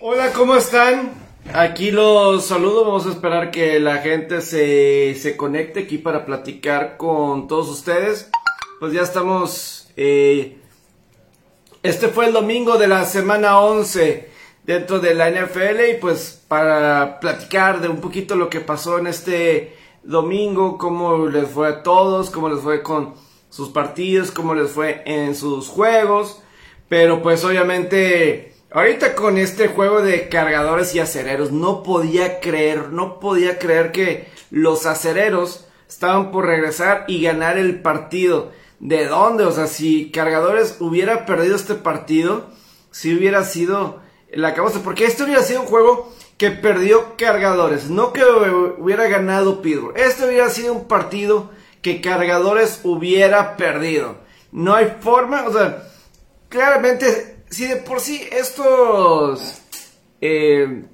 Hola, 0.00 0.32
¿cómo 0.32 0.54
están? 0.54 1.10
Aquí 1.52 1.90
los 1.90 2.46
saludo, 2.46 2.84
vamos 2.84 3.04
a 3.06 3.10
esperar 3.10 3.50
que 3.50 3.80
la 3.80 3.96
gente 3.96 4.42
se, 4.42 5.16
se 5.16 5.36
conecte 5.36 5.80
aquí 5.80 5.98
para 5.98 6.24
platicar 6.24 6.96
con 6.96 7.48
todos 7.48 7.68
ustedes. 7.68 8.30
Pues 8.78 8.92
ya 8.92 9.02
estamos, 9.02 9.90
eh, 9.96 10.56
este 11.82 12.06
fue 12.06 12.26
el 12.26 12.32
domingo 12.32 12.78
de 12.78 12.86
la 12.86 13.04
semana 13.06 13.58
11 13.58 14.30
dentro 14.62 15.00
de 15.00 15.16
la 15.16 15.32
NFL 15.32 15.90
y 15.90 15.94
pues 16.00 16.44
para 16.46 17.18
platicar 17.18 17.80
de 17.80 17.88
un 17.88 18.00
poquito 18.00 18.36
lo 18.36 18.48
que 18.48 18.60
pasó 18.60 18.98
en 18.98 19.08
este 19.08 19.76
domingo, 20.04 20.78
cómo 20.78 21.26
les 21.26 21.48
fue 21.48 21.66
a 21.66 21.82
todos, 21.82 22.30
cómo 22.30 22.48
les 22.48 22.60
fue 22.60 22.84
con 22.84 23.14
sus 23.50 23.70
partidos, 23.70 24.30
cómo 24.30 24.54
les 24.54 24.70
fue 24.70 25.02
en 25.06 25.34
sus 25.34 25.66
juegos, 25.66 26.40
pero 26.88 27.20
pues 27.20 27.44
obviamente 27.44 28.47
ahorita 28.70 29.14
con 29.14 29.38
este 29.38 29.68
juego 29.68 30.02
de 30.02 30.28
cargadores 30.28 30.94
y 30.94 31.00
acereros 31.00 31.52
no 31.52 31.82
podía 31.82 32.40
creer, 32.40 32.92
no 32.92 33.18
podía 33.20 33.58
creer 33.58 33.92
que 33.92 34.28
los 34.50 34.86
acereros 34.86 35.66
estaban 35.88 36.30
por 36.30 36.46
regresar 36.46 37.04
y 37.08 37.22
ganar 37.22 37.58
el 37.58 37.80
partido. 37.80 38.52
¿De 38.80 39.06
dónde? 39.06 39.44
O 39.44 39.52
sea, 39.52 39.66
si 39.66 40.10
cargadores 40.10 40.76
hubiera 40.80 41.26
perdido 41.26 41.56
este 41.56 41.74
partido, 41.74 42.46
si 42.90 43.14
hubiera 43.16 43.42
sido 43.44 44.00
la 44.30 44.54
cabeza, 44.54 44.80
porque 44.84 45.04
este 45.04 45.24
hubiera 45.24 45.42
sido 45.42 45.62
un 45.62 45.66
juego 45.66 46.12
que 46.36 46.50
perdió 46.52 47.16
cargadores, 47.16 47.90
no 47.90 48.12
que 48.12 48.22
hubiera 48.22 49.08
ganado 49.08 49.60
Pittsburgh. 49.60 49.96
Este 49.96 50.26
hubiera 50.26 50.48
sido 50.50 50.72
un 50.72 50.86
partido 50.86 51.50
que 51.82 52.00
cargadores 52.00 52.80
hubiera 52.84 53.56
perdido. 53.56 54.18
No 54.52 54.74
hay 54.74 54.96
forma, 55.00 55.44
o 55.46 55.52
sea, 55.52 55.88
claramente, 56.48 57.37
si 57.50 57.66
de 57.66 57.76
por 57.76 58.00
sí 58.00 58.26
estos... 58.30 59.60
Eh, 60.20 60.84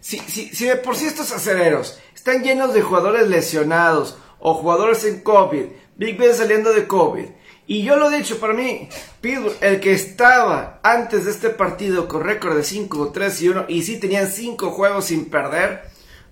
si, 0.00 0.18
si, 0.18 0.66
de 0.66 0.76
por 0.76 0.96
sí 0.96 1.06
estos 1.06 1.32
acereros 1.32 1.98
están 2.14 2.42
llenos 2.42 2.72
de 2.74 2.82
jugadores 2.82 3.28
lesionados 3.28 4.16
o 4.38 4.54
jugadores 4.54 5.04
en 5.04 5.20
COVID, 5.20 5.64
Big 5.96 6.16
Ben 6.16 6.34
saliendo 6.34 6.72
de 6.72 6.86
COVID, 6.86 7.26
y 7.68 7.82
yo 7.82 7.96
lo 7.96 8.10
he 8.10 8.18
dicho, 8.18 8.38
para 8.38 8.52
mí, 8.52 8.88
Pittsburgh, 9.20 9.56
el 9.60 9.80
que 9.80 9.92
estaba 9.92 10.78
antes 10.84 11.24
de 11.24 11.32
este 11.32 11.50
partido 11.50 12.06
con 12.06 12.22
récord 12.22 12.56
de 12.56 12.62
5, 12.62 13.10
3 13.12 13.42
y 13.42 13.48
1, 13.48 13.64
y 13.68 13.82
sí 13.82 13.98
tenían 13.98 14.28
5 14.28 14.70
juegos 14.70 15.06
sin 15.06 15.24
perder, 15.28 15.82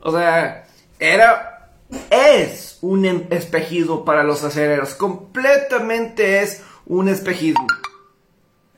o 0.00 0.12
sea, 0.12 0.68
era, 1.00 1.72
es 2.10 2.78
un 2.82 3.04
em, 3.04 3.26
espejismo 3.30 4.04
para 4.04 4.22
los 4.22 4.44
acereros, 4.44 4.94
completamente 4.94 6.40
es 6.40 6.62
un 6.86 7.08
espejismo. 7.08 7.66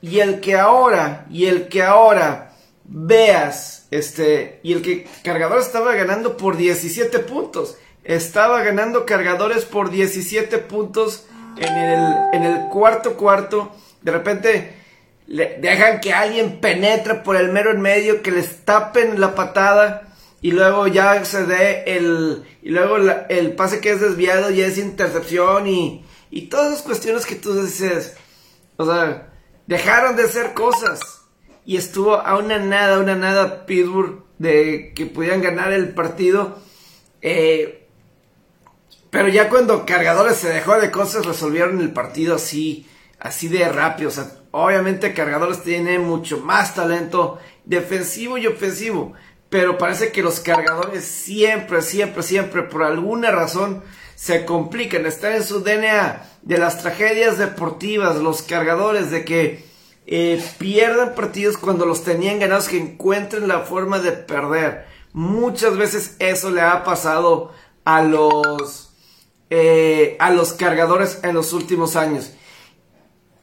Y 0.01 0.19
el 0.19 0.39
que 0.39 0.55
ahora, 0.55 1.25
y 1.29 1.45
el 1.45 1.67
que 1.67 1.83
ahora 1.83 2.53
veas, 2.83 3.87
este, 3.91 4.59
y 4.63 4.73
el 4.73 4.81
que 4.81 5.07
cargador 5.23 5.59
estaba 5.59 5.93
ganando 5.95 6.37
por 6.37 6.57
17 6.57 7.19
puntos, 7.19 7.77
estaba 8.03 8.63
ganando 8.63 9.05
cargadores 9.05 9.65
por 9.65 9.89
17 9.89 10.59
puntos 10.59 11.25
en 11.57 12.43
el, 12.43 12.69
cuarto 12.69 13.15
cuarto, 13.17 13.71
de 14.01 14.11
repente 14.11 14.73
le 15.25 15.57
dejan 15.59 15.99
que 15.99 16.13
alguien 16.13 16.61
penetre 16.61 17.15
por 17.15 17.35
el 17.35 17.49
mero 17.49 17.71
en 17.71 17.81
medio, 17.81 18.21
que 18.21 18.31
les 18.31 18.63
tapen 18.63 19.19
la 19.19 19.35
patada 19.35 20.07
y 20.41 20.51
luego 20.51 20.87
ya 20.87 21.25
se 21.25 21.45
dé 21.45 21.83
el 21.87 22.45
y 22.61 22.69
luego 22.69 22.97
el 22.97 23.55
pase 23.55 23.81
que 23.81 23.91
es 23.91 24.01
desviado 24.01 24.51
ya 24.51 24.67
es 24.67 24.77
intercepción 24.77 25.67
y, 25.67 26.05
y 26.29 26.43
todas 26.43 26.73
esas 26.73 26.83
cuestiones 26.83 27.25
que 27.25 27.35
tú 27.35 27.59
dices, 27.59 28.15
o 28.77 28.85
sea, 28.85 29.27
dejaron 29.67 30.15
de 30.15 30.23
hacer 30.23 30.53
cosas 30.53 30.99
y 31.65 31.77
estuvo 31.77 32.15
a 32.15 32.37
una 32.37 32.57
nada, 32.57 32.99
una 32.99 33.15
nada 33.15 33.65
Pittsburgh 33.65 34.23
de 34.39 34.93
que 34.95 35.05
pudieran 35.05 35.41
ganar 35.41 35.71
el 35.73 35.93
partido. 35.93 36.57
Eh, 37.21 37.87
pero 39.09 39.27
ya 39.27 39.49
cuando 39.49 39.85
Cargadores 39.85 40.37
se 40.37 40.49
dejó 40.49 40.79
de 40.79 40.91
cosas, 40.91 41.25
resolvieron 41.25 41.79
el 41.81 41.91
partido 41.91 42.35
así, 42.35 42.87
así 43.19 43.47
de 43.47 43.67
rápido. 43.69 44.09
O 44.09 44.13
sea, 44.13 44.31
obviamente 44.51 45.13
Cargadores 45.13 45.63
tiene 45.63 45.99
mucho 45.99 46.39
más 46.39 46.73
talento 46.73 47.39
defensivo 47.65 48.37
y 48.37 48.47
ofensivo. 48.47 49.13
Pero 49.49 49.77
parece 49.77 50.11
que 50.11 50.21
los 50.21 50.41
cargadores 50.41 51.05
siempre, 51.05 51.81
siempre, 51.81 52.21
siempre, 52.21 52.63
por 52.63 52.83
alguna 52.83 53.31
razón, 53.31 53.81
se 54.17 54.45
complican. 54.45 55.05
Están 55.05 55.33
en 55.33 55.43
su 55.43 55.61
DNA 55.61 56.27
de 56.41 56.57
las 56.57 56.81
tragedias 56.81 57.37
deportivas, 57.37 58.17
los 58.17 58.41
cargadores, 58.41 59.11
de 59.11 59.23
que 59.23 59.63
eh, 60.07 60.43
pierdan 60.57 61.13
partidos 61.13 61.55
cuando 61.55 61.85
los 61.85 62.03
tenían 62.03 62.39
ganados, 62.39 62.67
que 62.67 62.79
encuentren 62.79 63.47
la 63.47 63.59
forma 63.59 63.99
de 63.99 64.13
perder. 64.13 64.87
Muchas 65.13 65.77
veces 65.77 66.15
eso 66.17 66.49
le 66.49 66.61
ha 66.61 66.83
pasado 66.83 67.51
a 67.85 68.01
los 68.01 68.91
eh, 69.51 70.17
a 70.19 70.31
los 70.31 70.53
cargadores 70.53 71.19
en 71.23 71.35
los 71.35 71.53
últimos 71.53 71.95
años. 71.95 72.31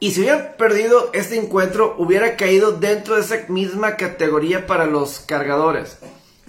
Y 0.01 0.11
si 0.11 0.19
hubieran 0.19 0.55
perdido 0.57 1.09
este 1.13 1.37
encuentro, 1.37 1.95
hubiera 1.97 2.35
caído 2.35 2.73
dentro 2.73 3.15
de 3.15 3.21
esa 3.21 3.45
misma 3.47 3.95
categoría 3.95 4.67
para 4.67 4.85
los 4.85 5.19
cargadores. 5.19 5.99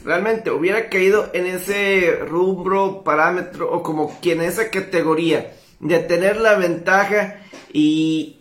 Realmente 0.07 0.53
hubiera 0.53 0.89
caído 0.89 1.31
en 1.33 1.47
ese 1.47 2.21
rubro, 2.29 3.03
parámetro 3.03 3.69
o 3.73 3.83
como 3.83 4.21
quien 4.21 4.41
en 4.41 4.49
esa 4.49 4.71
categoría 4.71 5.53
de 5.81 5.99
tener 5.99 6.37
la 6.37 6.55
ventaja 6.55 7.41
y, 7.73 8.39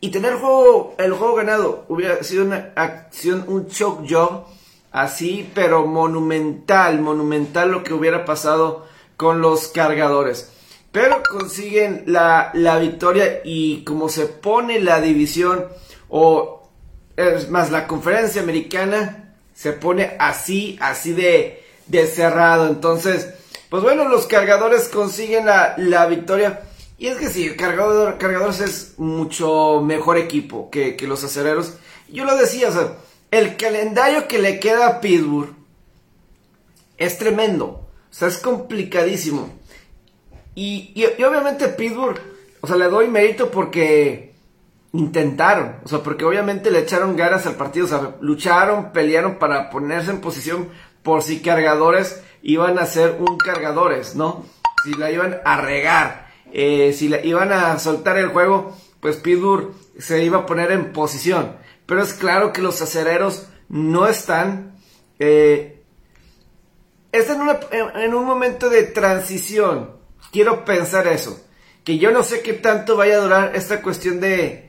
y 0.00 0.10
tener 0.10 0.34
juego, 0.34 0.96
el 0.98 1.12
juego 1.12 1.36
ganado. 1.36 1.84
Hubiera 1.86 2.20
sido 2.24 2.44
una 2.44 2.72
acción, 2.74 3.44
un 3.46 3.68
choke 3.68 4.04
job 4.10 4.46
así, 4.90 5.48
pero 5.54 5.86
monumental, 5.86 7.00
monumental 7.00 7.70
lo 7.70 7.84
que 7.84 7.94
hubiera 7.94 8.24
pasado 8.24 8.84
con 9.16 9.40
los 9.40 9.68
cargadores. 9.68 10.50
Pero 10.90 11.22
consiguen 11.22 12.02
la, 12.06 12.50
victoria 12.80 13.42
y 13.44 13.84
como 13.84 14.08
se 14.08 14.26
pone 14.26 14.80
la 14.80 15.00
división 15.00 15.66
o 16.08 16.68
es 17.16 17.48
más 17.48 17.70
la 17.70 17.86
conferencia 17.86 18.42
americana 18.42 19.25
se 19.56 19.72
pone 19.72 20.16
así, 20.20 20.78
así 20.80 21.12
de, 21.12 21.64
de 21.86 22.06
cerrado. 22.06 22.68
Entonces, 22.68 23.30
pues 23.70 23.82
bueno, 23.82 24.08
los 24.08 24.26
cargadores 24.26 24.88
consiguen 24.88 25.46
la, 25.46 26.06
victoria. 26.06 26.62
Y 26.98 27.08
es 27.08 27.16
que 27.16 27.28
sí, 27.28 27.56
cargador, 27.56 28.18
cargadores 28.18 28.60
es 28.60 28.94
mucho 28.98 29.80
mejor 29.82 30.18
equipo 30.18 30.70
que, 30.70 30.94
que 30.94 31.08
los 31.08 31.24
acereros. 31.24 31.74
Yo 32.08 32.24
lo 32.24 32.36
decía, 32.36 32.68
o 32.68 32.72
sea, 32.72 32.96
el 33.30 33.56
calendario 33.56 34.28
que 34.28 34.38
le 34.38 34.60
queda 34.60 34.86
a 34.86 35.00
Pittsburgh 35.00 35.54
es 36.98 37.18
tremendo. 37.18 37.66
O 37.66 38.14
sea, 38.14 38.28
es 38.28 38.38
complicadísimo. 38.38 39.50
Y, 40.54 40.92
y, 40.94 41.22
obviamente 41.22 41.68
Pittsburgh, 41.68 42.20
o 42.60 42.66
sea, 42.66 42.76
le 42.76 42.86
doy 42.86 43.08
mérito 43.08 43.50
porque 43.50 44.35
intentaron, 44.98 45.76
o 45.84 45.88
sea, 45.88 46.00
porque 46.00 46.24
obviamente 46.24 46.70
le 46.70 46.80
echaron 46.80 47.16
ganas 47.16 47.46
al 47.46 47.54
partido, 47.54 47.86
o 47.86 47.88
sea, 47.88 48.16
lucharon, 48.20 48.92
pelearon 48.92 49.38
para 49.38 49.70
ponerse 49.70 50.10
en 50.10 50.20
posición 50.20 50.68
por 51.02 51.22
si 51.22 51.40
cargadores 51.40 52.22
iban 52.42 52.78
a 52.78 52.86
ser 52.86 53.16
un 53.20 53.36
cargadores, 53.38 54.16
¿no? 54.16 54.44
Si 54.84 54.94
la 54.94 55.10
iban 55.10 55.40
a 55.44 55.60
regar, 55.60 56.28
eh, 56.52 56.92
si 56.92 57.08
la 57.08 57.24
iban 57.24 57.52
a 57.52 57.78
soltar 57.78 58.18
el 58.18 58.28
juego, 58.28 58.76
pues 59.00 59.16
Pittsburgh 59.16 59.72
se 59.98 60.22
iba 60.22 60.38
a 60.38 60.46
poner 60.46 60.72
en 60.72 60.92
posición. 60.92 61.56
Pero 61.86 62.02
es 62.02 62.14
claro 62.14 62.52
que 62.52 62.62
los 62.62 62.82
acereros 62.82 63.48
no 63.68 64.06
están 64.06 64.76
eh, 65.18 65.76
está 67.12 67.36
en, 68.02 68.14
un 68.14 68.24
momento 68.24 68.68
de 68.68 68.84
transición. 68.84 69.96
Quiero 70.32 70.64
pensar 70.64 71.06
eso. 71.06 71.40
Que 71.84 71.98
yo 71.98 72.10
no 72.10 72.22
sé 72.22 72.42
qué 72.42 72.52
tanto 72.52 72.96
vaya 72.96 73.16
a 73.16 73.20
durar 73.20 73.56
esta 73.56 73.80
cuestión 73.80 74.20
de, 74.20 74.65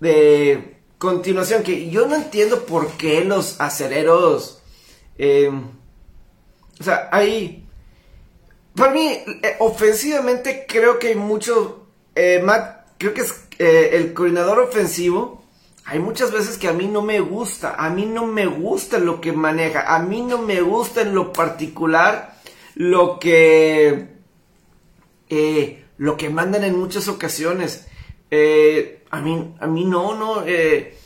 de 0.00 0.78
continuación. 0.98 1.62
Que 1.62 1.90
yo 1.90 2.06
no 2.06 2.16
entiendo 2.16 2.64
por 2.64 2.92
qué 2.92 3.24
los 3.24 3.60
acereros... 3.60 4.62
Eh, 5.18 5.50
o 6.80 6.82
sea, 6.82 7.08
hay... 7.12 7.66
Para 8.74 8.92
mí, 8.92 9.06
eh, 9.08 9.56
ofensivamente 9.60 10.66
creo 10.68 10.98
que 10.98 11.08
hay 11.08 11.14
mucho... 11.14 11.86
Eh, 12.14 12.44
creo 12.98 13.14
que 13.14 13.22
es 13.22 13.34
el 13.58 14.14
coordinador 14.14 14.58
ofensivo 14.58 15.44
hay 15.86 15.98
muchas 15.98 16.32
veces 16.32 16.56
que 16.56 16.68
a 16.68 16.72
mí 16.72 16.86
no 16.88 17.02
me 17.02 17.20
gusta, 17.20 17.74
a 17.74 17.90
mí 17.90 18.06
no 18.06 18.26
me 18.26 18.46
gusta 18.46 18.98
lo 18.98 19.20
que 19.20 19.32
maneja, 19.32 19.94
a 19.94 19.98
mí 19.98 20.22
no 20.22 20.38
me 20.38 20.62
gusta 20.62 21.02
en 21.02 21.14
lo 21.14 21.32
particular 21.32 22.38
lo 22.74 23.18
que 23.18 24.08
eh, 25.28 25.84
lo 25.98 26.16
que 26.16 26.30
mandan 26.30 26.64
en 26.64 26.78
muchas 26.78 27.06
ocasiones. 27.08 27.86
Eh, 28.30 29.03
a 29.14 29.20
mí 29.20 29.54
a 29.60 29.66
mí 29.66 29.84
no 29.84 30.14
no 30.14 30.44
eh, 30.46 30.96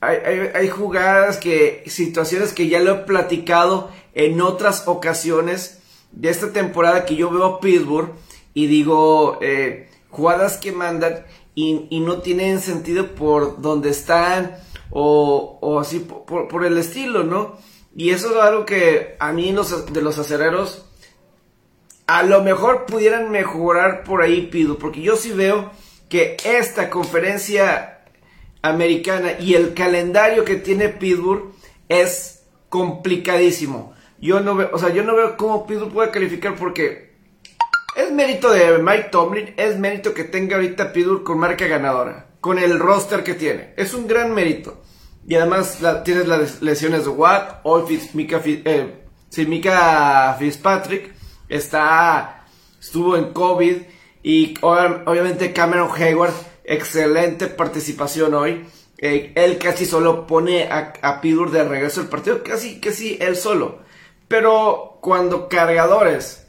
hay, 0.00 0.50
hay, 0.54 0.68
jugadas 0.68 1.38
que 1.38 1.82
situaciones 1.86 2.52
que 2.52 2.68
ya 2.68 2.80
lo 2.80 2.92
he 2.92 2.98
platicado 3.04 3.90
en 4.14 4.40
otras 4.40 4.86
ocasiones 4.86 5.80
de 6.12 6.30
esta 6.30 6.52
temporada 6.52 7.04
que 7.04 7.16
yo 7.16 7.30
veo 7.30 7.44
a 7.44 7.60
Pittsburgh 7.60 8.12
y 8.54 8.68
digo 8.68 9.38
jugadas 10.08 10.56
que 10.56 10.72
mandan 10.72 11.24
y, 11.54 12.00
no 12.00 12.18
tienen 12.18 12.60
sentido 12.60 13.14
por 13.16 13.60
donde 13.60 13.90
están 13.90 14.56
o, 14.90 15.58
o 15.60 15.80
así 15.80 15.98
por, 15.98 16.46
por, 16.46 16.64
el 16.64 16.78
estilo, 16.78 17.24
¿no? 17.24 17.56
Y 17.96 18.10
eso 18.10 18.30
es 18.30 18.36
algo 18.40 18.64
que 18.64 19.16
a 19.18 19.32
mí 19.32 19.50
los, 19.50 19.92
de 19.92 20.02
los 20.02 20.18
acereros 20.18 20.86
a 22.06 22.22
lo 22.22 22.42
mejor 22.42 22.86
pudieran 22.86 23.30
mejorar 23.30 24.04
por 24.04 24.22
ahí, 24.22 24.46
pido, 24.46 24.78
porque 24.78 25.02
yo 25.02 25.16
sí 25.16 25.32
veo 25.32 25.70
que 26.08 26.36
esta 26.44 26.90
conferencia 26.90 28.00
americana 28.62 29.32
y 29.38 29.54
el 29.54 29.74
calendario 29.74 30.44
que 30.44 30.56
tiene 30.56 30.88
Pittsburgh 30.88 31.52
es 31.88 32.44
complicadísimo. 32.68 33.94
Yo 34.20 34.40
no 34.40 34.56
veo, 34.56 34.70
o 34.72 34.78
sea, 34.78 34.90
yo 34.90 35.04
no 35.04 35.14
veo 35.14 35.36
cómo 35.36 35.66
Pittsburgh 35.66 35.92
puede 35.92 36.10
calificar 36.10 36.56
porque 36.56 37.12
es 37.96 38.10
mérito 38.12 38.50
de 38.50 38.78
Mike 38.78 39.08
Tomlin, 39.10 39.54
es 39.56 39.78
mérito 39.78 40.14
que 40.14 40.24
tenga 40.24 40.56
ahorita 40.56 40.92
Pittsburgh 40.92 41.22
con 41.22 41.38
marca 41.38 41.66
ganadora, 41.66 42.26
con 42.40 42.58
el 42.58 42.78
roster 42.78 43.22
que 43.22 43.34
tiene. 43.34 43.74
Es 43.76 43.94
un 43.94 44.06
gran 44.06 44.34
mérito. 44.34 44.82
Y 45.26 45.34
además 45.34 45.78
tienes 46.04 46.26
las 46.26 46.62
lesiones 46.62 47.04
de 47.04 47.10
Watt, 47.10 47.60
hoy 47.62 48.00
Mika, 48.14 48.40
eh, 48.44 49.04
Mika 49.46 50.34
Fitzpatrick 50.38 51.12
está, 51.48 52.46
estuvo 52.80 53.14
en 53.16 53.32
COVID 53.32 53.76
y 54.28 54.52
obviamente 54.60 55.54
Cameron 55.54 55.88
Hayward, 55.90 56.34
excelente 56.62 57.46
participación 57.46 58.34
hoy. 58.34 58.66
Eh, 58.98 59.32
él 59.34 59.56
casi 59.56 59.86
solo 59.86 60.26
pone 60.26 60.68
a, 60.70 61.20
Pidur 61.22 61.50
de 61.50 61.64
regreso 61.64 62.02
al 62.02 62.08
partido, 62.08 62.42
casi, 62.42 62.78
casi 62.78 63.16
él 63.22 63.36
solo. 63.36 63.78
Pero 64.28 64.98
cuando 65.00 65.48
cargadores, 65.48 66.46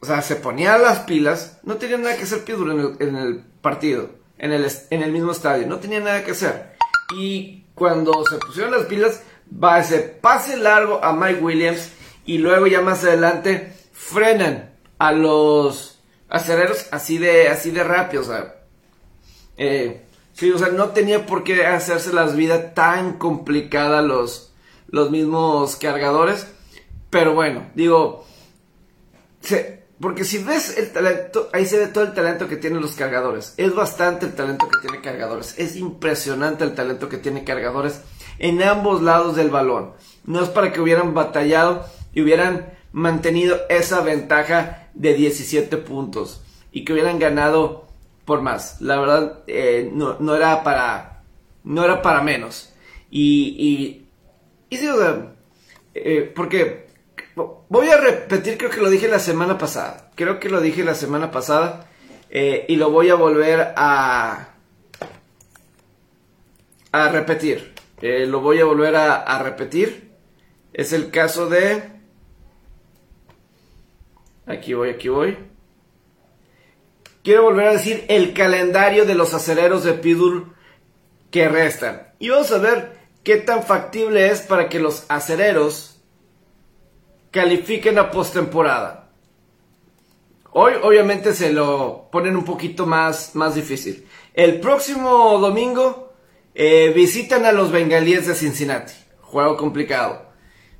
o 0.00 0.06
sea, 0.06 0.20
se 0.20 0.34
ponía 0.34 0.76
las 0.76 0.98
pilas, 1.02 1.60
no 1.62 1.76
tenía 1.76 1.96
nada 1.96 2.16
que 2.16 2.24
hacer 2.24 2.42
Pidur 2.42 2.72
en 2.72 2.80
el, 2.80 2.96
en 2.98 3.16
el 3.18 3.44
partido, 3.60 4.10
en 4.36 4.50
el, 4.50 4.68
en 4.90 5.02
el 5.04 5.12
mismo 5.12 5.30
estadio, 5.30 5.68
no 5.68 5.78
tenía 5.78 6.00
nada 6.00 6.24
que 6.24 6.32
hacer. 6.32 6.74
Y 7.16 7.66
cuando 7.76 8.24
se 8.28 8.38
pusieron 8.38 8.72
las 8.72 8.86
pilas, 8.86 9.22
va 9.48 9.78
ese 9.78 10.00
pase 10.00 10.56
largo 10.56 10.98
a 11.04 11.12
Mike 11.12 11.40
Williams 11.40 11.92
y 12.26 12.38
luego 12.38 12.66
ya 12.66 12.80
más 12.80 13.04
adelante 13.04 13.72
frenan 13.92 14.74
a 14.98 15.12
los 15.12 15.93
acereros 16.34 16.88
así 16.90 17.16
de, 17.16 17.48
así 17.48 17.70
de 17.70 17.84
rápido, 17.84 18.22
o 18.22 18.26
sea, 18.26 18.56
eh, 19.56 20.04
sí, 20.32 20.50
o 20.50 20.58
sea, 20.58 20.68
no 20.70 20.88
tenía 20.88 21.26
por 21.26 21.44
qué 21.44 21.64
hacerse 21.64 22.12
las 22.12 22.34
vidas 22.34 22.74
tan 22.74 23.18
complicadas 23.18 24.04
los, 24.04 24.52
los 24.88 25.12
mismos 25.12 25.76
cargadores, 25.76 26.48
pero 27.08 27.34
bueno, 27.34 27.70
digo, 27.76 28.26
porque 30.00 30.24
si 30.24 30.38
ves 30.42 30.76
el 30.76 30.90
talento, 30.92 31.50
ahí 31.52 31.66
se 31.66 31.78
ve 31.78 31.86
todo 31.86 32.02
el 32.02 32.14
talento 32.14 32.48
que 32.48 32.56
tienen 32.56 32.82
los 32.82 32.96
cargadores, 32.96 33.54
es 33.56 33.72
bastante 33.72 34.26
el 34.26 34.34
talento 34.34 34.68
que 34.68 34.88
tiene 34.88 35.00
cargadores, 35.00 35.54
es 35.56 35.76
impresionante 35.76 36.64
el 36.64 36.74
talento 36.74 37.08
que 37.08 37.18
tiene 37.18 37.44
cargadores 37.44 38.00
en 38.40 38.60
ambos 38.60 39.02
lados 39.02 39.36
del 39.36 39.50
balón, 39.50 39.92
no 40.24 40.42
es 40.42 40.48
para 40.48 40.72
que 40.72 40.80
hubieran 40.80 41.14
batallado 41.14 41.86
y 42.12 42.22
hubieran 42.22 42.74
mantenido 42.90 43.60
esa 43.68 44.00
ventaja 44.00 44.83
de 44.94 45.14
17 45.14 45.76
puntos 45.78 46.40
y 46.72 46.84
que 46.84 46.92
hubieran 46.92 47.18
ganado 47.18 47.86
por 48.24 48.42
más. 48.42 48.80
La 48.80 48.98
verdad, 48.98 49.40
eh, 49.46 49.90
no, 49.92 50.16
no, 50.20 50.34
era 50.34 50.62
para. 50.62 51.22
No 51.62 51.84
era 51.84 52.02
para 52.02 52.22
menos. 52.22 52.72
Y. 53.10 54.06
Y, 54.70 54.76
y 54.76 54.80
eh, 55.94 56.32
porque. 56.34 56.84
Voy 57.68 57.88
a 57.88 57.96
repetir, 57.96 58.56
creo 58.56 58.70
que 58.70 58.80
lo 58.80 58.90
dije 58.90 59.08
la 59.08 59.18
semana 59.18 59.58
pasada. 59.58 60.10
Creo 60.14 60.38
que 60.38 60.48
lo 60.48 60.60
dije 60.60 60.84
la 60.84 60.94
semana 60.94 61.30
pasada. 61.30 61.88
Eh, 62.30 62.66
y 62.68 62.76
lo 62.76 62.90
voy 62.90 63.10
a 63.10 63.14
volver 63.14 63.72
a. 63.76 64.48
A 66.92 67.08
repetir. 67.08 67.74
lo 68.00 68.40
voy 68.40 68.60
a 68.60 68.64
volver 68.64 68.94
a 68.96 69.42
repetir. 69.42 70.12
Es 70.72 70.92
el 70.92 71.10
caso 71.10 71.48
de. 71.48 71.93
Aquí 74.46 74.74
voy, 74.74 74.90
aquí 74.90 75.08
voy. 75.08 75.38
Quiero 77.22 77.44
volver 77.44 77.68
a 77.68 77.72
decir 77.72 78.04
el 78.08 78.34
calendario 78.34 79.06
de 79.06 79.14
los 79.14 79.32
aceleros 79.32 79.82
de 79.84 79.94
Pidur 79.94 80.54
que 81.30 81.48
restan. 81.48 82.12
Y 82.18 82.28
vamos 82.28 82.52
a 82.52 82.58
ver 82.58 82.98
qué 83.22 83.38
tan 83.38 83.62
factible 83.62 84.28
es 84.30 84.42
para 84.42 84.68
que 84.68 84.78
los 84.78 85.06
aceleros 85.08 86.02
califiquen 87.30 87.98
a 87.98 88.10
postemporada. 88.10 89.10
Hoy 90.52 90.74
obviamente 90.82 91.34
se 91.34 91.50
lo 91.50 92.08
ponen 92.12 92.36
un 92.36 92.44
poquito 92.44 92.84
más, 92.86 93.34
más 93.34 93.54
difícil. 93.54 94.06
El 94.34 94.60
próximo 94.60 95.38
domingo 95.38 96.12
eh, 96.54 96.92
visitan 96.94 97.46
a 97.46 97.52
los 97.52 97.72
bengalíes 97.72 98.26
de 98.26 98.34
Cincinnati. 98.34 98.92
Juego 99.22 99.56
complicado. 99.56 100.26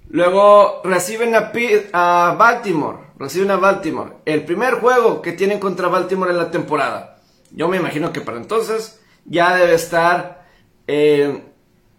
Luego 0.09 0.83
reciben 0.85 1.35
a 1.35 2.37
Baltimore 2.39 3.04
reciben 3.19 3.51
a 3.51 3.57
Baltimore. 3.57 4.17
El 4.25 4.45
primer 4.45 4.75
juego 4.75 5.23
que 5.23 5.33
tienen 5.33 5.61
contra 5.61 5.89
Baltimore 5.89 6.31
en 6.31 6.39
la 6.39 6.51
temporada. 6.51 7.19
Yo 7.51 7.69
me 7.69 7.77
imagino 7.77 8.13
que 8.13 8.21
para 8.21 8.39
entonces 8.39 9.01
ya 9.25 9.55
debe 9.57 9.75
estar 9.75 10.47
eh, 10.87 11.43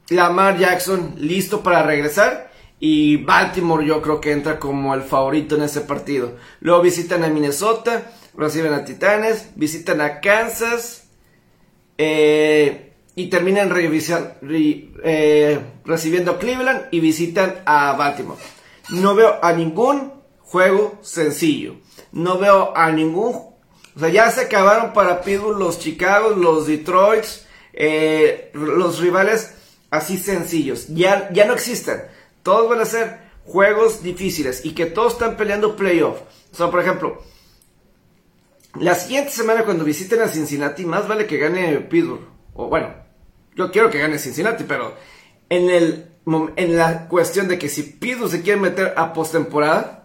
Lamar 0.09 0.57
Jackson 0.57 1.15
listo 1.17 1.61
para 1.63 1.83
regresar. 1.83 2.51
Y 2.79 3.17
Baltimore 3.17 3.85
yo 3.85 4.01
creo 4.01 4.19
que 4.19 4.31
entra 4.31 4.59
como 4.59 4.93
el 4.93 5.01
favorito 5.01 5.55
en 5.55 5.63
ese 5.63 5.81
partido. 5.81 6.35
Luego 6.59 6.81
visitan 6.81 7.23
a 7.23 7.29
Minnesota, 7.29 8.11
reciben 8.35 8.73
a 8.73 8.83
Titanes, 8.83 9.49
visitan 9.55 10.01
a 10.01 10.19
Kansas 10.19 11.07
eh, 11.97 12.93
y 13.15 13.29
terminan 13.29 13.71
eh, 13.73 15.59
recibiendo 15.85 16.31
a 16.31 16.37
Cleveland 16.37 16.87
y 16.91 16.99
visitan 16.99 17.55
a 17.65 17.93
Baltimore. 17.93 18.39
No 18.89 19.15
veo 19.15 19.39
a 19.41 19.53
ningún 19.53 20.14
juego 20.55 20.97
sencillo. 21.01 21.75
No 22.13 22.37
veo 22.37 22.71
a 22.77 22.89
ningún... 22.89 23.35
O 23.93 23.99
sea, 23.99 24.07
ya 24.07 24.31
se 24.31 24.41
acabaron 24.41 24.93
para 24.93 25.21
Pittsburgh 25.21 25.59
los 25.59 25.79
Chicago, 25.79 26.29
los 26.29 26.65
Detroit, 26.65 27.25
eh, 27.73 28.51
los 28.53 28.99
rivales 28.99 29.53
así 29.89 30.17
sencillos. 30.17 30.87
Ya, 30.87 31.29
ya 31.33 31.43
no 31.43 31.53
existen. 31.53 32.03
Todos 32.41 32.69
van 32.69 32.79
a 32.79 32.85
ser 32.85 33.19
juegos 33.43 34.01
difíciles 34.01 34.63
y 34.63 34.73
que 34.73 34.85
todos 34.85 35.13
están 35.13 35.35
peleando 35.35 35.75
playoff. 35.75 36.21
O 36.53 36.55
sea, 36.55 36.71
por 36.71 36.79
ejemplo, 36.79 37.21
la 38.79 38.95
siguiente 38.95 39.31
semana 39.31 39.65
cuando 39.65 39.83
visiten 39.83 40.21
a 40.21 40.29
Cincinnati, 40.29 40.85
más 40.85 41.05
vale 41.05 41.27
que 41.27 41.37
gane 41.37 41.81
Pittsburgh. 41.81 42.25
O 42.53 42.69
bueno, 42.69 42.95
yo 43.55 43.71
quiero 43.71 43.89
que 43.89 43.99
gane 43.99 44.19
Cincinnati, 44.19 44.63
pero 44.63 44.93
en, 45.49 45.69
el, 45.69 46.11
en 46.55 46.77
la 46.77 47.09
cuestión 47.09 47.49
de 47.49 47.59
que 47.59 47.67
si 47.67 47.83
Pittsburgh 47.83 48.31
se 48.31 48.41
quiere 48.41 48.61
meter 48.61 48.93
a 48.95 49.11
postemporada, 49.11 50.04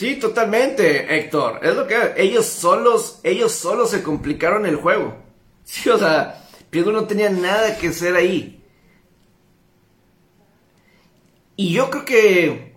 Sí, 0.00 0.16
totalmente, 0.16 1.14
Héctor. 1.14 1.60
Es 1.62 1.76
lo 1.76 1.86
que 1.86 2.14
ellos 2.16 2.46
solos, 2.46 3.20
ellos 3.22 3.52
solos 3.52 3.90
se 3.90 4.02
complicaron 4.02 4.64
el 4.64 4.76
juego. 4.76 5.14
Sí, 5.62 5.90
o 5.90 5.98
sea, 5.98 6.48
Piedro 6.70 6.90
no 6.90 7.06
tenía 7.06 7.28
nada 7.28 7.76
que 7.76 7.88
hacer 7.88 8.16
ahí. 8.16 8.64
Y 11.54 11.74
yo 11.74 11.90
creo 11.90 12.04
que 12.06 12.76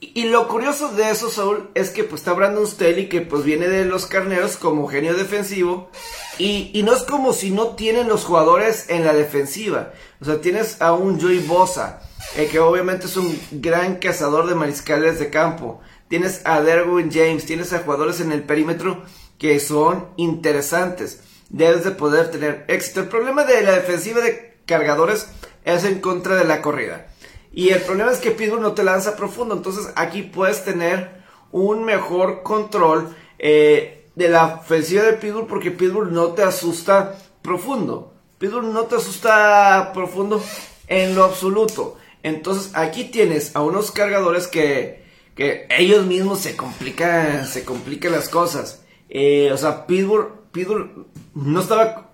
y 0.00 0.24
lo 0.24 0.46
curioso 0.46 0.88
de 0.88 1.10
eso, 1.10 1.30
Saúl, 1.30 1.70
es 1.74 1.88
que 1.88 2.04
pues 2.04 2.20
está 2.20 2.34
Brandon 2.34 2.66
Staley, 2.66 3.08
que 3.08 3.22
pues 3.22 3.42
viene 3.42 3.66
de 3.66 3.86
los 3.86 4.04
carneros 4.04 4.58
como 4.58 4.88
genio 4.88 5.14
defensivo. 5.14 5.90
Y, 6.38 6.70
y, 6.74 6.82
no 6.82 6.92
es 6.92 7.02
como 7.04 7.32
si 7.32 7.50
no 7.50 7.68
tienen 7.76 8.08
los 8.08 8.24
jugadores 8.24 8.90
en 8.90 9.06
la 9.06 9.14
defensiva. 9.14 9.94
O 10.20 10.26
sea, 10.26 10.42
tienes 10.42 10.82
a 10.82 10.92
un 10.92 11.18
Joey 11.18 11.38
Bosa, 11.38 12.02
eh, 12.36 12.48
que 12.50 12.58
obviamente 12.58 13.06
es 13.06 13.16
un 13.16 13.38
gran 13.50 13.96
cazador 13.96 14.46
de 14.46 14.54
mariscales 14.54 15.18
de 15.18 15.30
campo. 15.30 15.80
Tienes 16.08 16.42
a 16.44 16.60
Derwin 16.60 17.10
James, 17.10 17.46
tienes 17.46 17.72
a 17.72 17.80
jugadores 17.80 18.20
en 18.20 18.32
el 18.32 18.42
perímetro 18.42 19.02
que 19.38 19.58
son 19.60 20.08
interesantes. 20.16 21.20
Debes 21.48 21.84
de 21.84 21.90
poder 21.90 22.30
tener 22.30 22.64
éxito. 22.68 23.00
El 23.00 23.08
problema 23.08 23.44
de 23.44 23.62
la 23.62 23.72
defensiva 23.72 24.20
de 24.20 24.58
cargadores 24.66 25.28
es 25.64 25.84
en 25.84 26.00
contra 26.00 26.36
de 26.36 26.44
la 26.44 26.62
corrida. 26.62 27.08
Y 27.52 27.70
el 27.70 27.82
problema 27.82 28.12
es 28.12 28.18
que 28.18 28.30
Pitbull 28.30 28.62
no 28.62 28.72
te 28.72 28.84
lanza 28.84 29.16
profundo. 29.16 29.54
Entonces 29.54 29.92
aquí 29.94 30.22
puedes 30.22 30.64
tener 30.64 31.22
un 31.50 31.84
mejor 31.84 32.42
control 32.42 33.14
eh, 33.38 34.08
de 34.14 34.28
la 34.28 34.60
ofensiva 34.62 35.02
de 35.02 35.14
Pitbull 35.14 35.46
porque 35.46 35.70
Pitbull 35.70 36.12
no 36.12 36.28
te 36.28 36.42
asusta 36.42 37.14
profundo. 37.42 38.14
Pitbull 38.38 38.72
no 38.72 38.84
te 38.84 38.96
asusta 38.96 39.92
profundo 39.92 40.42
en 40.88 41.14
lo 41.14 41.24
absoluto. 41.24 41.98
Entonces 42.22 42.72
aquí 42.74 43.04
tienes 43.04 43.54
a 43.56 43.62
unos 43.62 43.90
cargadores 43.90 44.46
que, 44.46 45.04
que 45.34 45.66
ellos 45.70 46.06
mismos 46.06 46.40
se 46.40 46.56
complican, 46.56 47.46
se 47.46 47.64
complican 47.64 48.12
las 48.12 48.28
cosas. 48.28 48.82
Eh, 49.08 49.50
o 49.52 49.56
sea, 49.56 49.86
Pitbull, 49.86 50.28
Pitbull 50.52 51.06
no 51.34 51.60
estaba... 51.60 52.10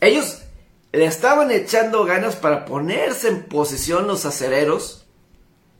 Ellos 0.00 0.42
le 0.92 1.04
estaban 1.04 1.50
echando 1.50 2.04
ganas 2.04 2.36
para 2.36 2.64
ponerse 2.64 3.28
en 3.28 3.44
posición 3.44 4.06
los 4.06 4.24
acereros 4.24 5.06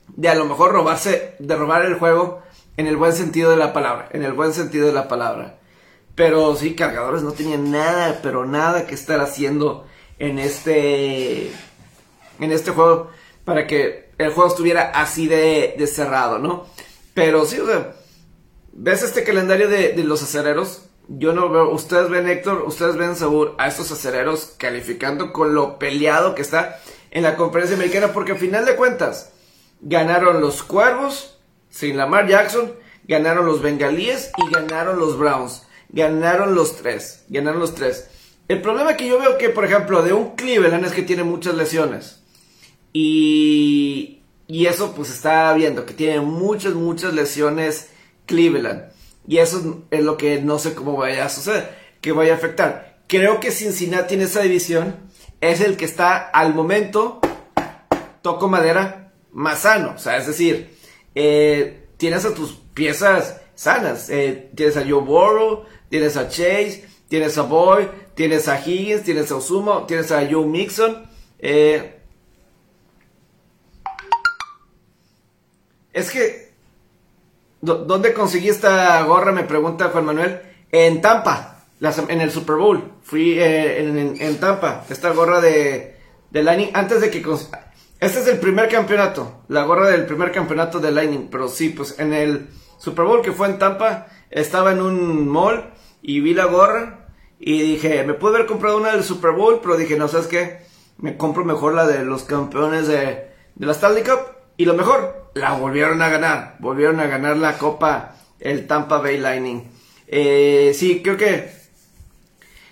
de 0.09 0.29
a 0.29 0.35
lo 0.35 0.45
mejor 0.45 0.73
robarse, 0.73 1.35
de 1.39 1.57
robar 1.57 1.85
el 1.85 1.95
juego 1.95 2.43
en 2.77 2.87
el 2.87 2.97
buen 2.97 3.13
sentido 3.13 3.51
de 3.51 3.57
la 3.57 3.73
palabra, 3.73 4.09
en 4.13 4.23
el 4.23 4.33
buen 4.33 4.53
sentido 4.53 4.87
de 4.87 4.93
la 4.93 5.09
palabra. 5.09 5.59
Pero 6.15 6.55
sí, 6.57 6.75
cargadores 6.75 7.23
no 7.23 7.33
tenían 7.33 7.71
nada, 7.71 8.21
pero 8.23 8.45
nada 8.45 8.87
que 8.87 8.95
estar 8.95 9.21
haciendo 9.21 9.87
en 10.19 10.39
este, 10.39 11.51
en 12.39 12.53
este 12.53 12.73
juego 12.73 13.11
para 13.51 13.67
que 13.67 14.11
el 14.19 14.33
juego 14.33 14.49
estuviera 14.49 14.91
así 14.95 15.27
de, 15.27 15.75
cerrado, 15.87 16.39
¿no? 16.39 16.67
Pero 17.15 17.45
sí, 17.45 17.59
o 17.59 17.67
sea, 17.67 17.93
ves 18.73 19.03
este 19.03 19.25
calendario 19.25 19.69
de, 19.69 19.93
de 19.93 20.05
los 20.05 20.23
acereros, 20.23 20.87
yo 21.09 21.33
no 21.33 21.49
veo, 21.49 21.71
ustedes 21.71 22.09
ven 22.09 22.29
Héctor, 22.29 22.63
ustedes 22.67 22.97
ven 22.97 23.17
Saúl 23.17 23.55
a 23.59 23.67
estos 23.67 23.91
acereros 23.91 24.55
calificando 24.57 25.33
con 25.33 25.55
lo 25.55 25.79
peleado 25.79 26.35
que 26.35 26.43
está 26.43 26.81
en 27.11 27.25
la 27.25 27.37
conferencia 27.37 27.77
americana, 27.77 28.13
porque 28.13 28.33
al 28.33 28.39
final 28.39 28.65
de 28.65 28.77
cuentas 28.77 29.33
ganaron 29.81 30.41
los 30.41 30.63
Cuervos 30.63 31.39
sin 31.69 31.97
Lamar 31.97 32.29
Jackson, 32.29 32.73
ganaron 33.05 33.47
los 33.47 33.61
Bengalíes 33.63 34.31
y 34.37 34.51
ganaron 34.51 34.99
los 34.99 35.19
Browns. 35.19 35.67
Ganaron 35.93 36.55
los 36.55 36.77
tres, 36.77 37.25
ganaron 37.29 37.59
los 37.59 37.75
tres. 37.75 38.09
El 38.47 38.63
problema 38.63 38.97
que 38.97 39.09
yo 39.09 39.19
veo 39.19 39.39
que, 39.39 39.49
por 39.49 39.65
ejemplo, 39.65 40.03
de 40.03 40.13
un 40.13 40.37
Cleveland 40.37 40.85
es 40.85 40.93
que 40.93 41.03
tiene 41.03 41.25
muchas 41.25 41.55
lesiones. 41.55 42.23
Y, 42.93 44.23
y 44.47 44.67
eso 44.67 44.93
pues 44.95 45.11
está 45.11 45.53
viendo, 45.55 45.87
que 45.87 45.95
tiene 45.95 46.21
muchas, 46.21 46.75
muchas 46.75 47.15
lesiones 47.15 47.89
Cleveland. 48.27 48.91
Y 49.27 49.39
eso 49.39 49.85
es 49.91 50.03
lo 50.03 50.17
que 50.17 50.41
no 50.41 50.59
sé 50.59 50.75
cómo 50.75 50.97
vaya 50.97 51.25
a 51.25 51.29
suceder, 51.29 51.77
que 52.01 52.13
vaya 52.13 52.33
a 52.33 52.37
afectar. 52.37 53.01
Creo 53.07 53.41
que 53.41 53.51
Cincinnati 53.51 54.15
en 54.15 54.23
esa 54.23 54.41
división 54.41 54.97
es 55.41 55.61
el 55.61 55.77
que 55.77 55.85
está 55.85 56.17
al 56.17 56.55
momento, 56.55 57.21
toco 58.23 58.49
madera, 58.49 59.13
más 59.33 59.61
sano. 59.61 59.95
O 59.97 59.99
sea, 59.99 60.17
es 60.17 60.27
decir, 60.27 60.77
eh, 61.15 61.89
tienes 61.97 62.25
a 62.25 62.35
tus 62.35 62.53
piezas 62.75 63.41
sanas. 63.55 64.09
Eh, 64.11 64.51
tienes 64.55 64.77
a 64.77 64.83
Joe 64.89 65.03
Burrow, 65.03 65.65
tienes 65.89 66.17
a 66.17 66.29
Chase, 66.29 66.85
tienes 67.09 67.37
a 67.37 67.43
Boy, 67.43 67.89
tienes 68.15 68.49
a 68.49 68.59
Higgins, 68.59 69.03
tienes 69.03 69.31
a 69.31 69.37
Osumo, 69.37 69.87
tienes 69.87 70.11
a 70.13 70.27
Joe 70.31 70.47
Mixon. 70.47 71.09
Eh, 71.39 72.00
es 75.93 76.11
que 76.11 76.51
¿Dónde 77.63 78.15
conseguí 78.15 78.49
esta 78.49 79.03
gorra? 79.03 79.33
Me 79.33 79.45
pregunta 79.45 79.91
Juan 79.91 80.07
Manuel. 80.07 80.41
En 80.73 81.03
Tampa, 81.03 81.65
en 82.09 82.21
el 82.21 82.31
Super 82.31 82.57
Bowl. 82.57 82.83
Fui 83.03 83.39
eh, 83.39 84.17
en, 84.19 84.41
Tampa. 84.41 84.85
Esta 84.89 85.11
gorra 85.11 85.41
de, 85.43 85.97
de 86.31 86.43
Lightning. 86.43 86.71
Antes 86.73 87.03
de 87.03 87.11
que... 87.11 87.23
Este 88.01 88.21
es 88.21 88.29
el 88.29 88.39
primer 88.39 88.71
campeonato. 88.71 89.43
La 89.49 89.65
gorra 89.65 89.91
del 89.91 90.07
primer 90.07 90.33
campeonato 90.33 90.81
de 90.81 90.91
Lightning. 90.91 91.29
Pero 91.31 91.49
sí, 91.49 91.69
pues 91.69 91.99
en 91.99 92.15
el 92.15 92.49
Super 92.79 93.05
Bowl 93.05 93.21
que 93.21 93.33
fue 93.33 93.49
en 93.49 93.59
Tampa. 93.59 94.07
Estaba 94.31 94.73
en 94.73 94.81
un 94.81 95.29
mall 95.29 95.71
y 96.01 96.21
vi 96.21 96.33
la 96.33 96.47
gorra. 96.47 97.09
Y 97.39 97.61
dije, 97.61 98.05
me 98.05 98.15
pude 98.15 98.37
haber 98.37 98.47
comprado 98.47 98.79
una 98.79 98.93
del 98.93 99.05
Super 99.05 99.33
Bowl. 99.33 99.61
Pero 99.61 99.77
dije, 99.77 99.99
no, 99.99 100.09
¿sabes 100.09 100.29
qué? 100.29 100.61
Me 100.97 101.19
compro 101.19 101.45
mejor 101.45 101.75
la 101.75 101.87
de 101.87 102.07
los 102.07 102.23
campeones 102.23 102.89
de, 102.89 103.29
de 103.55 103.67
la 103.67 103.73
Stanley 103.73 104.03
Cup. 104.03 104.40
Y 104.61 104.67
lo 104.67 104.75
mejor, 104.75 105.31
la 105.33 105.55
volvieron 105.55 106.03
a 106.03 106.11
ganar. 106.11 106.57
Volvieron 106.59 107.01
a 107.01 107.07
ganar 107.07 107.39
la 107.39 107.57
copa 107.57 108.17
el 108.39 108.67
Tampa 108.67 108.99
Bay 108.99 109.17
Lightning. 109.17 109.63
Eh, 110.07 110.73
sí, 110.75 111.01
creo 111.03 111.17
que... 111.17 111.51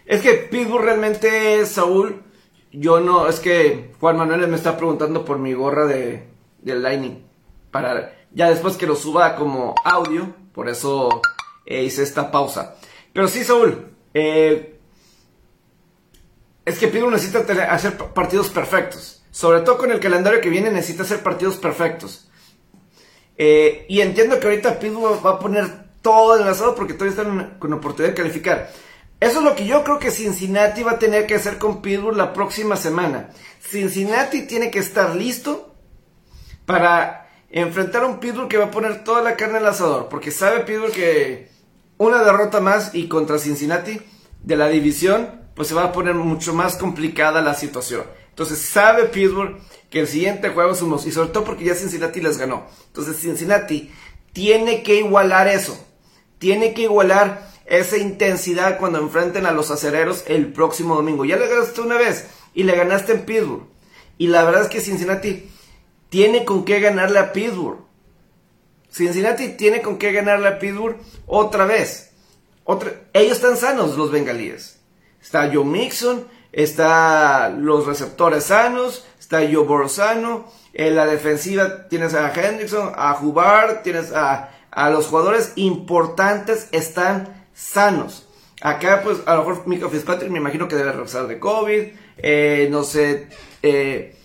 Es 0.04 0.20
que 0.20 0.34
Pittsburgh 0.34 0.84
realmente, 0.84 1.64
Saúl, 1.64 2.22
yo 2.72 3.00
no... 3.00 3.26
Es 3.26 3.40
que 3.40 3.94
Juan 4.00 4.18
Manuel 4.18 4.48
me 4.48 4.56
está 4.56 4.76
preguntando 4.76 5.24
por 5.24 5.38
mi 5.38 5.54
gorra 5.54 5.86
de, 5.86 6.28
del 6.58 6.82
Lightning. 6.82 7.24
Para... 7.70 8.14
Ya 8.32 8.50
después 8.50 8.76
que 8.76 8.86
lo 8.86 8.94
suba 8.94 9.34
como 9.34 9.74
audio, 9.82 10.34
por 10.52 10.68
eso 10.68 11.22
eh, 11.64 11.84
hice 11.84 12.02
esta 12.02 12.30
pausa. 12.30 12.76
Pero 13.14 13.28
sí, 13.28 13.44
Saúl, 13.44 13.86
eh, 14.12 14.78
es 16.66 16.78
que 16.78 16.88
Pittsburgh 16.88 17.14
necesita 17.14 17.50
hacer 17.72 17.96
partidos 17.96 18.50
perfectos. 18.50 19.17
Sobre 19.30 19.60
todo 19.60 19.78
con 19.78 19.90
el 19.90 20.00
calendario 20.00 20.40
que 20.40 20.50
viene 20.50 20.70
necesita 20.70 21.02
hacer 21.02 21.22
partidos 21.22 21.56
perfectos. 21.56 22.28
Eh, 23.36 23.86
y 23.88 24.00
entiendo 24.00 24.40
que 24.40 24.46
ahorita 24.46 24.78
Pittsburgh 24.78 25.24
va 25.24 25.30
a 25.32 25.38
poner 25.38 25.88
todo 26.02 26.36
en 26.36 26.42
el 26.42 26.48
asado 26.48 26.74
porque 26.74 26.94
todavía 26.94 27.20
están 27.20 27.56
con 27.58 27.72
oportunidad 27.72 28.14
de 28.14 28.22
calificar. 28.22 28.70
Eso 29.20 29.38
es 29.38 29.44
lo 29.44 29.54
que 29.54 29.66
yo 29.66 29.82
creo 29.82 29.98
que 29.98 30.10
Cincinnati 30.10 30.82
va 30.82 30.92
a 30.92 30.98
tener 30.98 31.26
que 31.26 31.34
hacer 31.34 31.58
con 31.58 31.82
Pittsburgh 31.82 32.16
la 32.16 32.32
próxima 32.32 32.76
semana. 32.76 33.30
Cincinnati 33.60 34.46
tiene 34.46 34.70
que 34.70 34.78
estar 34.78 35.14
listo 35.14 35.74
para 36.66 37.28
enfrentar 37.50 38.04
a 38.04 38.06
un 38.06 38.20
Pittsburgh 38.20 38.48
que 38.48 38.58
va 38.58 38.66
a 38.66 38.70
poner 38.70 39.02
toda 39.04 39.22
la 39.22 39.36
carne 39.36 39.58
al 39.58 39.66
asador. 39.66 40.08
Porque 40.08 40.30
sabe 40.30 40.60
Pittsburgh 40.60 40.92
que 40.92 41.50
una 41.96 42.22
derrota 42.22 42.60
más 42.60 42.94
y 42.94 43.08
contra 43.08 43.38
Cincinnati 43.38 44.00
de 44.42 44.56
la 44.56 44.68
división, 44.68 45.48
pues 45.54 45.68
se 45.68 45.74
va 45.74 45.84
a 45.84 45.92
poner 45.92 46.14
mucho 46.14 46.54
más 46.54 46.76
complicada 46.76 47.40
la 47.40 47.54
situación. 47.54 48.04
Entonces 48.38 48.60
sabe 48.60 49.06
Pittsburgh 49.06 49.56
que 49.90 49.98
el 49.98 50.06
siguiente 50.06 50.50
juego 50.50 50.70
es 50.70 51.06
y 51.06 51.10
sobre 51.10 51.30
todo 51.30 51.42
porque 51.42 51.64
ya 51.64 51.74
Cincinnati 51.74 52.20
les 52.20 52.38
ganó. 52.38 52.68
Entonces 52.86 53.16
Cincinnati 53.18 53.90
tiene 54.32 54.84
que 54.84 55.00
igualar 55.00 55.48
eso, 55.48 55.76
tiene 56.38 56.72
que 56.72 56.82
igualar 56.82 57.50
esa 57.66 57.96
intensidad 57.96 58.78
cuando 58.78 59.00
enfrenten 59.00 59.44
a 59.44 59.50
los 59.50 59.72
acereros 59.72 60.22
el 60.28 60.52
próximo 60.52 60.94
domingo. 60.94 61.24
Ya 61.24 61.36
le 61.36 61.48
ganaste 61.48 61.80
una 61.80 61.96
vez 61.96 62.28
y 62.54 62.62
le 62.62 62.76
ganaste 62.76 63.10
en 63.10 63.24
Pittsburgh. 63.24 63.66
Y 64.18 64.28
la 64.28 64.44
verdad 64.44 64.62
es 64.62 64.68
que 64.68 64.82
Cincinnati 64.82 65.50
tiene 66.08 66.44
con 66.44 66.64
qué 66.64 66.78
ganarle 66.78 67.18
a 67.18 67.32
Pittsburgh. 67.32 67.80
Cincinnati 68.88 69.48
tiene 69.56 69.82
con 69.82 69.98
qué 69.98 70.12
ganarle 70.12 70.46
a 70.46 70.60
Pittsburgh 70.60 70.96
otra 71.26 71.66
vez. 71.66 72.12
Ellos 73.12 73.32
están 73.32 73.56
sanos, 73.56 73.96
los 73.96 74.12
bengalíes. 74.12 74.78
Está 75.20 75.50
Joe 75.52 75.64
Mixon, 75.64 76.24
está 76.52 77.50
los 77.50 77.86
receptores 77.86 78.44
sanos, 78.44 79.04
está 79.18 79.40
Joe 79.50 79.88
sano, 79.88 80.46
en 80.72 80.94
la 80.94 81.06
defensiva 81.06 81.88
tienes 81.88 82.14
a 82.14 82.32
Hendrickson, 82.32 82.92
a 82.94 83.18
Hubbard, 83.20 83.82
tienes 83.82 84.12
a, 84.12 84.50
los 84.90 85.06
jugadores 85.06 85.52
importantes 85.56 86.68
están 86.72 87.46
sanos. 87.52 88.28
Acá, 88.60 89.02
pues, 89.02 89.18
a 89.26 89.34
lo 89.34 89.44
mejor 89.44 89.66
Mika 89.66 89.88
Fitzpatrick 89.88 90.30
me 90.30 90.38
imagino 90.38 90.68
que 90.68 90.76
debe 90.76 90.92
regresar 90.92 91.26
de 91.26 91.38
COVID. 91.38 91.82
Eh, 92.18 92.68
no 92.70 92.84
sé. 92.84 93.28
Eh, 93.62 94.16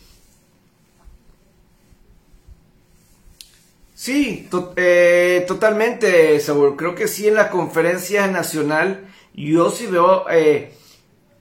sí, 3.93 4.47
eh, 4.75 5.43
totalmente, 5.47 6.39
seguro. 6.39 6.75
Creo 6.75 6.95
que 6.95 7.07
sí 7.07 7.27
en 7.27 7.35
la 7.35 7.49
conferencia 7.49 8.27
nacional 8.27 9.07
yo 9.33 9.71
sí 9.71 9.87
veo 9.87 10.25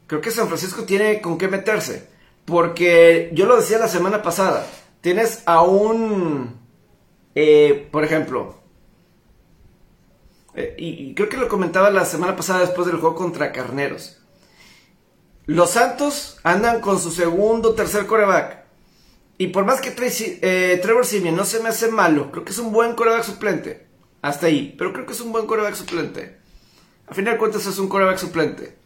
creo 0.06 0.20
que 0.20 0.30
San 0.30 0.48
Francisco 0.48 0.84
tiene 0.84 1.20
con 1.20 1.38
qué 1.38 1.48
meterse. 1.48 2.08
Porque 2.44 3.30
yo 3.34 3.46
lo 3.46 3.56
decía 3.56 3.78
la 3.78 3.88
semana 3.88 4.22
pasada, 4.22 4.66
tienes 5.00 5.42
a 5.46 5.62
un, 5.62 6.58
eh, 7.34 7.88
por 7.92 8.04
ejemplo, 8.04 8.60
eh, 10.54 10.74
y, 10.76 11.14
creo 11.14 11.28
que 11.28 11.36
lo 11.36 11.48
comentaba 11.48 11.90
la 11.90 12.04
semana 12.04 12.36
pasada 12.36 12.60
después 12.60 12.86
del 12.86 12.96
juego 12.96 13.14
contra 13.14 13.52
Carneros. 13.52 14.18
Los 15.46 15.70
Santos 15.70 16.38
andan 16.42 16.80
con 16.80 17.00
su 17.00 17.10
segundo, 17.10 17.74
tercer 17.74 18.06
coreback. 18.06 18.64
Y 19.38 19.48
por 19.48 19.64
más 19.64 19.80
que 19.80 19.94
eh, 19.96 20.78
Trevor 20.82 21.06
Simeon 21.06 21.34
no 21.34 21.44
se 21.44 21.60
me 21.60 21.70
hace 21.70 21.90
malo, 21.90 22.30
creo 22.30 22.44
que 22.44 22.52
es 22.52 22.58
un 22.58 22.72
buen 22.72 22.94
coreback 22.94 23.24
suplente. 23.24 23.86
Hasta 24.20 24.46
ahí, 24.46 24.74
pero 24.78 24.92
creo 24.92 25.06
que 25.06 25.14
es 25.14 25.20
un 25.20 25.32
buen 25.32 25.46
coreback 25.46 25.74
suplente. 25.74 26.38
A 27.08 27.14
final 27.14 27.34
de 27.34 27.38
cuentas 27.38 27.66
es 27.66 27.78
un 27.78 27.88
coreback 27.88 28.18
suplente. 28.18 28.81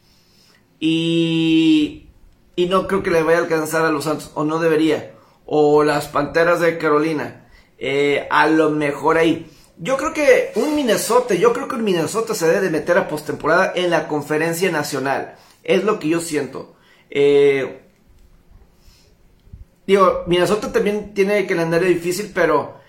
Y, 0.78 2.08
y 2.54 2.66
no 2.66 2.86
creo 2.86 3.02
que 3.02 3.10
le 3.10 3.22
vaya 3.22 3.38
a 3.38 3.42
alcanzar 3.42 3.84
a 3.84 3.90
los 3.90 4.04
Santos, 4.04 4.30
o 4.34 4.44
no 4.44 4.58
debería. 4.58 5.12
O 5.44 5.84
las 5.84 6.08
Panteras 6.08 6.60
de 6.60 6.78
Carolina. 6.78 7.48
Eh, 7.78 8.26
a 8.30 8.48
lo 8.48 8.70
mejor 8.70 9.18
ahí. 9.18 9.50
Yo 9.78 9.96
creo 9.96 10.12
que 10.14 10.52
un 10.54 10.74
Minnesota, 10.74 11.34
yo 11.34 11.52
creo 11.52 11.68
que 11.68 11.74
un 11.74 11.84
Minnesota 11.84 12.34
se 12.34 12.46
debe 12.46 12.60
de 12.60 12.70
meter 12.70 12.96
a 12.96 13.08
postemporada 13.08 13.72
en 13.74 13.90
la 13.90 14.08
conferencia 14.08 14.70
nacional. 14.70 15.36
Es 15.62 15.84
lo 15.84 15.98
que 15.98 16.08
yo 16.08 16.20
siento. 16.20 16.76
Eh, 17.10 17.82
digo, 19.86 20.24
Minnesota 20.26 20.72
también 20.72 21.12
tiene 21.12 21.46
calendario 21.46 21.88
difícil, 21.88 22.32
pero 22.34 22.80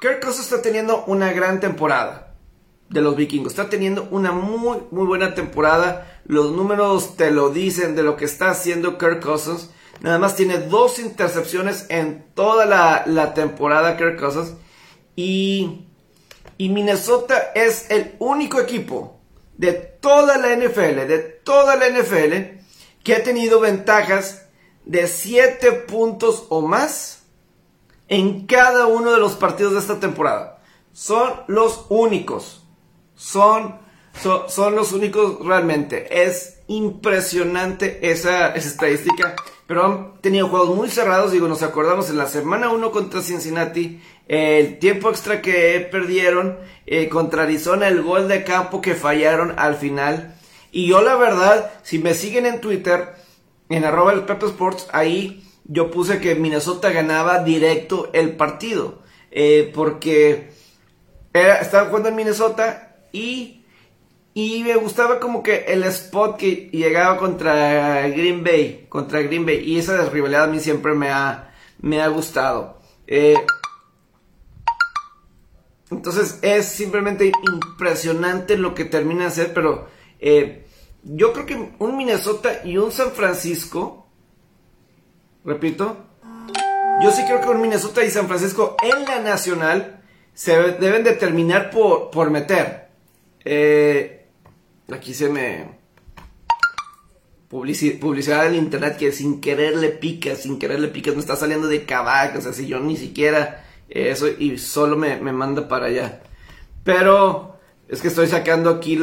Kirk 0.00 0.20
Cousins 0.20 0.44
está 0.44 0.62
teniendo 0.62 1.04
una 1.06 1.32
gran 1.32 1.58
temporada 1.58 2.29
de 2.90 3.00
los 3.00 3.16
vikingos. 3.16 3.52
Está 3.52 3.70
teniendo 3.70 4.08
una 4.10 4.32
muy, 4.32 4.78
muy 4.90 5.06
buena 5.06 5.34
temporada. 5.34 6.20
Los 6.26 6.52
números 6.52 7.16
te 7.16 7.30
lo 7.30 7.50
dicen 7.50 7.94
de 7.94 8.02
lo 8.02 8.16
que 8.16 8.24
está 8.24 8.50
haciendo 8.50 8.98
Kirk 8.98 9.20
Cousins. 9.22 9.70
Nada 10.00 10.18
más 10.18 10.34
tiene 10.36 10.58
dos 10.58 10.98
intercepciones 10.98 11.86
en 11.88 12.26
toda 12.34 12.66
la, 12.66 13.34
temporada 13.34 13.96
Kirk 13.96 14.18
Cousins. 14.18 14.54
Y, 15.14 15.86
y 16.58 16.68
Minnesota 16.68 17.52
es 17.54 17.90
el 17.90 18.16
único 18.18 18.60
equipo 18.60 19.20
de 19.56 19.72
toda 19.72 20.38
la 20.38 20.56
NFL, 20.56 21.06
de 21.06 21.18
toda 21.44 21.76
la 21.76 21.88
NFL, 21.88 22.60
que 23.04 23.14
ha 23.14 23.22
tenido 23.22 23.60
ventajas 23.60 24.46
de 24.84 25.06
7 25.06 25.72
puntos 25.72 26.46
o 26.48 26.62
más 26.62 27.22
en 28.08 28.46
cada 28.46 28.86
uno 28.86 29.12
de 29.12 29.20
los 29.20 29.34
partidos 29.34 29.74
de 29.74 29.78
esta 29.78 30.00
temporada. 30.00 30.60
Son 30.92 31.30
los 31.46 31.86
únicos 31.88 32.59
son 33.20 33.90
son, 34.48 34.74
los 34.74 34.92
únicos 34.92 35.44
realmente. 35.44 36.22
Es 36.24 36.58
impresionante 36.66 38.10
esa, 38.10 38.54
estadística. 38.54 39.34
Pero 39.66 39.84
han 39.84 40.20
tenido 40.20 40.48
juegos 40.48 40.76
muy 40.76 40.90
cerrados. 40.90 41.32
Digo, 41.32 41.48
nos 41.48 41.62
acordamos 41.62 42.10
en 42.10 42.18
la 42.18 42.26
semana 42.26 42.70
1 42.70 42.90
contra 42.90 43.22
Cincinnati. 43.22 44.02
El 44.28 44.78
tiempo 44.78 45.10
extra 45.10 45.40
que 45.40 45.88
perdieron 45.90 46.58
eh, 46.86 47.08
contra 47.08 47.44
Arizona. 47.44 47.88
El 47.88 48.02
gol 48.02 48.28
de 48.28 48.44
campo 48.44 48.80
que 48.80 48.94
fallaron 48.94 49.54
al 49.58 49.76
final. 49.76 50.34
Y 50.72 50.88
yo 50.88 51.00
la 51.00 51.16
verdad, 51.16 51.72
si 51.82 51.98
me 51.98 52.14
siguen 52.14 52.46
en 52.46 52.60
Twitter, 52.60 53.14
en 53.68 53.84
arroba 53.84 54.12
el 54.12 54.24
Pepe 54.24 54.46
Sports, 54.46 54.86
ahí 54.92 55.44
yo 55.64 55.90
puse 55.90 56.20
que 56.20 56.34
Minnesota 56.34 56.90
ganaba 56.90 57.42
directo 57.42 58.10
el 58.12 58.36
partido. 58.36 59.00
Eh, 59.30 59.70
porque 59.74 60.50
estaba 61.32 61.86
jugando 61.86 62.08
en 62.08 62.16
Minnesota 62.16 62.89
y 63.12 63.60
y 64.32 64.62
me 64.62 64.76
gustaba 64.76 65.18
como 65.18 65.42
que 65.42 65.64
el 65.68 65.82
spot 65.84 66.36
que 66.36 66.70
llegaba 66.72 67.18
contra 67.18 68.06
Green 68.08 68.44
Bay, 68.44 68.86
contra 68.88 69.22
Green 69.22 69.44
Bay. 69.44 69.58
Y 69.58 69.78
esa 69.78 70.08
rivalidad 70.08 70.44
a 70.44 70.46
mí 70.46 70.60
siempre 70.60 70.94
me 70.94 71.10
ha, 71.10 71.52
me 71.80 72.00
ha 72.00 72.08
gustado. 72.08 72.80
Eh, 73.06 73.34
entonces 75.90 76.38
es 76.42 76.66
simplemente 76.66 77.32
impresionante 77.52 78.56
lo 78.56 78.74
que 78.74 78.84
termina 78.84 79.22
de 79.22 79.26
hacer, 79.26 79.52
pero 79.52 79.88
eh, 80.20 80.64
yo 81.02 81.32
creo 81.32 81.46
que 81.46 81.72
un 81.78 81.96
Minnesota 81.96 82.60
y 82.64 82.78
un 82.78 82.92
San 82.92 83.10
Francisco, 83.10 84.06
repito, 85.44 85.96
yo 87.02 87.10
sí 87.10 87.24
creo 87.24 87.40
que 87.40 87.48
un 87.48 87.60
Minnesota 87.60 88.04
y 88.04 88.10
San 88.10 88.28
Francisco 88.28 88.76
en 88.80 89.04
la 89.06 89.18
nacional 89.18 90.02
se 90.34 90.56
deben 90.74 91.02
de 91.02 91.12
terminar 91.14 91.70
por, 91.70 92.10
por 92.10 92.30
meter. 92.30 92.89
Eh, 93.44 94.20
Aquí 94.92 95.14
se 95.14 95.28
me... 95.28 95.78
publicidad 97.48 98.46
en 98.46 98.54
internet 98.54 98.96
que 98.96 99.12
sin 99.12 99.40
querer 99.40 99.76
le 99.76 99.90
picas, 99.90 100.42
sin 100.42 100.58
querer 100.58 100.80
le 100.80 100.88
picas, 100.88 101.14
me 101.14 101.20
está 101.20 101.36
saliendo 101.36 101.68
de 101.68 101.84
cabacas, 101.84 102.46
así 102.46 102.66
yo 102.66 102.80
ni 102.80 102.96
siquiera 102.96 103.64
eso 103.88 104.28
y 104.28 104.58
solo 104.58 104.96
me, 104.96 105.16
manda 105.20 105.68
para 105.68 105.86
allá. 105.86 106.22
Pero 106.84 107.58
es 107.88 108.00
que 108.00 108.08
estoy 108.08 108.26
sacando 108.26 108.70
aquí 108.70 108.98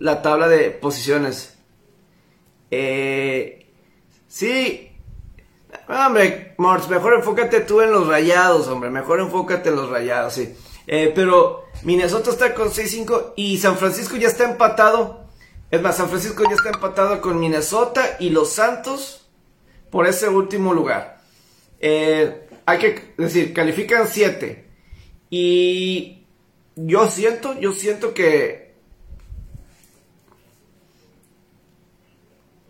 la 0.00 0.22
tabla 0.22 0.48
de 0.48 0.70
posiciones. 0.70 1.58
Eh, 2.70 3.66
sí. 4.26 4.90
Hombre, 5.88 6.54
Morts, 6.58 6.88
mejor 6.88 7.14
enfócate 7.14 7.60
tú 7.60 7.80
en 7.80 7.92
los 7.92 8.06
rayados, 8.06 8.68
hombre. 8.68 8.90
Mejor 8.90 9.20
enfócate 9.20 9.68
en 9.68 9.76
los 9.76 9.90
rayados, 9.90 10.34
sí. 10.34 10.54
Eh, 10.88 11.12
pero 11.14 11.66
Minnesota 11.84 12.30
está 12.30 12.54
con 12.54 12.70
6-5 12.70 13.34
y 13.36 13.58
San 13.58 13.76
Francisco 13.76 14.16
ya 14.16 14.26
está 14.26 14.50
empatado 14.50 15.28
es 15.70 15.82
más, 15.82 15.96
San 15.96 16.08
Francisco 16.08 16.44
ya 16.48 16.54
está 16.54 16.70
empatado 16.70 17.20
con 17.20 17.38
Minnesota 17.38 18.16
y 18.18 18.30
los 18.30 18.52
Santos 18.52 19.28
por 19.90 20.06
ese 20.06 20.28
último 20.28 20.72
lugar. 20.72 21.20
Eh, 21.78 22.48
hay 22.64 22.78
que 22.78 23.14
decir, 23.18 23.52
califican 23.52 24.08
7. 24.08 24.64
Y 25.30 26.26
yo 26.74 27.06
siento, 27.08 27.58
yo 27.60 27.72
siento 27.72 28.14
que... 28.14 28.68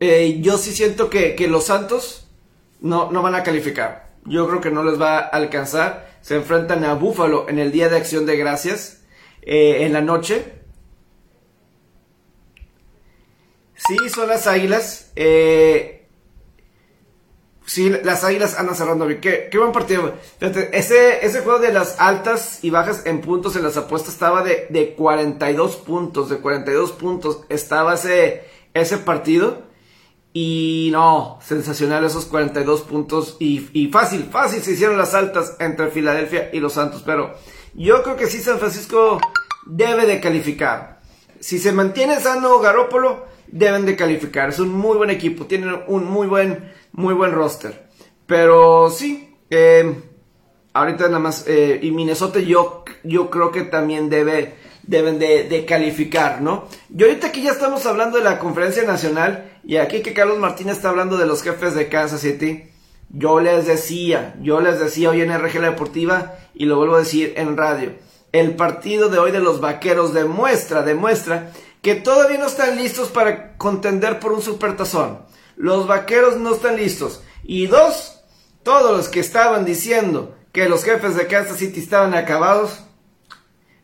Eh, 0.00 0.38
yo 0.40 0.58
sí 0.58 0.72
siento 0.72 1.08
que, 1.08 1.36
los 1.48 1.66
Santos 1.66 2.26
no, 2.80 3.12
no 3.12 3.22
van 3.22 3.36
a 3.36 3.44
calificar. 3.44 4.10
Yo 4.24 4.48
creo 4.48 4.60
que 4.60 4.70
no 4.72 4.82
les 4.82 5.00
va 5.00 5.18
a 5.18 5.20
alcanzar. 5.20 6.17
Se 6.28 6.36
enfrentan 6.36 6.84
a 6.84 6.92
Buffalo 6.92 7.48
en 7.48 7.58
el 7.58 7.72
Día 7.72 7.88
de 7.88 7.96
Acción 7.96 8.26
de 8.26 8.36
Gracias 8.36 9.00
eh, 9.40 9.86
en 9.86 9.94
la 9.94 10.02
noche. 10.02 10.44
Sí, 13.74 13.96
son 14.14 14.28
las 14.28 14.46
águilas. 14.46 15.10
Eh, 15.16 16.06
sí, 17.64 17.88
las 18.04 18.24
águilas 18.24 18.58
andan 18.58 18.76
cerrando 18.76 19.06
bien. 19.06 19.22
Qué, 19.22 19.48
buen 19.56 19.72
partido. 19.72 20.16
ese, 20.38 21.24
ese 21.24 21.40
juego 21.40 21.60
de 21.60 21.72
las 21.72 21.98
altas 21.98 22.62
y 22.62 22.68
bajas 22.68 23.06
en 23.06 23.22
puntos 23.22 23.56
en 23.56 23.62
las 23.62 23.78
apuestas 23.78 24.12
estaba 24.12 24.42
de, 24.42 24.66
de 24.68 24.94
42 24.96 25.76
puntos. 25.76 26.28
De 26.28 26.40
42 26.40 26.92
puntos 26.92 27.40
estaba 27.48 27.94
ese, 27.94 28.44
ese 28.74 28.98
partido. 28.98 29.62
Y 30.32 30.90
no, 30.92 31.38
sensacional 31.42 32.04
esos 32.04 32.26
42 32.26 32.82
puntos. 32.82 33.36
Y, 33.40 33.88
fácil, 33.92 34.28
fácil 34.30 34.62
se 34.62 34.72
hicieron 34.72 34.98
las 34.98 35.14
altas 35.14 35.56
entre 35.58 35.88
Filadelfia 35.88 36.50
y 36.52 36.60
los 36.60 36.74
Santos. 36.74 37.02
Pero 37.04 37.34
yo 37.74 38.02
creo 38.02 38.16
que 38.16 38.26
sí, 38.26 38.38
San 38.38 38.58
Francisco 38.58 39.18
debe 39.66 40.06
de 40.06 40.20
calificar. 40.20 41.00
Si 41.40 41.58
se 41.58 41.72
mantiene 41.72 42.20
sano 42.20 42.58
Garópolo, 42.58 43.26
deben 43.46 43.86
de 43.86 43.96
calificar. 43.96 44.50
Es 44.50 44.58
un 44.58 44.70
muy 44.70 44.96
buen 44.96 45.10
equipo, 45.10 45.46
tienen 45.46 45.82
un 45.86 46.04
muy 46.04 46.26
buen, 46.26 46.72
muy 46.92 47.14
buen 47.14 47.32
roster. 47.32 47.88
Pero 48.26 48.90
sí, 48.90 49.36
eh, 49.50 50.02
ahorita 50.74 51.06
nada 51.06 51.18
más, 51.18 51.44
eh, 51.46 51.78
y 51.82 51.90
Minnesota 51.90 52.40
yo, 52.40 52.84
yo 53.02 53.30
creo 53.30 53.50
que 53.50 53.62
también 53.62 54.10
debe, 54.10 54.54
deben 54.88 55.18
de, 55.18 55.66
calificar, 55.68 56.40
¿no? 56.40 56.64
Y 56.96 57.02
ahorita 57.02 57.28
aquí 57.28 57.42
ya 57.42 57.52
estamos 57.52 57.84
hablando 57.84 58.16
de 58.16 58.24
la 58.24 58.38
conferencia 58.38 58.84
nacional 58.84 59.52
y 59.62 59.76
aquí 59.76 60.00
que 60.00 60.14
Carlos 60.14 60.38
Martínez 60.38 60.76
está 60.76 60.88
hablando 60.88 61.18
de 61.18 61.26
los 61.26 61.42
jefes 61.42 61.74
de 61.74 61.90
Kansas 61.90 62.22
City. 62.22 62.64
Yo 63.10 63.38
les 63.40 63.66
decía, 63.66 64.34
yo 64.40 64.60
les 64.60 64.80
decía 64.80 65.10
hoy 65.10 65.20
en 65.20 65.38
RG 65.38 65.60
La 65.60 65.70
Deportiva 65.70 66.36
y 66.54 66.64
lo 66.64 66.76
vuelvo 66.76 66.96
a 66.96 67.00
decir 67.00 67.34
en 67.36 67.58
radio. 67.58 67.92
El 68.32 68.56
partido 68.56 69.10
de 69.10 69.18
hoy 69.18 69.30
de 69.30 69.40
los 69.40 69.60
vaqueros 69.60 70.14
demuestra, 70.14 70.82
demuestra 70.82 71.52
que 71.82 71.94
todavía 71.94 72.38
no 72.38 72.46
están 72.46 72.76
listos 72.76 73.08
para 73.08 73.58
contender 73.58 74.20
por 74.20 74.32
un 74.32 74.40
supertazón. 74.40 75.18
Los 75.56 75.86
vaqueros 75.86 76.38
no 76.38 76.54
están 76.54 76.76
listos. 76.76 77.22
Y 77.44 77.66
dos, 77.66 78.22
todos 78.62 78.96
los 78.96 79.08
que 79.08 79.20
estaban 79.20 79.66
diciendo 79.66 80.34
que 80.52 80.68
los 80.68 80.82
jefes 80.82 81.14
de 81.14 81.26
Kansas 81.26 81.58
City 81.58 81.78
estaban 81.78 82.14
acabados, 82.14 82.84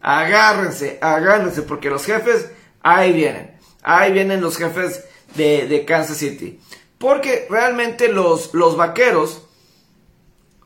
agárrense, 0.04 0.98
agárrense, 1.00 1.62
porque 1.62 1.88
los 1.88 2.04
jefes, 2.04 2.50
ahí 2.82 3.12
vienen. 3.12 3.58
Ahí 3.82 4.12
vienen 4.12 4.42
los 4.42 4.58
jefes 4.58 5.02
de, 5.34 5.84
Kansas 5.86 6.18
City. 6.18 6.60
Porque 6.98 7.46
realmente 7.48 8.08
los, 8.08 8.52
los 8.52 8.76
vaqueros 8.76 9.46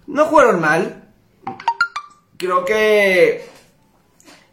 no 0.08 0.24
jugaron 0.26 0.60
mal. 0.60 1.08
Creo 2.36 2.64
que 2.64 3.48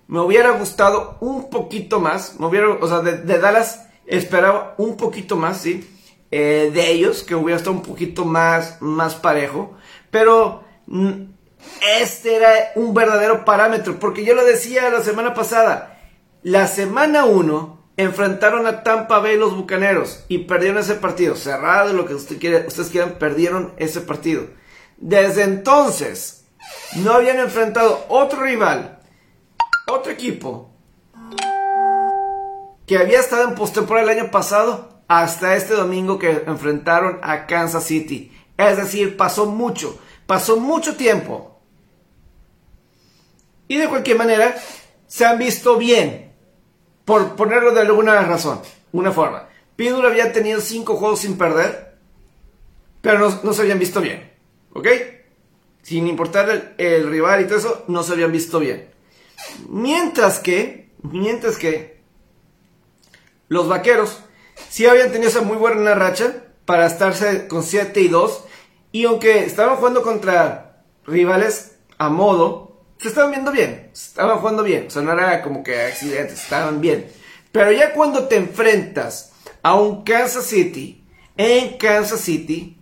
me 0.08 0.20
hubiera 0.20 0.52
gustado 0.52 1.18
un 1.20 1.50
poquito 1.50 2.00
más, 2.00 2.40
me 2.40 2.46
hubiera, 2.46 2.70
o 2.70 2.88
sea, 2.88 3.00
de, 3.00 3.40
Dallas 3.40 3.88
esperaba 4.06 4.76
un 4.78 4.98
poquito 4.98 5.36
más, 5.36 5.62
sí, 5.62 5.90
eh, 6.30 6.70
de 6.72 6.92
ellos, 6.92 7.24
que 7.24 7.34
hubiera 7.34 7.58
estado 7.58 7.76
un 7.76 7.82
poquito 7.82 8.24
más, 8.24 8.82
más 8.82 9.16
parejo, 9.16 9.76
pero 10.12 10.64
mm, 10.86 11.35
este 12.00 12.36
era 12.36 12.72
un 12.76 12.94
verdadero 12.94 13.46
parámetro, 13.46 14.00
porque 14.00 14.26
yo 14.26 14.36
lo 14.36 14.44
decía 14.44 14.90
la 14.90 15.02
semana 15.02 15.34
pasada, 15.34 16.00
la 16.44 16.68
semana 16.68 17.26
1 17.26 17.86
enfrentaron 17.98 18.68
a 18.68 18.84
Tampa 18.84 19.20
Bay 19.20 19.38
los 19.38 19.56
Bucaneros 19.56 20.26
y 20.28 20.40
perdieron 20.40 20.80
ese 20.80 20.96
partido, 20.96 21.36
cerrado 21.36 21.94
lo 21.94 22.06
que 22.06 22.16
usted 22.16 22.40
quiere, 22.40 22.68
ustedes 22.68 22.90
quieran, 22.90 23.14
perdieron 23.20 23.74
ese 23.78 24.02
partido. 24.02 24.48
Desde 24.98 25.44
entonces, 25.44 26.46
no 26.96 27.14
habían 27.14 27.40
enfrentado 27.40 28.06
otro 28.10 28.42
rival 28.42 28.96
otro 29.88 30.12
equipo 30.12 30.72
que 32.88 32.98
había 32.98 33.20
estado 33.20 33.48
en 33.48 33.56
postemporada 33.56 34.12
el 34.12 34.20
año 34.20 34.32
pasado 34.32 35.04
hasta 35.08 35.56
este 35.56 35.74
domingo 35.74 36.18
que 36.20 36.44
enfrentaron 36.48 37.20
a 37.22 37.46
Kansas 37.46 37.84
City. 37.84 38.32
Es 38.58 38.78
decir, 38.78 39.18
pasó 39.18 39.46
mucho, 39.46 40.00
pasó 40.26 40.58
mucho 40.58 40.96
tiempo. 40.96 41.55
Y 43.68 43.78
de 43.78 43.88
cualquier 43.88 44.18
manera, 44.18 44.56
se 45.08 45.26
han 45.26 45.38
visto 45.38 45.78
bien, 45.78 46.32
por 47.04 47.36
ponerlo 47.36 47.74
de 47.74 47.82
alguna 47.82 48.22
razón, 48.24 48.62
una 48.92 49.12
forma. 49.12 49.50
Pittsburgh 49.76 50.06
había 50.06 50.32
tenido 50.32 50.62
cinco 50.62 50.96
juegos 50.96 51.20
sin 51.20 51.38
perder, 51.38 51.98
pero 53.02 53.40
no, 53.44 53.54
se 53.54 53.62
habían 53.62 53.80
visto 53.80 54.02
bien, 54.02 54.32
¿ok? 54.74 54.88
Sin 55.82 56.08
importar 56.08 56.76
el, 56.78 57.10
rival 57.10 57.42
y 57.42 57.46
todo 57.46 57.58
eso, 57.58 57.84
no 57.88 58.04
se 58.04 58.14
habían 58.14 58.32
visto 58.32 58.60
bien. 58.60 58.90
Mientras 59.70 60.40
que, 60.40 60.90
mientras 61.04 61.58
que 61.58 62.02
los 63.48 63.68
vaqueros 63.68 64.22
sí 64.70 64.88
habían 64.88 65.12
tenido 65.12 65.30
esa 65.30 65.42
muy 65.42 65.58
buena 65.58 65.94
racha 65.94 66.46
para 66.66 66.88
estarse 66.88 67.48
con 67.48 67.64
7 67.64 68.02
y 68.02 68.08
2. 68.08 68.44
Y 68.92 69.06
aunque 69.06 69.44
estaban 69.44 69.76
jugando 69.78 70.02
contra 70.02 70.84
rivales 71.06 71.78
a 71.98 72.10
modo, 72.10 72.65
se 73.00 73.10
estaban 73.10 73.32
viendo 73.32 73.52
bien, 73.52 73.90
estaban 73.94 74.38
jugando 74.40 74.64
bien. 74.64 74.88
O 74.88 74.90
sea, 74.90 75.02
no 75.02 75.12
era 75.12 75.42
como 75.42 75.64
que 75.64 75.82
accidentes, 75.84 76.44
estaban 76.44 76.82
bien. 76.82 77.08
Pero 77.52 77.72
ya 77.72 77.94
cuando 77.94 78.28
te 78.28 78.36
enfrentas 78.36 79.34
a 79.62 79.76
un 79.76 80.04
Kansas 80.04 80.46
City, 80.46 81.06
en 81.38 81.78
Kansas 81.78 82.22
City, 82.22 82.78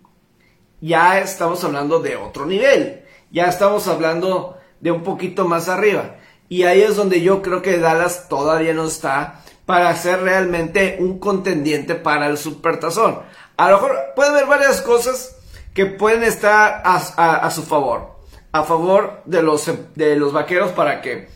ya 0.81 1.19
estamos 1.19 1.63
hablando 1.63 1.99
de 1.99 2.15
otro 2.15 2.45
nivel. 2.45 3.03
Ya 3.31 3.45
estamos 3.45 3.87
hablando 3.87 4.57
de 4.79 4.91
un 4.91 5.03
poquito 5.03 5.47
más 5.47 5.69
arriba. 5.69 6.17
Y 6.49 6.63
ahí 6.63 6.81
es 6.81 6.95
donde 6.95 7.21
yo 7.21 7.41
creo 7.41 7.61
que 7.61 7.79
Dallas 7.79 8.27
todavía 8.29 8.73
no 8.73 8.85
está 8.85 9.43
para 9.65 9.95
ser 9.95 10.21
realmente 10.21 10.97
un 10.99 11.19
contendiente 11.19 11.95
para 11.95 12.27
el 12.27 12.37
supertazón. 12.37 13.21
A 13.57 13.69
lo 13.69 13.77
mejor 13.77 13.97
puede 14.15 14.29
haber 14.31 14.45
varias 14.45 14.81
cosas 14.81 15.35
que 15.73 15.85
pueden 15.85 16.23
estar 16.23 16.81
a, 16.85 17.49
su 17.49 17.63
favor. 17.63 18.12
A 18.53 18.63
favor 18.63 19.21
de 19.25 19.43
los, 19.43 19.69
de 19.95 20.15
los 20.15 20.31
vaqueros 20.31 20.71
para 20.71 21.01
que 21.01 21.27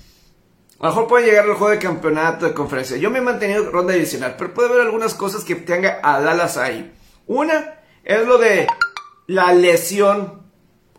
a 0.80 0.84
lo 0.84 0.90
mejor 0.90 1.08
puede 1.08 1.26
llegar 1.26 1.46
al 1.46 1.56
juego 1.56 1.72
de 1.72 1.80
campeonato 1.80 2.46
de 2.46 2.54
conferencia. 2.54 2.98
Yo 2.98 3.10
me 3.10 3.18
he 3.18 3.22
mantenido 3.22 3.72
ronda 3.72 3.94
divisional, 3.94 4.36
pero 4.38 4.54
puede 4.54 4.70
haber 4.70 4.82
algunas 4.82 5.16
cosas 5.16 5.44
que 5.44 5.56
tenga 5.56 6.00
a 6.04 6.22
Dallas 6.22 6.58
ahí. 6.58 6.94
Una 7.26 7.80
es 8.04 8.26
lo 8.28 8.38
de 8.38 8.68
la 9.26 9.54
lesión 9.54 10.44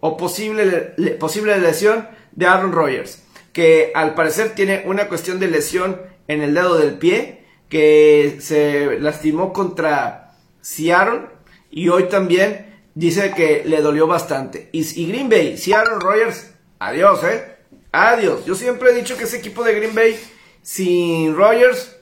o 0.01 0.17
posible, 0.17 0.95
posible 1.21 1.59
lesión 1.59 2.09
de 2.33 2.47
Aaron 2.47 2.73
Rodgers, 2.73 3.23
que 3.53 3.93
al 3.95 4.15
parecer 4.15 4.55
tiene 4.57 4.83
una 4.87 5.07
cuestión 5.07 5.39
de 5.39 5.49
lesión 5.49 6.03
en 6.27 6.43
el 6.43 6.55
dedo 6.55 6.77
del 6.77 6.99
pie, 6.99 7.45
que 7.69 8.39
se 8.41 8.99
lastimó 8.99 9.53
contra 9.53 10.35
Seattle 10.61 11.27
y 11.71 11.89
hoy 11.89 12.05
también 12.05 12.68
dice 12.99 13.33
que 13.33 13.63
le 13.65 13.81
dolió 13.81 14.09
bastante. 14.09 14.71
Y, 14.73 15.07
Green 15.07 15.29
Bay, 15.29 15.57
si 15.57 15.73
Aaron 15.73 16.01
Rodgers, 16.01 16.53
adiós, 16.81 17.23
eh. 17.23 17.57
Adiós. 17.93 18.45
Yo 18.45 18.55
siempre 18.55 18.91
he 18.91 18.95
dicho 18.95 19.17
que 19.17 19.25
ese 19.25 19.39
equipo 19.39 19.63
de 19.63 19.75
Green 19.75 19.95
Bay 19.95 20.19
sin 20.63 21.37
Rodgers 21.37 21.97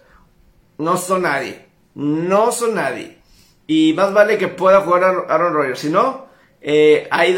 no 0.78 0.96
son 0.96 1.22
nadie. 1.22 1.66
No 1.94 2.50
son 2.50 2.74
nadie. 2.74 3.18
Y 3.66 3.92
más 3.92 4.12
vale 4.14 4.38
que 4.38 4.48
pueda 4.48 4.80
jugar 4.80 5.26
Aaron 5.28 5.52
Rodgers. 5.52 5.80
Si 5.80 5.90
no, 5.90 6.26
eh, 6.62 7.06
ahí 7.10 7.36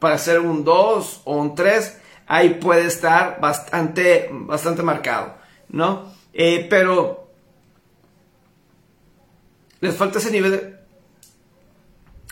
para 0.00 0.16
hacer 0.16 0.40
un 0.40 0.64
2 0.64 1.22
o 1.24 1.36
un 1.36 1.54
3, 1.54 2.00
ahí 2.26 2.54
puede 2.54 2.86
estar 2.86 3.40
bastante, 3.40 4.28
bastante 4.32 4.82
marcado, 4.82 5.36
¿no? 5.68 6.12
Eh, 6.32 6.66
pero 6.68 7.30
les 9.80 9.94
falta 9.94 10.18
ese 10.18 10.32
nivel. 10.32 10.77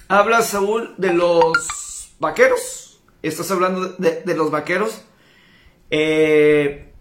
Habla 0.09 0.43
Saúl 0.43 0.95
de 0.99 1.13
los 1.13 2.15
vaqueros. 2.21 3.01
Estás 3.23 3.51
hablando 3.51 3.89
de, 3.99 4.35
los 4.37 4.51
vaqueros. 4.53 5.03
Eh, 5.91 6.93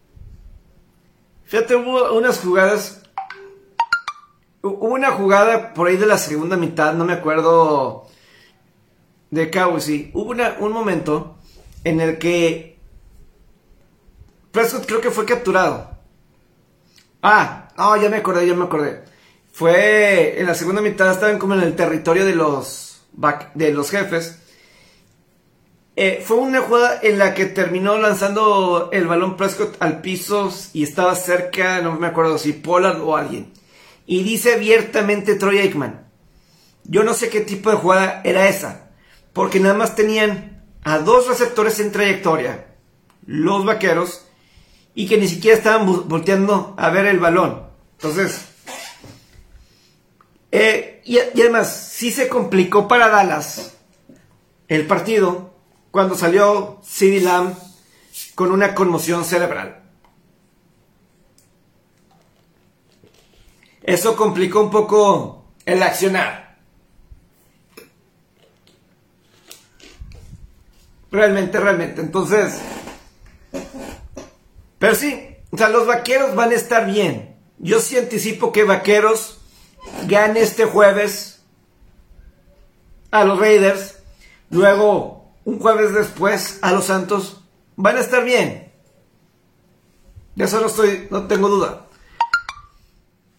fíjate, 1.43 1.75
hubo 1.75 2.13
unas 2.13 2.39
jugadas. 2.39 3.03
Hubo 4.63 4.87
una 4.87 5.11
jugada 5.11 5.73
por 5.75 5.87
ahí 5.87 5.97
de 5.97 6.07
la 6.07 6.17
segunda 6.17 6.57
mitad, 6.57 6.93
no 6.93 7.05
me 7.05 7.13
acuerdo 7.13 8.07
de 9.29 9.51
Cowboys. 9.51 10.09
Hubo 10.13 10.31
un 10.31 10.71
momento 10.71 11.37
en 11.83 12.01
el 12.01 12.17
que 12.17 12.79
Prescott 14.51 14.87
creo 14.87 15.01
que 15.01 15.11
fue 15.11 15.25
capturado. 15.25 15.91
Ah, 17.21 17.67
no, 17.77 17.95
ya 17.97 18.09
me 18.09 18.17
acordé, 18.17 18.47
ya 18.47 18.55
me 18.55 18.63
acordé. 18.63 19.03
Fue 19.51 20.39
en 20.39 20.47
la 20.47 20.55
segunda 20.55 20.81
mitad, 20.81 21.11
estaban 21.11 21.37
como 21.37 21.53
en 21.53 21.61
el 21.61 21.75
territorio 21.75 22.25
de 22.25 22.35
los, 22.35 22.84
de 23.53 23.71
los 23.71 23.89
jefes. 23.89 24.39
Eh, 25.95 26.21
fue 26.25 26.37
una 26.37 26.61
jugada 26.61 26.99
en 27.01 27.17
la 27.17 27.33
que 27.33 27.45
terminó 27.45 27.97
lanzando 27.97 28.89
el 28.91 29.07
balón 29.07 29.37
Prescott 29.37 29.77
al 29.79 30.01
piso 30.01 30.53
y 30.73 30.83
estaba 30.83 31.15
cerca, 31.15 31.81
no 31.81 31.93
me 31.97 32.07
acuerdo 32.07 32.37
si 32.37 32.53
Pollard 32.53 33.01
o 33.01 33.15
alguien. 33.15 33.53
Y 34.05 34.23
dice 34.23 34.55
abiertamente 34.55 35.35
Troy 35.35 35.59
Aikman. 35.59 36.05
Yo 36.83 37.03
no 37.03 37.13
sé 37.13 37.29
qué 37.29 37.41
tipo 37.41 37.69
de 37.69 37.77
jugada 37.77 38.21
era 38.23 38.47
esa 38.47 38.85
porque 39.35 39.59
nada 39.59 39.75
más 39.75 39.97
tenían 39.97 40.63
a 40.85 40.99
dos 40.99 41.27
receptores 41.27 41.81
en 41.81 41.91
trayectoria, 41.91 42.67
los 43.25 43.65
vaqueros, 43.65 44.25
y 44.93 45.09
que 45.09 45.17
ni 45.17 45.27
siquiera 45.27 45.57
estaban 45.57 46.07
volteando 46.07 46.73
a 46.77 46.89
ver 46.89 47.05
el 47.05 47.19
balón. 47.19 47.63
Entonces, 47.97 48.45
eh, 50.53 50.94
y, 51.05 51.19
además, 51.19 51.91
sí 51.91 52.11
se 52.11 52.27
complicó 52.27 52.87
para 52.87 53.09
Dallas 53.09 53.75
el 54.67 54.87
partido 54.87 55.53
cuando 55.91 56.15
salió 56.15 56.81
CD 56.83 57.21
Lamb 57.21 57.55
con 58.33 58.51
una 58.51 58.73
conmoción 58.73 59.23
cerebral. 59.23 59.83
Eso 63.83 64.15
complicó 64.15 64.61
un 64.61 64.71
poco 64.71 65.45
el 65.67 65.83
accionar. 65.83 66.57
Realmente, 71.11 71.59
realmente. 71.59 72.01
Entonces, 72.01 72.59
pero 74.79 74.95
sí, 74.95 75.37
o 75.51 75.57
sea, 75.57 75.69
los 75.69 75.85
vaqueros 75.85 76.33
van 76.33 76.49
a 76.49 76.55
estar 76.55 76.87
bien. 76.87 77.37
Yo 77.59 77.79
sí 77.79 77.95
anticipo 77.95 78.51
que 78.51 78.63
vaqueros 78.63 79.34
gane 80.07 80.41
este 80.41 80.65
jueves 80.65 81.41
a 83.11 83.23
los 83.23 83.39
Raiders. 83.39 83.99
Luego, 84.49 85.33
un 85.45 85.59
jueves 85.59 85.93
después, 85.93 86.59
a 86.61 86.71
los 86.71 86.85
Santos. 86.85 87.41
Van 87.75 87.97
a 87.97 88.01
estar 88.01 88.23
bien. 88.23 88.71
De 90.35 90.45
eso 90.45 90.59
no 90.59 90.67
estoy, 90.67 91.07
no 91.09 91.27
tengo 91.27 91.47
duda. 91.47 91.87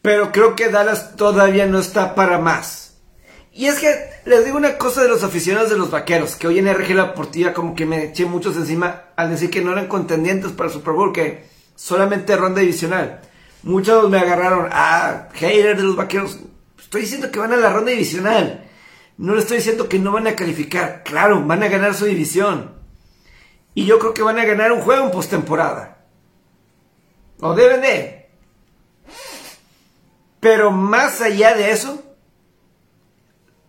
Pero 0.02 0.32
creo 0.32 0.56
que 0.56 0.68
Dallas 0.68 1.16
todavía 1.16 1.66
no 1.66 1.78
está 1.78 2.14
para 2.14 2.38
más. 2.38 2.86
Y 3.52 3.66
es 3.66 3.78
que 3.78 4.10
les 4.26 4.44
digo 4.44 4.58
una 4.58 4.76
cosa 4.76 5.02
de 5.02 5.08
los 5.08 5.22
aficionados 5.22 5.70
de 5.70 5.78
los 5.78 5.90
vaqueros, 5.90 6.36
que 6.36 6.46
hoy 6.46 6.58
en 6.58 6.72
RG 6.72 6.94
La 6.94 7.14
Portilla 7.14 7.54
como 7.54 7.74
que 7.74 7.86
me 7.86 8.04
eché 8.04 8.26
muchos 8.26 8.56
encima 8.56 9.04
al 9.16 9.30
decir 9.30 9.50
que 9.50 9.62
no 9.62 9.72
eran 9.72 9.88
contendientes 9.88 10.52
para 10.52 10.68
el 10.68 10.74
Super 10.74 10.92
Bowl, 10.92 11.12
que 11.12 11.46
solamente 11.74 12.36
ronda 12.36 12.60
divisional. 12.60 13.22
Muchos 13.66 14.08
me 14.08 14.18
agarraron, 14.18 14.68
ah, 14.70 15.28
hater 15.34 15.76
de 15.76 15.82
los 15.82 15.96
vaqueros. 15.96 16.38
Estoy 16.78 17.00
diciendo 17.02 17.32
que 17.32 17.40
van 17.40 17.52
a 17.52 17.56
la 17.56 17.72
ronda 17.72 17.90
divisional. 17.90 18.70
No 19.18 19.34
le 19.34 19.40
estoy 19.40 19.56
diciendo 19.56 19.88
que 19.88 19.98
no 19.98 20.12
van 20.12 20.28
a 20.28 20.36
calificar. 20.36 21.02
Claro, 21.04 21.42
van 21.44 21.64
a 21.64 21.68
ganar 21.68 21.94
su 21.94 22.04
división. 22.04 22.76
Y 23.74 23.84
yo 23.84 23.98
creo 23.98 24.14
que 24.14 24.22
van 24.22 24.38
a 24.38 24.44
ganar 24.44 24.70
un 24.70 24.82
juego 24.82 25.04
en 25.04 25.10
postemporada. 25.10 26.04
O 27.40 27.54
deben 27.54 27.80
de. 27.80 28.30
Pero 30.38 30.70
más 30.70 31.20
allá 31.20 31.54
de 31.56 31.72
eso, 31.72 32.06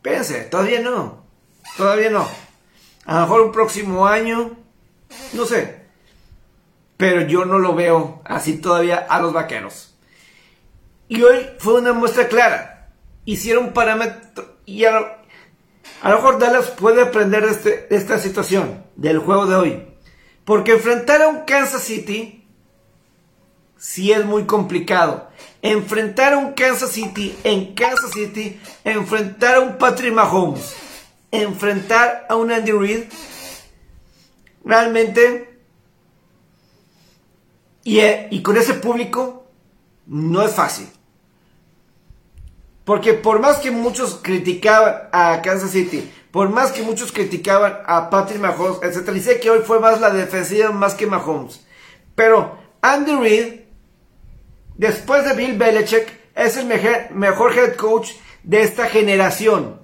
Espérense, 0.08 0.42
todavía 0.44 0.80
no. 0.80 1.26
Todavía 1.76 2.10
no. 2.10 2.30
A 3.06 3.16
lo 3.16 3.22
mejor 3.22 3.42
un 3.42 3.52
próximo 3.52 4.08
año, 4.08 4.52
no 5.34 5.46
sé. 5.46 5.87
Pero 6.98 7.22
yo 7.22 7.46
no 7.46 7.60
lo 7.60 7.76
veo 7.76 8.22
así 8.26 8.58
todavía 8.58 8.98
a 8.98 9.22
los 9.22 9.34
vaqueros. 9.34 9.96
Y 11.08 11.22
hoy 11.22 11.48
fue 11.60 11.76
una 11.76 11.94
muestra 11.94 12.28
clara. 12.28 12.90
Hicieron 13.26 13.74
parámetro 13.74 14.58
y 14.66 14.86
a 14.86 14.92
lo, 14.92 15.08
mejor 16.04 16.40
Dallas 16.40 16.68
puede 16.72 17.02
aprender 17.02 17.46
de, 17.46 17.52
este, 17.52 17.88
de 17.90 17.96
esta 17.96 18.18
situación, 18.20 18.84
del 18.96 19.20
juego 19.20 19.46
de 19.46 19.56
hoy. 19.56 19.88
Porque 20.44 20.74
enfrentar 20.74 21.22
a 21.22 21.28
un 21.28 21.46
Kansas 21.46 21.84
City 21.84 22.48
sí 23.78 24.12
es 24.12 24.26
muy 24.26 24.46
complicado 24.46 25.28
enfrentar 25.62 26.34
a 26.34 26.38
un 26.38 26.54
Kansas 26.54 26.92
City 26.92 27.38
en 27.44 27.74
Kansas 27.74 28.12
City, 28.12 28.60
enfrentar 28.84 29.56
a 29.56 29.60
un 29.62 29.78
Patrick 29.78 30.14
Mahomes, 30.14 30.76
enfrentar 31.32 32.26
a 32.30 32.36
un 32.36 32.52
Andy 32.52 32.72
Reid, 32.72 33.04
realmente, 34.64 35.57
y, 37.88 38.00
eh, 38.00 38.28
y 38.32 38.42
con 38.42 38.58
ese 38.58 38.74
público, 38.74 39.48
no 40.06 40.42
es 40.42 40.54
fácil. 40.54 40.88
Porque 42.84 43.14
por 43.14 43.40
más 43.40 43.58
que 43.58 43.72
muchos 43.72 44.20
criticaban 44.22 45.10
a 45.12 45.42
Kansas 45.42 45.72
City, 45.72 46.12
por 46.32 46.50
más 46.50 46.72
que 46.72 46.84
muchos 46.84 47.12
criticaban 47.12 47.80
a 47.86 48.10
Patrick 48.10 48.40
Mahomes, 48.40 48.80
etc. 48.84 49.10
Y 49.16 49.22
sé 49.22 49.40
que 49.40 49.50
hoy 49.50 49.60
fue 49.60 49.80
más 49.80 50.02
la 50.02 50.10
defensiva 50.10 50.72
más 50.72 50.96
que 50.96 51.08
Mahomes. 51.08 51.62
Pero 52.16 52.58
Andy 52.82 53.16
Reid 53.16 53.68
después 54.78 55.26
de 55.26 55.34
Bill 55.34 55.58
Belichick, 55.58 56.08
es 56.36 56.56
el 56.56 56.68
mejor 56.68 57.58
head 57.58 57.76
coach 57.76 58.12
de 58.44 58.62
esta 58.62 58.88
generación. 58.88 59.82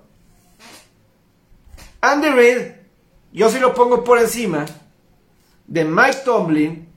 Andy 2.01 2.29
Reid, 2.29 2.71
yo 3.31 3.49
sí 3.49 3.59
lo 3.59 3.73
pongo 3.73 4.03
por 4.03 4.19
encima 4.19 4.65
de 5.67 5.85
Mike 5.85 6.19
Tomlin, 6.25 6.92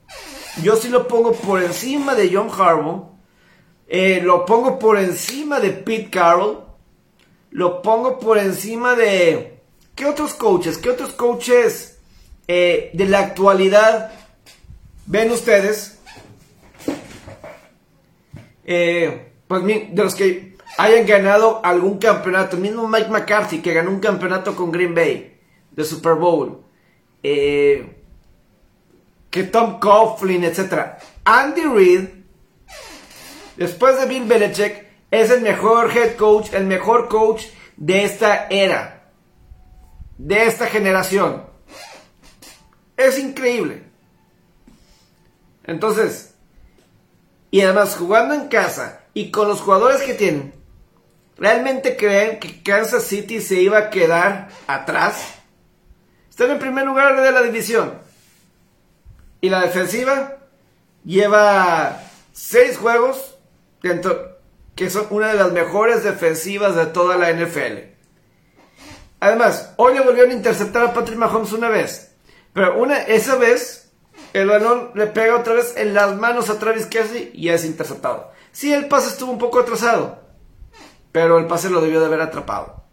yo 0.63 0.75
sí 0.75 0.89
lo 0.89 1.07
pongo 1.07 1.33
por 1.33 1.61
encima 1.61 2.15
de 2.15 2.29
John 2.33 2.49
Harbaugh, 2.49 3.09
eh, 3.87 4.21
lo 4.21 4.45
pongo 4.45 4.79
por 4.79 4.97
encima 4.97 5.59
de 5.59 5.69
Pete 5.69 6.09
Carroll, 6.09 6.59
lo 7.51 7.81
pongo 7.81 8.19
por 8.19 8.37
encima 8.37 8.95
de... 8.95 9.59
¿Qué 9.95 10.05
otros 10.05 10.33
coaches? 10.33 10.77
¿Qué 10.77 10.89
otros 10.89 11.11
coaches 11.11 11.99
eh, 12.47 12.91
de 12.93 13.05
la 13.05 13.19
actualidad 13.19 14.11
ven 15.05 15.31
ustedes? 15.31 15.99
Eh, 18.63 19.31
pues 19.47 19.65
de 19.65 19.89
los 19.95 20.13
que 20.13 20.57
hayan 20.77 21.05
ganado 21.05 21.61
algún 21.63 21.97
campeonato, 21.97 22.57
mismo 22.57 22.87
Mike 22.87 23.09
McCarthy 23.09 23.61
que 23.61 23.73
ganó 23.73 23.89
un 23.89 23.99
campeonato 23.99 24.55
con 24.55 24.71
Green 24.71 24.93
Bay 24.93 25.39
de 25.71 25.83
Super 25.83 26.15
Bowl, 26.15 26.63
eh, 27.23 27.96
que 29.29 29.43
Tom 29.43 29.79
Coughlin, 29.79 30.43
etc. 30.43 30.97
Andy 31.25 31.63
Reid 31.63 32.17
después 33.57 33.99
de 33.99 34.05
Bill 34.05 34.23
Belichick, 34.23 34.87
es 35.11 35.29
el 35.29 35.41
mejor 35.41 35.95
head 35.95 36.15
coach, 36.15 36.53
el 36.53 36.65
mejor 36.65 37.09
coach 37.09 37.45
de 37.75 38.03
esta 38.03 38.47
era, 38.49 39.11
de 40.17 40.45
esta 40.45 40.67
generación. 40.67 41.43
Es 42.95 43.19
increíble. 43.19 43.83
Entonces, 45.63 46.33
y 47.51 47.61
además 47.61 47.95
jugando 47.95 48.33
en 48.33 48.47
casa 48.47 49.01
y 49.13 49.31
con 49.31 49.47
los 49.47 49.61
jugadores 49.61 50.01
que 50.01 50.13
tienen, 50.13 50.53
¿realmente 51.37 51.97
creen 51.97 52.39
que 52.39 52.63
Kansas 52.63 53.03
City 53.03 53.41
se 53.41 53.61
iba 53.61 53.77
a 53.77 53.89
quedar 53.89 54.49
atrás? 54.67 55.35
Están 56.29 56.51
en 56.51 56.59
primer 56.59 56.85
lugar 56.85 57.21
de 57.21 57.31
la 57.31 57.41
división. 57.41 57.99
Y 59.41 59.49
la 59.49 59.61
defensiva 59.61 60.37
lleva 61.03 62.03
seis 62.33 62.77
juegos 62.77 63.37
dentro, 63.81 64.37
que 64.75 64.89
son 64.89 65.07
una 65.09 65.29
de 65.29 65.35
las 65.35 65.51
mejores 65.51 66.03
defensivas 66.03 66.75
de 66.75 66.87
toda 66.87 67.17
la 67.17 67.31
NFL. 67.31 67.95
Además, 69.19 69.73
hoy 69.77 69.95
le 69.95 70.01
volvieron 70.01 70.31
a 70.31 70.35
interceptar 70.35 70.85
a 70.85 70.93
Patrick 70.93 71.17
Mahomes 71.17 71.51
una 71.51 71.69
vez. 71.69 72.11
Pero 72.53 72.77
una, 72.79 73.01
esa 73.01 73.35
vez, 73.35 73.91
el 74.33 74.47
balón 74.47 74.91
le 74.93 75.07
pega 75.07 75.35
otra 75.35 75.53
vez 75.53 75.75
en 75.77 75.93
las 75.93 76.15
manos 76.15 76.49
a 76.49 76.59
Travis 76.59 76.85
Kelsey 76.85 77.31
y 77.33 77.49
es 77.49 77.65
interceptado. 77.65 78.31
Sí, 78.51 78.73
el 78.73 78.87
pase 78.87 79.09
estuvo 79.09 79.31
un 79.31 79.37
poco 79.37 79.59
atrasado, 79.59 80.19
pero 81.11 81.37
el 81.37 81.47
pase 81.47 81.69
lo 81.69 81.81
debió 81.81 81.99
de 81.99 82.07
haber 82.07 82.21
atrapado. 82.21 82.83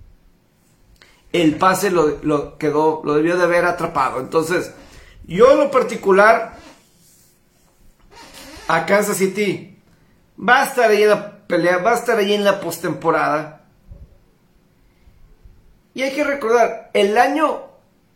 El 1.33 1.57
pase 1.57 1.91
lo, 1.91 2.59
quedó, 2.59 3.03
lo 3.05 3.15
debió 3.15 3.37
de 3.37 3.45
haber 3.45 3.65
atrapado. 3.65 4.21
Entonces, 4.21 4.73
yo 5.27 5.53
en 5.53 5.59
lo 5.59 5.71
particular, 5.71 6.57
a 8.69 8.87
Kansas 8.87 9.17
City, 9.17 9.79
va 10.39 10.63
a 10.63 10.67
estar 10.67 10.91
ahí 10.91 11.03
en 11.03 11.11
la 11.11 11.47
pelea, 11.47 11.79
va 11.79 11.93
a 11.93 11.97
estar 11.97 12.19
ahí 12.19 12.35
en 12.35 12.45
la 12.45 12.61
postemporada. 12.61 13.67
Y 15.95 16.03
hay 16.03 16.13
que 16.13 16.25
recordar, 16.25 16.91
el 16.93 17.17
año, 17.17 17.63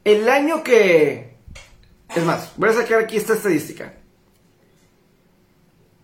el 0.05 0.29
año 0.29 0.63
que... 0.63 1.37
Es 2.15 2.25
más, 2.25 2.53
voy 2.57 2.71
a 2.71 2.73
sacar 2.73 3.01
aquí 3.01 3.17
esta 3.17 3.35
estadística. 3.35 3.95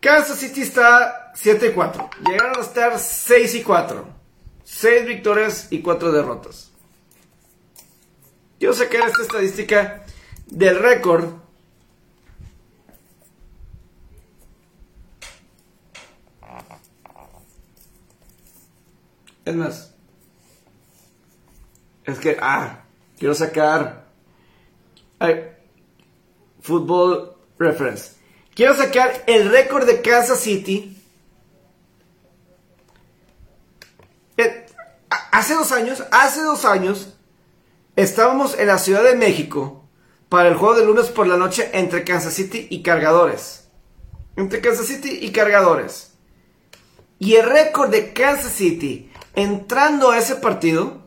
Kansas 0.00 0.38
City 0.38 0.60
está 0.60 1.32
7 1.34 1.68
y 1.68 1.72
4. 1.72 2.10
Llegaron 2.26 2.58
a 2.58 2.60
estar 2.60 2.98
6 2.98 3.54
y 3.54 3.62
4. 3.62 4.06
6 4.62 5.06
victorias 5.06 5.68
y 5.70 5.80
4 5.80 6.12
derrotas. 6.12 6.70
Quiero 8.58 8.74
sacar 8.74 9.08
esta 9.08 9.22
estadística 9.22 10.03
del 10.54 10.78
récord 10.78 11.44
Es 19.44 19.54
más, 19.54 19.92
es 22.04 22.18
que, 22.18 22.38
ah, 22.40 22.82
quiero 23.18 23.34
sacar 23.34 24.06
ay, 25.18 25.50
Football 26.62 27.36
Reference. 27.58 28.14
Quiero 28.54 28.74
sacar 28.74 29.22
el 29.26 29.50
récord 29.50 29.84
de 29.84 30.00
Kansas 30.00 30.40
City. 30.40 30.98
Eh, 34.38 34.66
hace 35.30 35.52
dos 35.52 35.72
años, 35.72 36.02
hace 36.10 36.40
dos 36.40 36.64
años, 36.64 37.14
estábamos 37.96 38.58
en 38.58 38.68
la 38.68 38.78
Ciudad 38.78 39.04
de 39.04 39.14
México 39.14 39.83
para 40.28 40.48
el 40.48 40.56
juego 40.56 40.74
de 40.74 40.86
lunes 40.86 41.06
por 41.06 41.26
la 41.26 41.36
noche 41.36 41.70
entre 41.72 42.04
Kansas 42.04 42.34
City 42.34 42.66
y 42.70 42.82
Cargadores. 42.82 43.68
Entre 44.36 44.60
Kansas 44.60 44.86
City 44.86 45.18
y 45.22 45.30
Cargadores. 45.30 46.12
Y 47.18 47.34
el 47.36 47.46
récord 47.46 47.90
de 47.90 48.12
Kansas 48.12 48.52
City 48.52 49.10
entrando 49.34 50.10
a 50.10 50.18
ese 50.18 50.36
partido, 50.36 51.02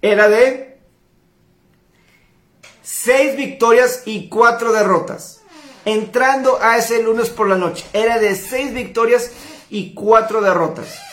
era 0.00 0.28
de 0.28 0.78
6 2.82 3.36
victorias 3.36 4.02
y 4.06 4.28
4 4.28 4.72
derrotas. 4.72 5.42
Entrando 5.84 6.58
a 6.60 6.76
ese 6.76 7.02
lunes 7.02 7.30
por 7.30 7.48
la 7.48 7.56
noche, 7.56 7.84
era 7.92 8.18
de 8.18 8.34
6 8.34 8.74
victorias 8.74 9.30
y 9.70 9.94
4 9.94 10.40
derrotas. 10.42 11.07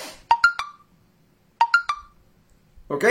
¿Ok? 2.87 3.05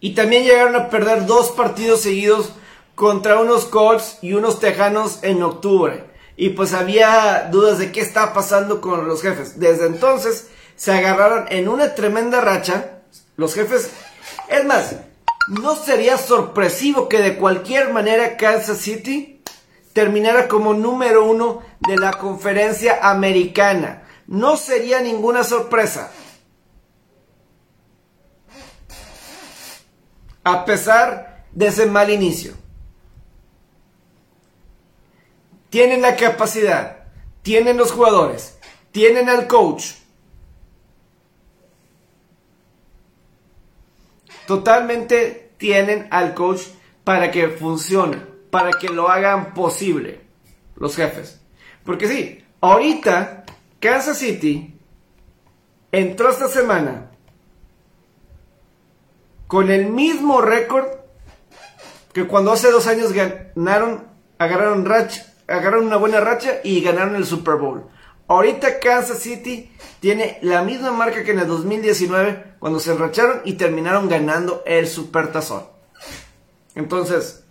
Y 0.00 0.14
también 0.14 0.44
llegaron 0.44 0.76
a 0.76 0.90
perder 0.90 1.26
dos 1.26 1.50
partidos 1.50 2.00
seguidos 2.00 2.52
contra 2.94 3.40
unos 3.40 3.64
Colts 3.64 4.18
y 4.22 4.34
unos 4.34 4.60
Tejanos 4.60 5.20
en 5.22 5.42
octubre 5.42 6.16
y 6.36 6.50
pues 6.50 6.74
había 6.74 7.48
dudas 7.50 7.78
de 7.78 7.90
qué 7.92 8.00
estaba 8.00 8.32
pasando 8.32 8.80
con 8.80 9.08
los 9.08 9.22
jefes. 9.22 9.58
Desde 9.58 9.86
entonces 9.86 10.48
se 10.76 10.92
agarraron 10.92 11.46
en 11.48 11.68
una 11.68 11.94
tremenda 11.94 12.40
racha. 12.40 13.00
Los 13.36 13.54
jefes, 13.54 13.90
es 14.48 14.64
más, 14.64 14.96
no 15.48 15.74
sería 15.74 16.18
sorpresivo 16.18 17.08
que 17.08 17.22
de 17.22 17.36
cualquier 17.36 17.92
manera 17.92 18.36
Kansas 18.36 18.78
City 18.78 19.42
terminara 19.94 20.46
como 20.46 20.74
número 20.74 21.24
uno 21.24 21.62
de 21.80 21.96
la 21.96 22.12
conferencia 22.12 22.98
americana. 23.02 24.02
No 24.26 24.56
sería 24.56 25.00
ninguna 25.00 25.42
sorpresa. 25.42 26.10
A 30.46 30.64
pesar 30.64 31.44
de 31.50 31.66
ese 31.66 31.86
mal 31.86 32.08
inicio. 32.08 32.54
tienen 35.76 36.00
la 36.00 36.16
capacidad, 36.16 37.04
tienen 37.42 37.76
los 37.76 37.92
jugadores, 37.92 38.58
tienen 38.92 39.28
al 39.28 39.46
coach. 39.46 39.92
Totalmente 44.46 45.52
tienen 45.58 46.08
al 46.10 46.32
coach 46.32 46.62
para 47.04 47.30
que 47.30 47.48
funcione, 47.48 48.16
para 48.50 48.70
que 48.70 48.88
lo 48.88 49.10
hagan 49.10 49.52
posible 49.52 50.20
los 50.76 50.96
jefes. 50.96 51.42
Porque 51.84 52.08
sí, 52.08 52.42
ahorita 52.62 53.44
Kansas 53.78 54.16
City 54.16 54.78
entró 55.92 56.30
esta 56.30 56.48
semana 56.48 57.10
con 59.46 59.70
el 59.70 59.86
mismo 59.86 60.40
récord 60.40 60.86
que 62.12 62.26
cuando 62.26 62.52
hace 62.52 62.70
dos 62.70 62.86
años 62.86 63.12
ganaron, 63.12 64.08
agarraron 64.38 65.86
una 65.86 65.96
buena 65.96 66.20
racha 66.20 66.60
y 66.64 66.80
ganaron 66.80 67.16
el 67.16 67.26
Super 67.26 67.56
Bowl. 67.56 67.86
Ahorita 68.28 68.80
Kansas 68.80 69.18
City 69.18 69.70
tiene 70.00 70.38
la 70.42 70.62
misma 70.62 70.90
marca 70.90 71.22
que 71.22 71.30
en 71.30 71.40
el 71.40 71.46
2019 71.46 72.56
cuando 72.58 72.80
se 72.80 72.92
enracharon 72.92 73.42
y 73.44 73.52
terminaron 73.54 74.08
ganando 74.08 74.62
el 74.66 74.88
Super 74.88 75.30
Tazón. 75.30 75.64
Entonces, 76.74 77.44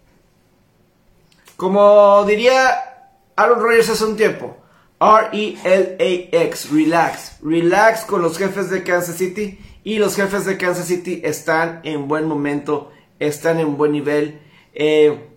como 1.55 2.25
diría 2.25 2.95
Aaron 3.35 3.61
Rodgers 3.61 3.89
hace 3.89 4.03
un 4.03 4.17
tiempo, 4.17 4.57
R-E-L-A-X, 4.99 6.71
relax, 6.71 7.37
relax 7.41 8.05
con 8.05 8.21
los 8.21 8.37
jefes 8.37 8.69
de 8.69 8.83
Kansas 8.83 9.15
City 9.15 9.59
y 9.85 9.99
los 9.99 10.15
jefes 10.15 10.45
de 10.45 10.57
Kansas 10.57 10.87
City 10.87 11.21
están 11.23 11.79
en 11.83 12.07
buen 12.07 12.27
momento, 12.27 12.91
están 13.19 13.59
en 13.59 13.77
buen 13.77 13.91
nivel. 13.91 14.41
Eh, 14.73 15.29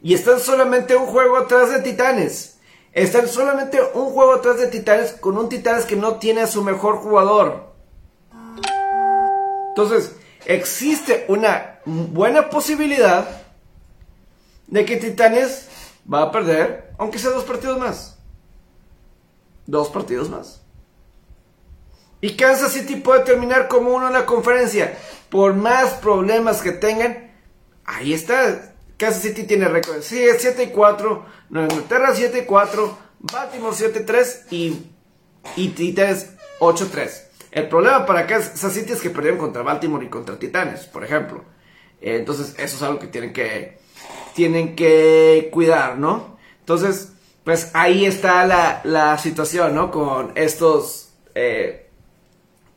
y 0.00 0.14
están 0.14 0.38
solamente 0.38 0.94
un 0.94 1.06
juego 1.06 1.36
atrás 1.36 1.70
de 1.70 1.80
Titanes. 1.80 2.58
Están 2.92 3.26
solamente 3.26 3.80
un 3.94 4.10
juego 4.10 4.34
atrás 4.34 4.58
de 4.58 4.68
Titanes 4.68 5.12
con 5.14 5.36
un 5.36 5.48
Titanes 5.48 5.86
que 5.86 5.96
no 5.96 6.20
tiene 6.20 6.42
a 6.42 6.46
su 6.46 6.62
mejor 6.62 6.98
jugador. 6.98 7.74
Entonces, 9.70 10.14
existe 10.44 11.24
una 11.26 11.80
buena 11.84 12.48
posibilidad 12.48 13.42
de 14.68 14.84
que 14.84 14.98
Titanes 14.98 15.68
va 16.10 16.22
a 16.22 16.30
perder, 16.30 16.92
aunque 16.96 17.18
sea 17.18 17.32
dos 17.32 17.44
partidos 17.44 17.76
más. 17.76 18.18
Dos 19.66 19.88
partidos 19.88 20.30
más. 20.30 20.62
Y 22.20 22.36
Kansas 22.36 22.72
City 22.72 22.96
puede 22.96 23.24
terminar 23.24 23.68
como 23.68 23.90
uno 23.90 24.08
en 24.08 24.14
la 24.14 24.26
conferencia. 24.26 24.96
Por 25.30 25.54
más 25.54 25.94
problemas 25.94 26.62
que 26.62 26.72
tengan, 26.72 27.32
ahí 27.84 28.12
está. 28.12 28.74
Kansas 28.96 29.22
City 29.22 29.44
tiene 29.44 29.68
récord. 29.68 30.00
Sí, 30.02 30.22
es 30.22 30.40
7 30.40 30.64
y 30.64 30.66
4. 30.68 31.26
Nueva 31.50 31.72
Inglaterra 31.72 32.12
7 32.14 32.38
y 32.38 32.46
4. 32.46 32.98
Baltimore 33.20 33.76
7 33.76 34.00
y 34.00 34.04
3. 34.04 34.46
Y, 34.50 34.86
y 35.56 35.68
Titanes 35.68 36.30
8 36.58 36.88
3. 36.90 37.26
El 37.50 37.68
problema 37.68 38.06
para 38.06 38.26
Kansas 38.26 38.72
City 38.72 38.92
es 38.92 39.00
que 39.00 39.10
perdieron 39.10 39.38
contra 39.38 39.62
Baltimore 39.62 40.04
y 40.04 40.08
contra 40.08 40.38
Titanes, 40.38 40.84
por 40.84 41.04
ejemplo. 41.04 41.44
Entonces, 42.00 42.54
eso 42.58 42.76
es 42.76 42.82
algo 42.82 42.98
que 42.98 43.06
tienen 43.06 43.32
que, 43.32 43.78
tienen 44.34 44.76
que 44.76 45.48
cuidar, 45.52 45.98
¿no? 45.98 46.38
Entonces, 46.60 47.12
pues 47.44 47.70
ahí 47.74 48.04
está 48.04 48.44
la, 48.46 48.80
la 48.84 49.18
situación, 49.18 49.74
¿no? 49.74 49.90
Con 49.90 50.32
estos 50.34 51.10
eh, 51.34 51.85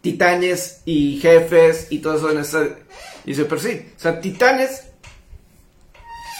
titanes 0.01 0.81
y 0.85 1.19
jefes 1.19 1.87
y 1.89 1.99
todo 1.99 2.17
eso 2.17 2.31
en 2.31 2.39
esta. 2.39 2.67
Dice, 3.25 3.45
pero 3.45 3.61
sí, 3.61 3.91
o 3.95 3.99
sea, 3.99 4.19
titanes 4.19 4.89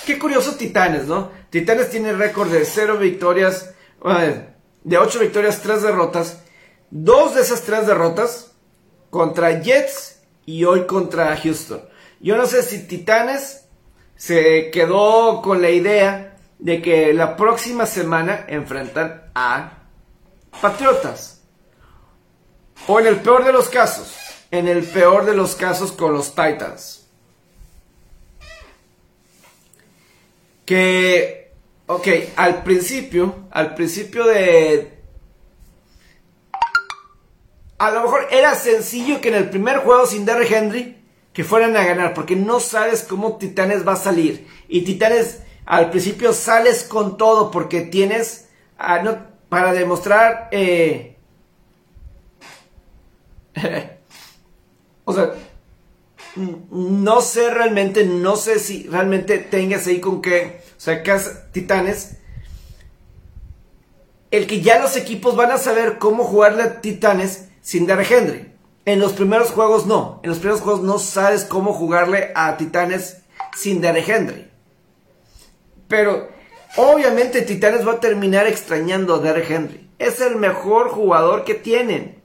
qué 0.10 0.18
curioso 0.18 0.56
Titanes, 0.56 1.06
¿no? 1.06 1.30
Titanes 1.52 1.92
tiene 1.92 2.14
récord 2.14 2.50
de 2.50 2.66
0 2.66 2.98
victorias, 2.98 3.76
de 4.84 4.98
8 4.98 5.20
victorias, 5.20 5.62
3 5.62 5.84
derrotas. 5.84 6.42
Dos 6.90 7.36
de 7.36 7.42
esas 7.42 7.62
3 7.62 7.86
derrotas 7.86 8.54
contra 9.12 9.62
Jets 9.62 10.22
y 10.48 10.64
hoy 10.66 10.88
contra 10.88 11.38
Houston. 11.38 11.82
Yo 12.20 12.38
no 12.38 12.48
sé 12.48 12.64
si 12.64 12.88
Titanes 12.88 13.66
se 14.16 14.72
quedó 14.72 15.44
con 15.44 15.62
la 15.62 15.70
idea 15.70 16.38
de 16.58 16.82
que 16.82 17.14
la 17.14 17.38
próxima 17.38 17.86
semana 17.86 18.46
enfrentan 18.48 19.30
a 19.36 19.84
Patriotas. 20.60 21.39
O 22.88 23.00
en 23.00 23.08
el 23.08 23.18
peor 23.18 23.44
de 23.46 23.54
los 23.54 23.70
casos, 23.70 24.16
en 24.52 24.68
el 24.68 24.84
peor 24.84 25.26
de 25.26 25.36
los 25.36 25.56
casos 25.56 25.92
con 25.92 26.14
los 26.14 26.30
Titans. 26.30 27.08
Que, 30.66 31.52
ok, 31.88 32.08
al 32.36 32.64
principio, 32.64 33.36
al 33.52 33.76
principio 33.76 34.26
de... 34.26 35.00
A 37.78 37.92
lo 37.92 38.04
mejor 38.04 38.28
era 38.32 38.56
sencillo 38.56 39.22
que 39.22 39.30
en 39.30 39.36
el 39.36 39.50
primer 39.50 39.78
juego 39.78 40.06
sin 40.06 40.26
Derrick 40.26 40.52
Henry 40.52 41.00
que 41.34 41.44
fueran 41.44 41.78
a 41.78 41.86
ganar, 41.86 42.14
porque 42.14 42.36
no 42.36 42.60
sabes 42.60 43.04
cómo 43.04 43.38
Titanes 43.38 43.88
va 43.88 43.94
a 43.94 43.98
salir. 43.98 44.48
Y 44.68 44.82
Titanes 44.82 45.40
al 45.66 45.90
principio 45.90 46.34
sales 46.34 46.84
con 46.84 47.18
todo 47.18 47.52
porque 47.52 47.82
tienes 47.82 48.50
no, 49.04 49.20
para 49.48 49.74
demostrar... 49.74 50.50
Eh, 50.52 51.19
o 55.06 55.14
sea, 55.14 55.34
no 56.36 57.22
sé 57.22 57.50
realmente, 57.50 58.06
no 58.06 58.36
sé 58.36 58.60
si 58.60 58.88
realmente 58.88 59.40
tengas 59.40 59.88
ahí 59.88 60.00
con 60.00 60.22
qué, 60.22 60.62
o 60.78 60.80
sea, 60.80 61.04
Titanes. 61.52 62.18
El 64.32 64.46
que 64.46 64.62
ya 64.62 64.80
los 64.80 64.96
equipos 64.96 65.36
van 65.36 65.52
a 65.52 65.58
saber 65.58 65.98
cómo 65.98 66.24
jugarle 66.24 66.62
a 66.62 66.82
Titanes 66.82 67.48
sin 67.62 67.88
dar 67.88 68.00
Henry. 68.02 68.50
En 68.86 69.00
los 69.00 69.14
primeros 69.14 69.52
juegos 69.52 69.86
no. 69.86 70.20
En 70.24 70.30
los 70.30 70.40
primeros 70.40 70.62
juegos 70.62 70.82
no 70.82 71.00
sabes 71.00 71.46
cómo 71.46 71.74
jugarle 71.74 72.32
a 72.36 72.58
Titanes 72.58 73.18
sin 73.56 73.82
Derek 73.82 74.08
Henry. 74.08 74.50
Pero 75.88 76.30
obviamente 76.76 77.42
Titanes 77.42 77.88
va 77.88 77.94
a 77.94 78.00
terminar 78.00 78.48
extrañando 78.48 79.16
a 79.16 79.20
Derek 79.20 79.50
Henry. 79.50 79.90
Es 80.00 80.22
el 80.22 80.38
mejor 80.38 80.90
jugador 80.90 81.44
que 81.44 81.56
tienen. 81.56 82.19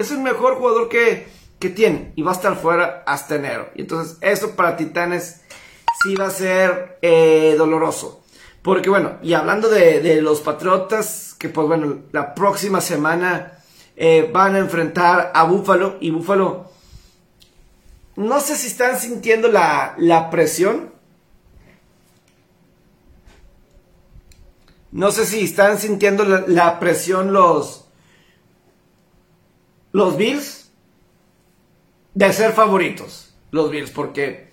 Es 0.00 0.10
el 0.10 0.18
mejor 0.18 0.56
jugador 0.56 0.88
que, 0.88 1.28
que 1.58 1.68
tienen. 1.68 2.12
Y 2.16 2.22
va 2.22 2.32
a 2.32 2.34
estar 2.34 2.56
fuera 2.56 3.04
hasta 3.06 3.36
enero. 3.36 3.68
Y 3.74 3.82
entonces 3.82 4.18
eso 4.20 4.56
para 4.56 4.76
Titanes 4.76 5.42
sí 6.02 6.14
va 6.16 6.26
a 6.26 6.30
ser 6.30 6.98
eh, 7.02 7.54
doloroso. 7.56 8.22
Porque 8.62 8.90
bueno, 8.90 9.18
y 9.22 9.34
hablando 9.34 9.68
de, 9.68 10.20
los 10.22 10.40
Patriotas, 10.40 11.36
que 11.38 11.48
pues 11.48 11.66
bueno, 11.66 11.98
la 12.12 12.34
próxima 12.34 12.80
semana 12.80 13.52
eh, 13.96 14.28
van 14.32 14.56
a 14.56 14.58
enfrentar 14.58 15.30
a 15.34 15.44
Búfalo 15.44 15.96
y 16.00 16.10
Búfalo 16.10 16.70
no 18.20 18.40
sé 18.40 18.54
si 18.56 18.66
están 18.66 18.98
sintiendo 18.98 19.48
la, 19.48 20.28
presión. 20.30 20.92
No 24.92 25.10
sé 25.10 25.24
si 25.24 25.44
están 25.44 25.78
sintiendo 25.78 26.24
la, 26.24 26.78
presión 26.80 27.32
los, 27.32 27.86
los 29.92 30.16
Bills 30.16 30.70
de 32.14 32.32
ser 32.32 32.52
favoritos. 32.52 33.34
Los 33.50 33.70
Bills, 33.70 33.90
porque 33.90 34.50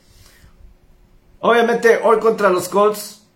obviamente 1.40 2.00
hoy 2.04 2.20
contra 2.20 2.50
los 2.50 2.70
Colts 2.70 3.28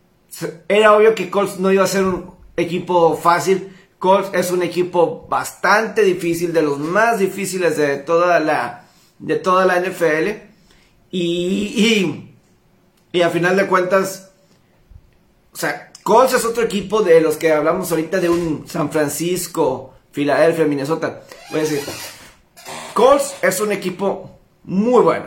era 0.68 0.96
obvio 0.96 1.14
que 1.14 1.30
Colts 1.30 1.60
no 1.60 1.72
iba 1.72 1.84
a 1.84 1.88
ser 1.88 2.04
un 2.04 2.34
equipo 2.58 3.16
fácil. 3.16 3.76
Colts 4.00 4.32
es 4.34 4.52
un 4.52 4.64
equipo 4.64 5.28
bastante 5.30 6.02
difícil, 6.02 6.54
de 6.54 6.64
los 6.64 6.80
más 6.80 7.20
difíciles 7.20 7.78
de 7.78 7.98
toda 7.98 8.40
la, 8.40 8.86
de 9.20 9.36
toda 9.36 9.66
la 9.66 9.80
NFL. 9.80 10.50
Y, 11.12 12.32
y, 13.12 13.22
a 13.22 13.30
final 13.30 13.58
de 13.58 13.68
cuentas, 13.68 14.32
o 15.54 15.58
sea, 15.58 15.92
Colts 16.04 16.34
es 16.34 16.46
otro 16.46 16.64
equipo 16.64 17.04
de 17.04 17.22
los 17.22 17.38
que 17.38 17.52
hablamos 17.52 17.92
ahorita 17.92 18.20
de 18.20 18.30
un 18.30 18.68
San 18.68 18.92
Francisco, 18.92 19.91
Filadelfia, 20.12 20.66
Minnesota. 20.66 21.22
Voy 21.50 21.60
a 21.60 21.64
decir, 21.64 21.82
Colts 22.94 23.36
es 23.42 23.60
un 23.60 23.72
equipo 23.72 24.40
muy 24.64 25.02
bueno, 25.02 25.26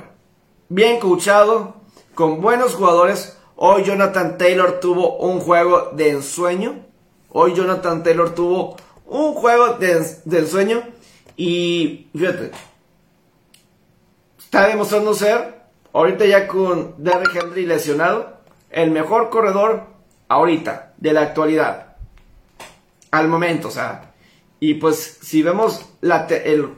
bien 0.68 1.00
coachado, 1.00 1.76
con 2.14 2.40
buenos 2.40 2.74
jugadores. 2.74 3.38
Hoy 3.56 3.84
Jonathan 3.84 4.36
Taylor 4.36 4.80
tuvo 4.80 5.16
un 5.18 5.40
juego 5.40 5.90
de 5.92 6.10
ensueño 6.10 6.84
Hoy 7.36 7.52
Jonathan 7.52 8.04
Taylor 8.04 8.32
tuvo 8.32 8.76
un 9.06 9.34
juego 9.34 9.76
del 9.76 10.46
sueño 10.46 10.84
y 11.36 12.06
fíjate, 12.16 12.52
está 14.38 14.68
demostrando 14.68 15.14
ser, 15.14 15.62
ahorita 15.92 16.26
ya 16.26 16.46
con 16.46 16.94
Derrick 16.98 17.34
Henry 17.34 17.66
lesionado, 17.66 18.38
el 18.70 18.92
mejor 18.92 19.30
corredor 19.30 19.82
ahorita, 20.28 20.92
de 20.96 21.12
la 21.12 21.22
actualidad. 21.22 21.96
Al 23.10 23.26
momento, 23.26 23.66
o 23.66 23.72
sea. 23.72 24.13
Y 24.66 24.72
pues 24.72 25.18
si 25.20 25.42
vemos 25.42 25.84
el 26.00 26.68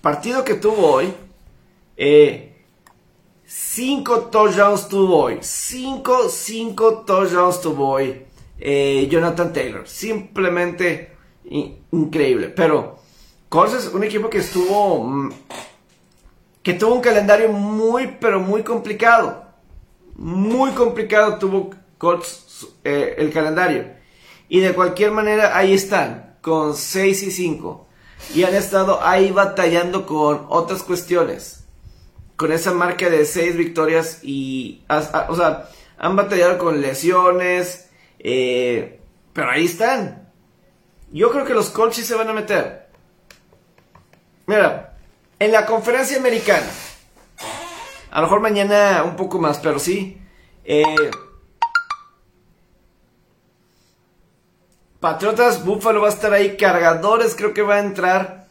partido 0.00 0.44
que 0.44 0.54
tuvo 0.54 0.86
hoy, 0.86 1.12
eh, 1.96 2.62
5 3.44 4.26
touchdowns 4.26 4.86
tuvo 4.86 5.24
hoy. 5.24 5.38
5, 5.40 6.28
5 6.28 6.98
touchdowns 7.04 7.60
tuvo 7.60 7.88
hoy. 7.88 8.22
Eh, 8.60 9.08
Jonathan 9.10 9.52
Taylor. 9.52 9.88
Simplemente 9.88 11.16
increíble. 11.90 12.50
Pero 12.50 13.00
Colts 13.48 13.74
es 13.74 13.86
un 13.88 14.04
equipo 14.04 14.30
que 14.30 14.38
estuvo. 14.38 15.02
Mm, 15.02 15.32
que 16.62 16.74
tuvo 16.74 16.94
un 16.94 17.00
calendario 17.00 17.50
muy, 17.50 18.16
pero 18.20 18.38
muy 18.38 18.62
complicado. 18.62 19.42
Muy 20.14 20.70
complicado 20.70 21.36
tuvo 21.40 21.70
Colts 21.98 22.68
eh, 22.84 23.16
el 23.18 23.32
calendario. 23.32 23.86
Y 24.48 24.60
de 24.60 24.72
cualquier 24.72 25.10
manera, 25.10 25.58
ahí 25.58 25.74
están, 25.74 26.33
con 26.44 26.76
6 26.76 27.22
y 27.22 27.30
5. 27.30 27.86
Y 28.34 28.44
han 28.44 28.54
estado 28.54 29.02
ahí 29.02 29.30
batallando 29.30 30.04
con 30.04 30.46
otras 30.50 30.82
cuestiones. 30.82 31.64
Con 32.36 32.52
esa 32.52 32.72
marca 32.72 33.08
de 33.08 33.24
6 33.24 33.56
victorias 33.56 34.20
y. 34.22 34.84
o 35.28 35.34
sea, 35.36 35.70
han 35.96 36.16
batallado 36.16 36.58
con 36.58 36.82
lesiones, 36.82 37.88
eh, 38.18 39.00
pero 39.32 39.50
ahí 39.50 39.64
están. 39.64 40.30
Yo 41.10 41.30
creo 41.30 41.46
que 41.46 41.54
los 41.54 41.70
Colts 41.70 42.04
se 42.04 42.14
van 42.14 42.28
a 42.28 42.34
meter. 42.34 42.88
Mira, 44.46 44.98
en 45.38 45.50
la 45.50 45.64
conferencia 45.64 46.18
americana. 46.18 46.68
A 48.10 48.20
lo 48.20 48.26
mejor 48.26 48.40
mañana 48.40 49.02
un 49.04 49.16
poco 49.16 49.38
más, 49.38 49.58
pero 49.58 49.78
sí. 49.78 50.20
Eh, 50.64 51.10
Patriotas, 55.04 55.66
Buffalo 55.66 56.00
va 56.00 56.06
a 56.06 56.12
estar 56.12 56.32
ahí. 56.32 56.56
Cargadores 56.56 57.34
creo 57.34 57.52
que 57.52 57.60
va 57.60 57.74
a 57.74 57.80
entrar. 57.80 58.46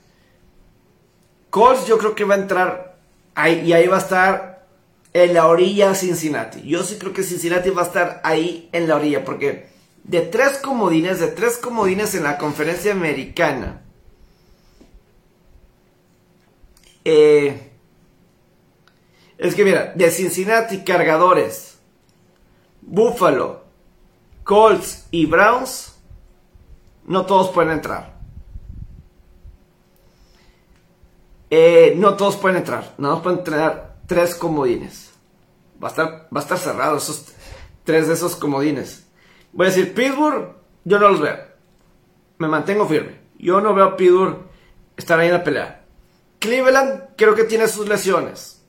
Colts 1.50 1.88
yo 1.88 1.98
creo 1.98 2.14
que 2.14 2.26
va 2.26 2.36
a 2.36 2.38
entrar. 2.38 2.96
Ahí, 3.34 3.62
y 3.62 3.74
ahí 3.74 3.88
va 3.88 3.96
a 3.96 4.00
estar 4.00 4.68
en 5.14 5.34
la 5.34 5.48
orilla 5.48 5.96
Cincinnati. 5.96 6.62
Yo 6.62 6.84
sí 6.84 7.00
creo 7.00 7.12
que 7.12 7.24
Cincinnati 7.24 7.72
va 7.72 7.82
a 7.82 7.86
estar 7.86 8.22
ahí 8.24 8.70
en 8.72 8.88
la 8.88 8.98
orilla, 8.98 9.26
porque 9.26 9.66
de 10.04 10.22
tres 10.22 10.60
comodines, 10.60 11.20
de 11.20 11.30
tres 11.30 11.58
comodines 11.58 12.14
en 12.14 12.22
la 12.22 12.38
conferencia 12.38 12.92
americana, 12.92 13.82
eh, 17.04 17.72
es 19.40 19.56
que 19.56 19.64
mira, 19.64 19.92
de 19.96 20.12
Cincinnati, 20.12 20.84
Cargadores, 20.84 21.80
Buffalo, 22.84 23.64
Colts 24.44 25.08
y 25.10 25.26
Browns, 25.26 25.93
no 27.06 27.26
todos 27.26 27.50
pueden 27.50 27.72
entrar. 27.72 28.14
Eh, 31.50 31.94
no 31.98 32.16
todos 32.16 32.36
pueden 32.38 32.58
entrar, 32.58 32.96
no 32.98 33.22
pueden 33.22 33.40
entrar 33.40 33.98
tres 34.08 34.36
comodines. 34.36 35.14
Va 35.82 35.90
a 35.90 35.92
estar, 35.92 36.28
va 36.36 36.40
a 36.40 36.44
estar 36.44 36.58
cerrado 36.58 36.98
esos 36.98 37.34
tres 37.84 38.08
de 38.08 38.14
esos 38.14 38.36
comodines. 38.36 39.06
Voy 39.52 39.68
a 39.68 39.70
decir, 39.70 39.94
Pittsburgh, 39.94 40.56
yo 40.84 41.00
no 41.00 41.10
los 41.10 41.22
veo. 41.22 41.38
Me 42.40 42.48
mantengo 42.48 42.88
firme. 42.88 43.20
Yo 43.38 43.62
no 43.62 43.74
veo 43.74 43.86
a 43.86 43.98
Pittsburgh 43.98 44.38
estar 44.98 45.20
ahí 45.20 45.28
en 45.28 45.34
la 45.34 45.44
pelea. 45.44 45.86
Cleveland 46.40 47.10
creo 47.16 47.36
que 47.36 47.44
tiene 47.44 47.68
sus 47.68 47.88
lesiones. 47.88 48.64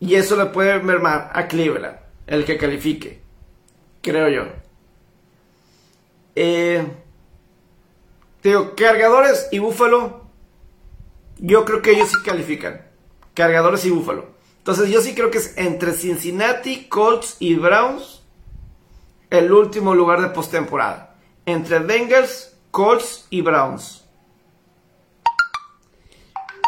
Y 0.00 0.14
eso 0.14 0.36
le 0.36 0.46
puede 0.46 0.80
mermar 0.80 1.30
a 1.34 1.48
Cleveland, 1.48 1.98
el 2.26 2.44
que 2.44 2.56
califique. 2.56 3.20
Creo 4.00 4.28
yo. 4.28 4.67
Eh, 6.40 6.86
te 8.40 8.50
digo, 8.50 8.76
cargadores 8.76 9.48
y 9.50 9.58
Búfalo, 9.58 10.28
yo 11.38 11.64
creo 11.64 11.82
que 11.82 11.90
ellos 11.90 12.10
sí 12.10 12.16
califican 12.24 12.86
cargadores 13.34 13.84
y 13.84 13.90
búfalo. 13.90 14.26
Entonces 14.58 14.88
yo 14.88 15.00
sí 15.00 15.16
creo 15.16 15.32
que 15.32 15.38
es 15.38 15.58
entre 15.58 15.94
Cincinnati, 15.94 16.86
Colts 16.88 17.38
y 17.40 17.56
Browns 17.56 18.22
el 19.30 19.50
último 19.50 19.96
lugar 19.96 20.20
de 20.20 20.28
postemporada. 20.28 21.16
Entre 21.44 21.80
Bengals, 21.80 22.56
Colts 22.70 23.26
y 23.30 23.42
Browns. 23.42 24.04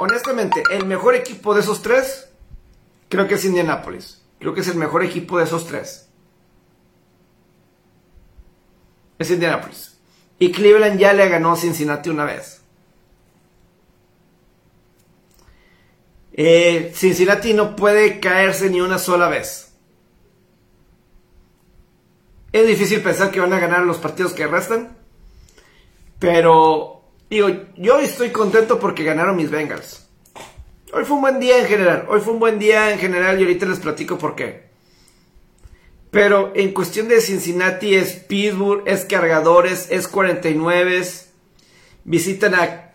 Honestamente, 0.01 0.65
el 0.73 0.85
mejor 0.85 1.15
equipo 1.15 1.55
de 1.55 1.61
esos 1.61 1.81
tres 1.81 2.29
creo 3.09 3.29
que 3.29 3.35
es 3.35 3.45
Indianapolis. 3.45 4.21
Creo 4.41 4.53
que 4.53 4.63
es 4.63 4.69
el 4.69 4.77
mejor 4.77 5.05
equipo 5.05 5.39
de 5.39 5.45
esos 5.45 5.65
tres. 5.65 6.10
Es 9.21 9.31
Indianapolis. 9.31 9.99
Y 10.39 10.51
Cleveland 10.51 10.99
ya 10.99 11.13
le 11.13 11.29
ganó 11.29 11.53
a 11.53 11.57
Cincinnati 11.57 12.09
una 12.09 12.25
vez. 12.25 12.63
Eh, 16.33 16.91
Cincinnati 16.95 17.53
no 17.53 17.77
puede 17.77 18.19
caerse 18.19 18.71
ni 18.71 18.81
una 18.81 18.99
sola 18.99 19.29
vez. 19.29 19.75
Es 22.51 22.67
difícil 22.67 23.03
pensar 23.03 23.31
que 23.31 23.41
van 23.41 23.53
a 23.53 23.61
ganar 23.61 23.83
los 23.83 23.99
partidos 23.99 24.33
que 24.33 24.47
restan. 24.47 24.97
Pero, 26.19 27.03
digo, 27.29 27.49
yo 27.77 27.99
estoy 27.99 28.31
contento 28.31 28.81
porque 28.81 29.05
ganaron 29.05 29.37
mis 29.37 29.51
Bengals. 29.51 30.09
Hoy 30.95 31.05
fue 31.05 31.17
un 31.17 31.23
buen 31.23 31.39
día 31.39 31.59
en 31.59 31.67
general. 31.67 32.07
Hoy 32.09 32.21
fue 32.21 32.33
un 32.33 32.41
buen 32.41 32.59
día 32.59 32.91
en 32.91 32.99
general 32.99 33.39
y 33.39 33.43
ahorita 33.43 33.67
les 33.67 33.81
platico 33.81 34.17
por 34.17 34.35
qué. 34.35 34.70
Pero 36.11 36.53
en 36.57 36.73
cuestión 36.73 37.09
de 37.09 37.21
Cincinnati 37.21 37.95
es 37.95 38.15
Pittsburgh, 38.15 38.83
es 38.87 39.05
Cargadores, 39.05 39.89
es 39.91 40.09
49. 40.09 41.09
Visitan 42.05 42.55
a, 42.55 42.93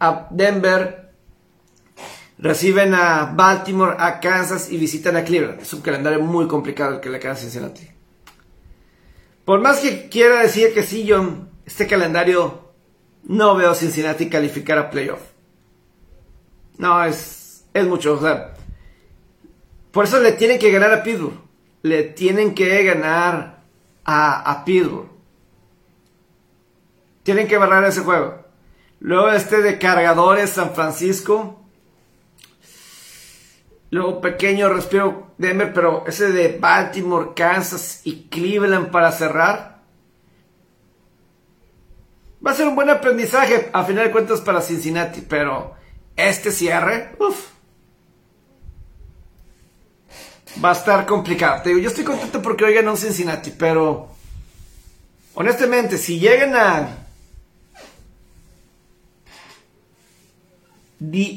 a 0.00 0.26
Denver, 0.30 1.12
reciben 2.38 2.94
a 2.94 3.32
Baltimore, 3.36 3.96
a 3.98 4.18
Kansas 4.18 4.70
y 4.70 4.78
visitan 4.78 5.16
a 5.16 5.24
Cleveland. 5.24 5.60
Es 5.60 5.72
un 5.72 5.80
calendario 5.80 6.20
muy 6.20 6.48
complicado 6.48 6.94
el 6.94 7.00
que 7.00 7.10
le 7.10 7.20
queda 7.20 7.32
a 7.32 7.36
Cincinnati. 7.36 7.88
Por 9.44 9.60
más 9.60 9.78
que 9.78 10.08
quiera 10.08 10.42
decir 10.42 10.74
que 10.74 10.82
sí, 10.82 11.06
John, 11.08 11.50
este 11.64 11.86
calendario 11.86 12.72
no 13.24 13.54
veo 13.54 13.70
a 13.70 13.74
Cincinnati 13.74 14.28
calificar 14.28 14.78
a 14.78 14.90
playoff. 14.90 15.20
No, 16.78 17.04
es, 17.04 17.64
es 17.74 17.86
mucho. 17.86 18.14
O 18.14 18.20
sea, 18.20 18.54
por 19.92 20.04
eso 20.04 20.18
le 20.18 20.32
tienen 20.32 20.58
que 20.58 20.72
ganar 20.72 20.92
a 20.92 21.02
Pittsburgh. 21.02 21.49
Le 21.82 22.02
tienen 22.02 22.54
que 22.54 22.84
ganar 22.84 23.62
a, 24.04 24.50
a 24.50 24.64
Pittsburgh. 24.64 25.08
Tienen 27.22 27.46
que 27.46 27.58
barrar 27.58 27.84
ese 27.84 28.00
juego. 28.00 28.44
Luego 29.00 29.30
este 29.30 29.62
de 29.62 29.78
cargadores 29.78 30.50
San 30.50 30.74
Francisco. 30.74 31.60
Luego 33.90 34.20
pequeño 34.20 34.68
respiro 34.68 35.32
Denver, 35.36 35.72
pero 35.72 36.04
ese 36.06 36.30
de 36.30 36.58
Baltimore, 36.58 37.30
Kansas 37.34 38.02
y 38.04 38.28
Cleveland 38.28 38.90
para 38.90 39.10
cerrar. 39.10 39.80
Va 42.44 42.52
a 42.52 42.54
ser 42.54 42.68
un 42.68 42.76
buen 42.76 42.88
aprendizaje 42.88 43.68
a 43.72 43.84
final 43.84 44.04
de 44.04 44.12
cuentas 44.12 44.40
para 44.40 44.60
Cincinnati, 44.60 45.22
pero 45.22 45.74
este 46.16 46.52
cierre, 46.52 47.16
uff, 47.18 47.48
va 50.62 50.70
a 50.70 50.74
estar 50.74 51.06
complicado. 51.06 51.62
Te 51.62 51.70
digo, 51.70 51.80
yo 51.80 51.88
estoy 51.88 52.04
contento 52.04 52.42
porque 52.42 52.64
hoy 52.64 52.74
ganó 52.74 52.96
Cincinnati, 52.96 53.50
pero 53.50 54.08
honestamente, 55.34 55.98
si 55.98 56.18
llegan 56.18 56.56
a 56.56 57.06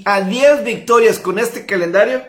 a 0.06 0.22
10 0.22 0.66
victorias 0.66 1.20
con 1.20 1.40
este 1.40 1.66
calendario, 1.66 2.22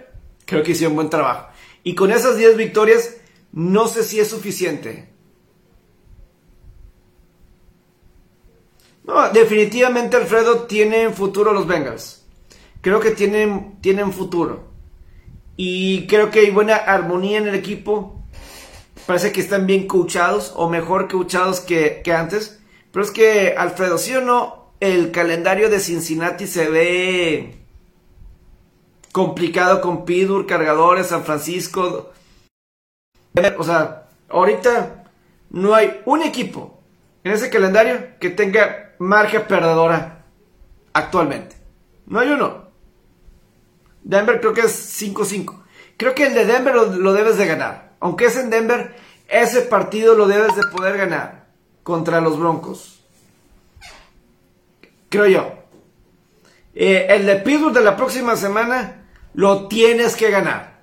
creo 0.45 0.62
que 0.62 0.72
hicieron 0.72 0.95
buen 0.95 1.11
trabajo. 1.11 1.49
Y 1.82 1.95
con 1.95 2.12
esas 2.12 2.37
10 2.37 2.57
victorias, 2.57 3.16
no 3.53 3.89
sé 3.89 4.05
si 4.05 4.20
es 4.20 4.28
suficiente. 4.28 5.09
No, 9.05 9.28
definitivamente 9.30 10.16
Alfredo 10.16 10.62
tiene 10.62 11.03
en 11.03 11.14
futuro 11.14 11.53
los 11.53 11.66
Bengals. 11.66 12.24
Creo 12.80 13.01
que 13.01 13.11
tienen, 13.11 13.80
tienen 13.80 14.12
futuro. 14.12 14.73
Y 15.57 16.07
creo 16.07 16.30
que 16.30 16.40
hay 16.40 16.50
buena 16.50 16.76
armonía 16.76 17.38
en 17.38 17.48
el 17.48 17.55
equipo. 17.55 18.20
Parece 19.07 19.32
que 19.32 19.40
están 19.40 19.66
bien 19.66 19.86
coachados 19.86 20.52
o 20.57 20.68
mejor 20.68 21.09
coachados 21.09 21.61
que, 21.61 22.00
que 22.02 22.12
antes. 22.12 22.61
Pero 22.92 23.05
es 23.05 23.11
que, 23.11 23.55
Alfredo, 23.57 23.98
¿sí 23.98 24.14
o 24.14 24.20
no? 24.20 24.72
El 24.80 25.11
calendario 25.11 25.70
de 25.70 25.80
Cincinnati 25.80 26.46
se 26.46 26.68
ve 26.68 27.64
complicado 29.12 29.80
con 29.80 30.05
Pidur, 30.05 30.46
Cargadores, 30.46 31.07
San 31.07 31.24
Francisco. 31.24 32.12
O 33.59 33.64
sea, 33.64 34.09
ahorita 34.28 35.05
no 35.50 35.74
hay 35.74 36.00
un 36.05 36.22
equipo 36.22 36.80
en 37.22 37.32
ese 37.32 37.48
calendario 37.48 38.18
que 38.20 38.30
tenga 38.30 38.94
margen 38.98 39.42
perdedora 39.46 40.24
actualmente. 40.92 41.57
No 42.07 42.18
hay 42.18 42.30
uno. 42.30 42.63
Denver 44.05 44.38
creo 44.40 44.52
que 44.52 44.61
es 44.62 45.02
5-5. 45.02 45.62
Creo 45.96 46.14
que 46.14 46.26
el 46.26 46.34
de 46.34 46.44
Denver 46.44 46.74
lo, 46.74 47.12
debes 47.12 47.38
de 47.38 47.46
ganar. 47.46 47.94
Aunque 48.00 48.26
es 48.26 48.36
en 48.36 48.50
Denver, 48.50 48.94
ese 49.28 49.62
partido 49.62 50.14
lo 50.14 50.26
debes 50.26 50.55
de 50.55 50.62
poder 50.70 50.96
ganar 50.96 51.46
contra 51.82 52.20
los 52.20 52.38
Broncos. 52.38 53.02
Creo 55.09 55.26
yo. 55.26 55.52
Eh, 56.74 57.07
el 57.11 57.24
de 57.24 57.36
Pittsburgh 57.36 57.72
de 57.72 57.80
la 57.80 57.96
próxima 57.96 58.36
semana 58.36 59.07
lo 59.32 59.68
tienes 59.68 60.16
que 60.16 60.30
ganar. 60.30 60.82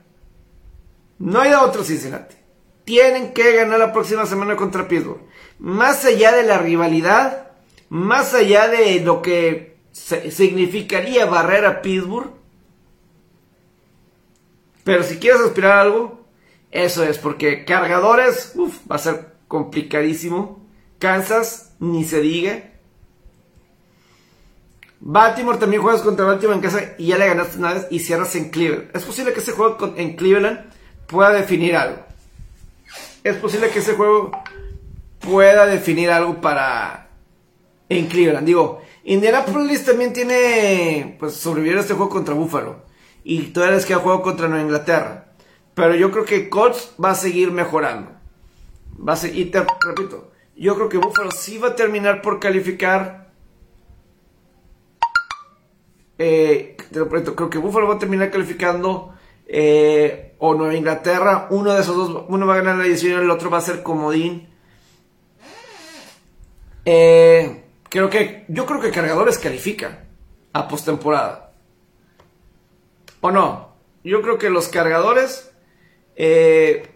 No 1.19 1.41
hay 1.41 1.53
otro 1.53 1.83
Cincinnati. 1.83 2.35
Tienen 2.83 3.33
que 3.33 3.55
ganar 3.55 3.77
la 3.77 3.93
próxima 3.93 4.25
semana 4.25 4.55
contra 4.55 4.87
Pittsburgh. 4.87 5.21
Más 5.59 6.03
allá 6.05 6.31
de 6.31 6.43
la 6.43 6.57
rivalidad, 6.57 7.49
más 7.89 8.33
allá 8.33 8.67
de 8.67 9.01
lo 9.01 9.21
que 9.21 9.77
significaría 9.91 11.25
barrer 11.25 11.65
a 11.65 11.81
Pittsburgh, 11.81 12.40
pero 14.83 15.03
si 15.03 15.17
quieres 15.17 15.41
aspirar 15.41 15.73
a 15.73 15.81
algo, 15.81 16.25
eso 16.71 17.03
es, 17.03 17.17
porque 17.17 17.65
cargadores, 17.65 18.53
uff, 18.55 18.79
va 18.89 18.95
a 18.95 18.99
ser 18.99 19.33
complicadísimo. 19.47 20.65
Kansas, 20.99 21.73
ni 21.79 22.05
se 22.05 22.21
diga. 22.21 22.63
Baltimore 24.99 25.57
también 25.57 25.81
juegas 25.81 26.01
contra 26.01 26.25
Baltimore 26.25 26.55
en 26.55 26.61
casa 26.61 26.93
y 26.97 27.07
ya 27.07 27.17
le 27.17 27.27
ganaste 27.27 27.57
una 27.57 27.73
vez 27.73 27.87
y 27.89 27.99
cierras 27.99 28.35
en 28.35 28.49
Cleveland. 28.51 28.95
Es 28.95 29.03
posible 29.03 29.33
que 29.33 29.39
ese 29.39 29.51
juego 29.51 29.93
en 29.97 30.15
Cleveland 30.15 30.71
pueda 31.07 31.31
definir 31.31 31.75
algo. 31.75 32.05
Es 33.23 33.35
posible 33.37 33.69
que 33.69 33.79
ese 33.79 33.95
juego 33.95 34.31
pueda 35.19 35.65
definir 35.65 36.11
algo 36.11 36.39
para 36.39 37.09
en 37.89 38.07
Cleveland. 38.07 38.45
Digo, 38.45 38.81
Indianapolis 39.03 39.83
también 39.83 40.13
tiene 40.13 41.17
pues 41.19 41.33
sobrevivir 41.33 41.77
a 41.77 41.81
este 41.81 41.95
juego 41.95 42.09
contra 42.09 42.35
Buffalo 42.35 42.90
y 43.23 43.41
todavía 43.47 43.77
les 43.77 43.85
queda 43.85 43.99
juego 43.99 44.21
contra 44.21 44.47
Nueva 44.47 44.63
Inglaterra. 44.63 45.33
Pero 45.73 45.95
yo 45.95 46.11
creo 46.11 46.25
que 46.25 46.49
Colts 46.49 46.93
va 47.03 47.11
a 47.11 47.15
seguir 47.15 47.51
mejorando. 47.51 48.11
Va 49.07 49.13
a 49.13 49.17
seguir, 49.17 49.51
repito, 49.85 50.31
yo 50.55 50.75
creo 50.75 50.89
que 50.89 50.97
Buffalo 50.97 51.31
sí 51.31 51.57
va 51.57 51.69
a 51.69 51.75
terminar 51.75 52.21
por 52.21 52.39
calificar. 52.39 53.31
Eh, 56.17 56.77
te 56.91 56.99
lo 56.99 57.07
creo 57.09 57.49
que 57.49 57.57
Buffalo 57.57 57.87
va 57.87 57.95
a 57.95 57.99
terminar 57.99 58.29
calificando. 58.29 59.13
Eh, 59.53 60.35
o 60.37 60.55
Nueva 60.55 60.75
Inglaterra, 60.75 61.47
uno 61.51 61.73
de 61.73 61.81
esos 61.81 61.95
dos, 61.95 62.25
uno 62.29 62.47
va 62.47 62.53
a 62.53 62.57
ganar 62.57 62.77
la 62.77 62.85
edición 62.85 63.19
y 63.19 63.23
el 63.23 63.29
otro 63.29 63.49
va 63.49 63.59
a 63.59 63.61
ser 63.61 63.83
comodín. 63.83 64.49
Eh, 66.85 67.63
creo 67.89 68.09
que, 68.09 68.45
yo 68.47 68.65
creo 68.65 68.81
que 68.81 68.91
Cargadores 68.91 69.37
califica 69.37 70.05
a 70.53 70.67
postemporada. 70.67 71.50
¿O 73.21 73.31
no? 73.31 73.75
Yo 74.03 74.21
creo 74.21 74.37
que 74.37 74.49
los 74.49 74.67
cargadores... 74.67 75.51
Eh, 76.15 76.87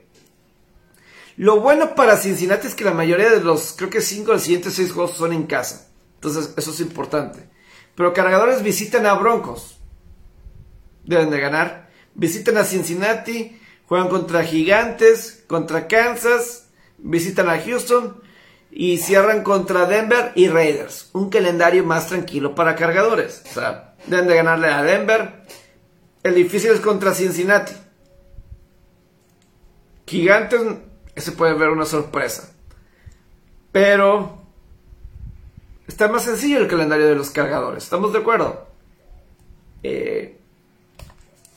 lo 1.37 1.59
bueno 1.59 1.95
para 1.95 2.17
Cincinnati 2.17 2.67
es 2.67 2.75
que 2.75 2.85
la 2.85 2.93
mayoría 2.93 3.29
de 3.29 3.41
los, 3.41 3.73
creo 3.77 3.89
que 3.89 4.01
5 4.01 4.27
de 4.27 4.33
los 4.33 4.43
siguientes 4.43 4.73
6 4.73 4.91
juegos 4.91 5.17
son 5.17 5.33
en 5.33 5.47
casa. 5.47 5.89
Entonces, 6.15 6.53
eso 6.57 6.71
es 6.71 6.79
importante. 6.79 7.49
Pero 7.95 8.13
cargadores 8.13 8.63
visitan 8.63 9.05
a 9.05 9.13
Broncos. 9.15 9.77
Deben 11.03 11.29
de 11.29 11.39
ganar. 11.39 11.89
Visitan 12.13 12.57
a 12.57 12.63
Cincinnati. 12.63 13.59
Juegan 13.85 14.07
contra 14.07 14.43
Gigantes. 14.43 15.43
Contra 15.47 15.87
Kansas. 15.87 16.69
Visitan 16.97 17.49
a 17.49 17.59
Houston. 17.59 18.21
Y 18.71 18.97
cierran 18.97 19.43
contra 19.43 19.85
Denver 19.85 20.31
y 20.35 20.47
Raiders. 20.47 21.09
Un 21.13 21.29
calendario 21.29 21.83
más 21.83 22.07
tranquilo 22.07 22.55
para 22.55 22.75
cargadores. 22.75 23.43
O 23.51 23.53
sea, 23.53 23.95
deben 24.07 24.27
de 24.27 24.35
ganarle 24.35 24.67
a 24.67 24.83
Denver. 24.83 25.45
El 26.25 26.33
difícil 26.33 26.71
es 26.71 26.79
contra 26.79 27.13
Cincinnati. 27.13 27.75
Gigantes, 30.07 30.59
ese 31.13 31.31
puede 31.33 31.53
ver 31.53 31.69
una 31.69 31.85
sorpresa. 31.85 32.51
Pero 33.71 34.41
está 35.87 36.07
más 36.07 36.23
sencillo 36.23 36.57
el 36.57 36.67
calendario 36.67 37.05
de 37.05 37.13
los 37.13 37.29
cargadores. 37.29 37.83
¿Estamos 37.83 38.11
de 38.11 38.17
acuerdo? 38.17 38.67
Eh, 39.83 40.39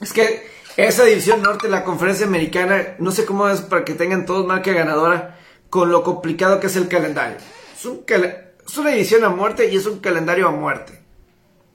es 0.02 0.12
que 0.12 0.46
esa 0.76 1.04
división 1.04 1.40
norte, 1.40 1.70
la 1.70 1.82
conferencia 1.82 2.26
americana, 2.26 2.94
no 2.98 3.10
sé 3.10 3.24
cómo 3.24 3.48
es 3.48 3.62
para 3.62 3.86
que 3.86 3.94
tengan 3.94 4.26
todos 4.26 4.46
marca 4.46 4.72
ganadora 4.72 5.38
con 5.70 5.90
lo 5.90 6.02
complicado 6.02 6.60
que 6.60 6.66
es 6.66 6.76
el 6.76 6.88
calendario. 6.88 7.38
Es, 7.74 7.86
es 7.86 8.76
una 8.76 8.90
división 8.90 9.24
a 9.24 9.30
muerte 9.30 9.72
y 9.72 9.76
es 9.78 9.86
un 9.86 10.00
calendario 10.00 10.46
a 10.46 10.50
muerte. 10.50 11.02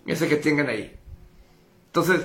Ese 0.06 0.28
que 0.28 0.36
tengan 0.36 0.70
ahí. 0.70 0.96
Entonces, 1.88 2.22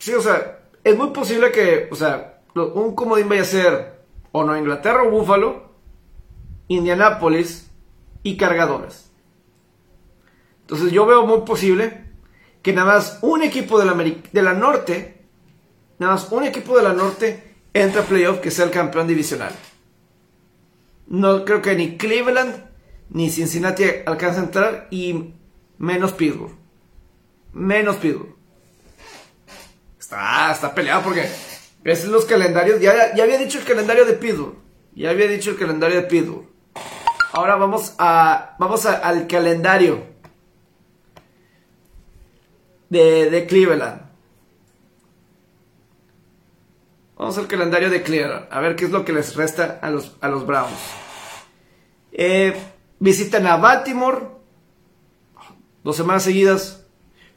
sí, 0.00 0.12
o 0.14 0.20
sea, 0.20 0.62
es 0.82 0.96
muy 0.96 1.10
posible 1.10 1.52
que, 1.52 1.88
o 1.92 1.94
sea, 1.94 2.40
un 2.54 2.96
comodín 2.96 3.28
vaya 3.28 3.42
a 3.42 3.44
ser 3.44 4.00
o 4.32 4.42
no 4.42 4.56
Inglaterra 4.56 5.04
o 5.04 5.10
Búfalo, 5.10 5.70
Indianápolis 6.66 7.70
y 8.22 8.36
Cargadores. 8.36 9.10
Entonces 10.62 10.92
yo 10.92 11.06
veo 11.06 11.26
muy 11.26 11.42
posible 11.42 12.04
que 12.62 12.72
nada 12.72 12.94
más 12.94 13.18
un 13.22 13.42
equipo 13.42 13.78
de 13.78 13.86
la, 13.86 13.94
de 13.94 14.42
la 14.42 14.54
norte, 14.54 15.24
nada 15.98 16.14
más 16.14 16.30
un 16.32 16.44
equipo 16.44 16.76
de 16.76 16.82
la 16.82 16.92
norte 16.92 17.54
entra 17.72 18.02
a 18.02 18.04
playoff 18.04 18.40
que 18.40 18.50
sea 18.50 18.64
el 18.64 18.70
campeón 18.70 19.06
divisional. 19.06 19.52
No 21.06 21.44
creo 21.44 21.60
que 21.60 21.74
ni 21.74 21.96
Cleveland 21.96 22.70
ni 23.10 23.30
Cincinnati 23.30 23.84
alcancen 24.06 24.42
a 24.42 24.46
entrar 24.46 24.88
y 24.90 25.34
menos 25.78 26.12
Pittsburgh. 26.12 26.54
Menos 27.52 27.96
Pittsburgh. 27.96 28.39
Está, 30.10 30.50
está 30.50 30.74
peleado 30.74 31.04
porque 31.04 31.24
es 31.84 32.04
los 32.06 32.24
calendarios. 32.24 32.80
Ya, 32.80 33.14
ya 33.14 33.22
había 33.22 33.38
dicho 33.38 33.60
el 33.60 33.64
calendario 33.64 34.04
de 34.04 34.14
Pittsburgh. 34.14 34.56
Ya 34.92 35.10
había 35.10 35.28
dicho 35.28 35.50
el 35.50 35.56
calendario 35.56 35.98
de 35.98 36.02
Pittsburgh. 36.02 36.46
Ahora 37.32 37.54
vamos 37.54 37.94
a 37.96 38.56
vamos 38.58 38.86
al 38.86 39.28
calendario 39.28 40.04
de, 42.88 43.46
Cleveland. 43.48 44.02
Vamos 47.16 47.38
al 47.38 47.46
calendario 47.46 47.88
de 47.88 48.02
Cleveland. 48.02 48.48
A 48.50 48.58
ver 48.58 48.74
qué 48.74 48.86
es 48.86 48.90
lo 48.90 49.04
que 49.04 49.12
les 49.12 49.36
resta 49.36 49.78
a 49.80 49.90
los, 49.90 50.16
a 50.20 50.26
los 50.26 50.44
Browns. 50.44 50.76
Eh, 52.10 52.60
visitan 52.98 53.46
a 53.46 53.58
Baltimore. 53.58 54.26
Dos 55.84 55.96
semanas 55.96 56.24
seguidas. 56.24 56.79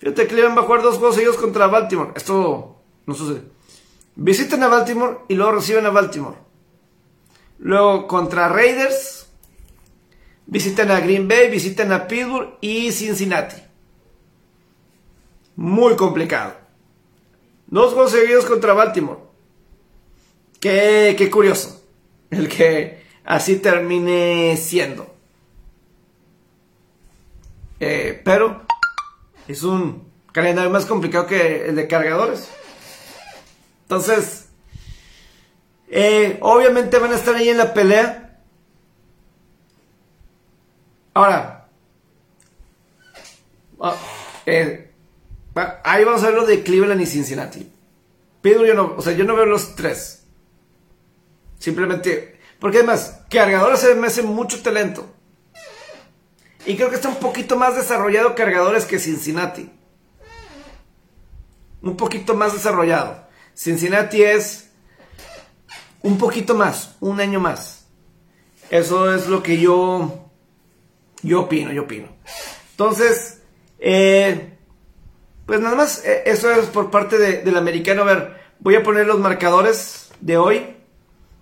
Fíjate, 0.04 0.28
Cleveland 0.28 0.58
va 0.58 0.64
a 0.64 0.66
jugar 0.66 0.82
dos 0.82 0.98
juegos 0.98 1.16
seguidos 1.16 1.38
contra 1.38 1.68
Baltimore. 1.68 2.12
Esto 2.14 2.76
no 3.06 3.16
sucede. 3.16 3.44
Visitan 4.18 4.62
a 4.62 4.68
Baltimore 4.68 5.20
y 5.30 5.36
luego 5.36 5.54
reciben 5.54 5.86
a 5.86 5.92
Baltimore. 5.92 6.36
Luego 7.60 8.06
contra 8.06 8.50
Raiders. 8.50 9.30
Visitan 10.46 10.92
a 10.92 11.00
Green 11.00 11.30
Bay, 11.30 11.50
visitan 11.50 11.94
a 11.94 12.06
Pittsburgh 12.06 12.58
y 12.60 12.92
Cincinnati. 12.92 13.56
Muy 15.56 15.96
complicado. 15.96 16.56
Dos 17.68 17.94
juegos 17.94 18.12
seguidos 18.12 18.44
contra 18.44 18.74
Baltimore. 18.74 19.22
Qué, 20.60 21.16
qué 21.18 21.32
curioso. 21.32 21.82
El 22.30 22.50
que 22.50 23.06
así 23.24 23.56
termine 23.56 24.58
siendo. 24.58 25.16
Eh, 27.80 28.22
pero 28.26 28.66
es 29.48 29.64
un 29.64 30.12
calendario 30.32 30.70
más 30.70 30.86
complicado 30.86 31.28
que 31.28 31.68
el 31.68 31.76
de 31.76 31.88
cargadores. 31.88 32.50
Entonces, 33.84 34.48
eh, 35.90 36.38
obviamente 36.42 36.98
van 36.98 37.12
a 37.12 37.16
estar 37.16 37.36
ahí 37.36 37.50
en 37.50 37.58
la 37.58 37.74
pelea. 37.74 38.40
Ahora, 41.14 41.68
ah, 43.80 43.96
eh, 44.46 44.92
ahí 45.84 46.04
vamos 46.04 46.24
a 46.24 46.28
ver 46.28 46.36
lo 46.36 46.46
de 46.46 46.64
Cleveland 46.64 47.02
y 47.02 47.06
Cincinnati. 47.06 47.72
Pedro, 48.42 48.66
yo 48.66 48.74
no, 48.74 48.96
o 48.98 49.02
sea, 49.02 49.14
yo 49.14 49.24
no 49.24 49.36
veo 49.36 49.46
los 49.46 49.76
tres. 49.76 50.24
Simplemente, 51.60 52.40
porque 52.60 52.80
además, 52.80 53.22
cargadores 53.30 53.80
se 53.80 53.96
me 53.96 54.08
hace 54.08 54.24
mucho 54.24 54.62
talento. 54.62 55.14
Y 56.66 56.76
creo 56.76 56.90
que 56.90 56.96
está 56.96 57.10
un 57.10 57.16
poquito 57.16 57.58
más 57.58 57.76
desarrollado 57.76 58.36
cargadores 58.36 58.86
que 58.86 59.00
Cincinnati. 59.00 59.70
Un 61.82 61.98
poquito 61.98 62.36
más 62.36 62.54
desarrollado. 62.54 63.28
Cincinnati 63.54 64.24
es 64.24 64.70
un 66.02 66.18
poquito 66.18 66.56
más, 66.56 66.96
un 67.02 67.20
año 67.20 67.40
más. 67.40 67.88
Eso 68.70 69.14
es 69.14 69.28
lo 69.28 69.44
que 69.44 69.60
yo, 69.60 70.30
yo 71.22 71.42
opino, 71.42 71.72
yo 71.74 71.84
opino. 71.84 72.08
Entonces, 72.72 73.42
eh, 73.80 74.58
pues 75.46 75.60
nada 75.60 75.76
más, 75.76 76.04
eh, 76.06 76.24
eso 76.26 76.50
es 76.52 76.68
por 76.68 76.90
parte 76.90 77.18
del 77.18 77.58
americano. 77.58 78.04
A 78.04 78.06
ver, 78.06 78.38
voy 78.60 78.76
a 78.76 78.84
poner 78.84 79.06
los 79.06 79.20
marcadores 79.20 80.10
de 80.22 80.38
hoy 80.38 80.76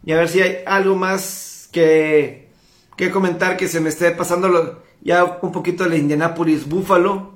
y 0.03 0.11
a 0.11 0.17
ver 0.17 0.30
si 0.30 0.41
hay 0.41 0.63
algo 0.65 0.95
más 0.95 1.69
que, 1.72 2.49
que 2.97 3.11
comentar 3.11 3.57
que 3.57 3.67
se 3.67 3.80
me 3.80 3.89
esté 3.89 4.11
pasando 4.11 4.84
ya 5.02 5.39
un 5.41 5.52
poquito 5.52 5.88
de 5.88 5.97
Indianapolis 5.97 6.68
Buffalo. 6.68 7.32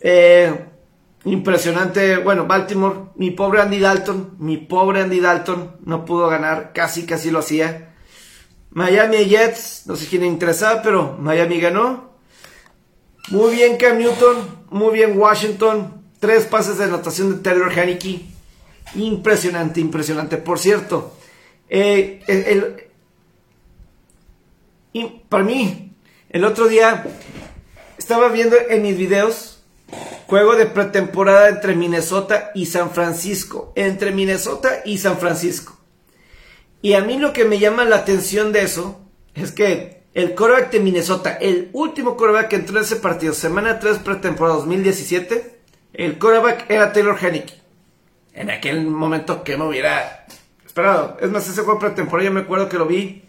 Eh, 0.00 0.52
Impresionante, 1.26 2.18
bueno, 2.18 2.46
Baltimore, 2.46 3.06
mi 3.16 3.30
pobre 3.30 3.62
Andy 3.62 3.78
Dalton, 3.78 4.34
mi 4.38 4.58
pobre 4.58 5.00
Andy 5.00 5.20
Dalton 5.20 5.76
no 5.86 6.04
pudo 6.04 6.28
ganar, 6.28 6.72
casi, 6.74 7.06
casi 7.06 7.30
lo 7.30 7.38
hacía. 7.38 7.94
Miami 8.70 9.24
Jets, 9.24 9.84
no 9.86 9.96
sé 9.96 10.06
quién 10.06 10.22
interesaba, 10.22 10.82
pero 10.82 11.16
Miami 11.18 11.60
ganó. 11.60 12.10
Muy 13.30 13.54
bien 13.54 13.78
Cam 13.78 13.96
Newton, 13.96 14.64
muy 14.68 14.92
bien 14.92 15.18
Washington, 15.18 16.04
tres 16.20 16.44
pases 16.44 16.76
de 16.76 16.84
anotación 16.84 17.36
de 17.36 17.42
Taylor 17.42 17.72
Haneke. 17.72 18.26
Impresionante, 18.94 19.80
impresionante. 19.80 20.36
Por 20.36 20.58
cierto, 20.58 21.14
eh, 21.70 22.83
para 25.28 25.44
mí, 25.44 25.92
el 26.30 26.44
otro 26.44 26.68
día 26.68 27.04
estaba 27.98 28.28
viendo 28.28 28.56
en 28.68 28.82
mis 28.82 28.96
videos 28.96 29.54
Juego 30.26 30.56
de 30.56 30.66
pretemporada 30.66 31.48
entre 31.48 31.76
Minnesota 31.76 32.50
y 32.54 32.66
San 32.66 32.90
Francisco. 32.90 33.72
Entre 33.76 34.10
Minnesota 34.12 34.80
y 34.84 34.98
San 34.98 35.18
Francisco. 35.18 35.78
Y 36.82 36.94
a 36.94 37.02
mí 37.02 37.18
lo 37.18 37.32
que 37.32 37.44
me 37.44 37.58
llama 37.58 37.84
la 37.84 37.96
atención 37.96 38.52
de 38.52 38.62
eso 38.62 39.00
es 39.34 39.52
que 39.52 40.02
el 40.14 40.34
coreback 40.34 40.70
de 40.70 40.80
Minnesota, 40.80 41.34
el 41.34 41.70
último 41.72 42.16
coreback 42.16 42.48
que 42.48 42.56
entró 42.56 42.78
en 42.78 42.84
ese 42.84 42.96
partido, 42.96 43.32
semana 43.32 43.78
3 43.78 43.98
pretemporada 43.98 44.56
2017, 44.56 45.58
el 45.92 46.18
coreback 46.18 46.70
era 46.70 46.92
Taylor 46.92 47.16
Haneke. 47.20 47.54
En 48.32 48.50
aquel 48.50 48.86
momento 48.86 49.44
que 49.44 49.56
me 49.56 49.64
hubiera 49.64 50.26
esperado. 50.64 51.16
Es 51.20 51.30
más, 51.30 51.48
ese 51.48 51.62
juego 51.62 51.78
pretemporada 51.78 52.28
yo 52.28 52.34
me 52.34 52.40
acuerdo 52.40 52.68
que 52.68 52.78
lo 52.78 52.86
vi 52.86 53.24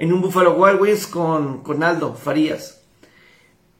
en 0.00 0.14
un 0.14 0.22
Buffalo 0.22 0.54
Wild 0.54 0.80
Wings 0.80 1.06
con, 1.06 1.62
con 1.62 1.82
Aldo 1.82 2.14
Farías. 2.14 2.80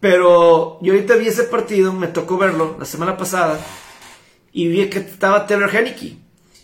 Pero 0.01 0.79
yo 0.83 0.93
ahorita 0.93 1.17
vi 1.17 1.29
ese 1.29 1.45
partido, 1.45 1.95
me 1.95 2.09
tocó 2.09 2.37
verlo 2.37 2.77
la 2.79 2.85
semana 2.85 3.17
pasada, 3.17 3.59
y 4.53 4.69
vi 4.69 4.91
que 4.91 4.99
estaba 4.99 5.47
Taylor 5.47 5.75
Henneke. 5.75 6.19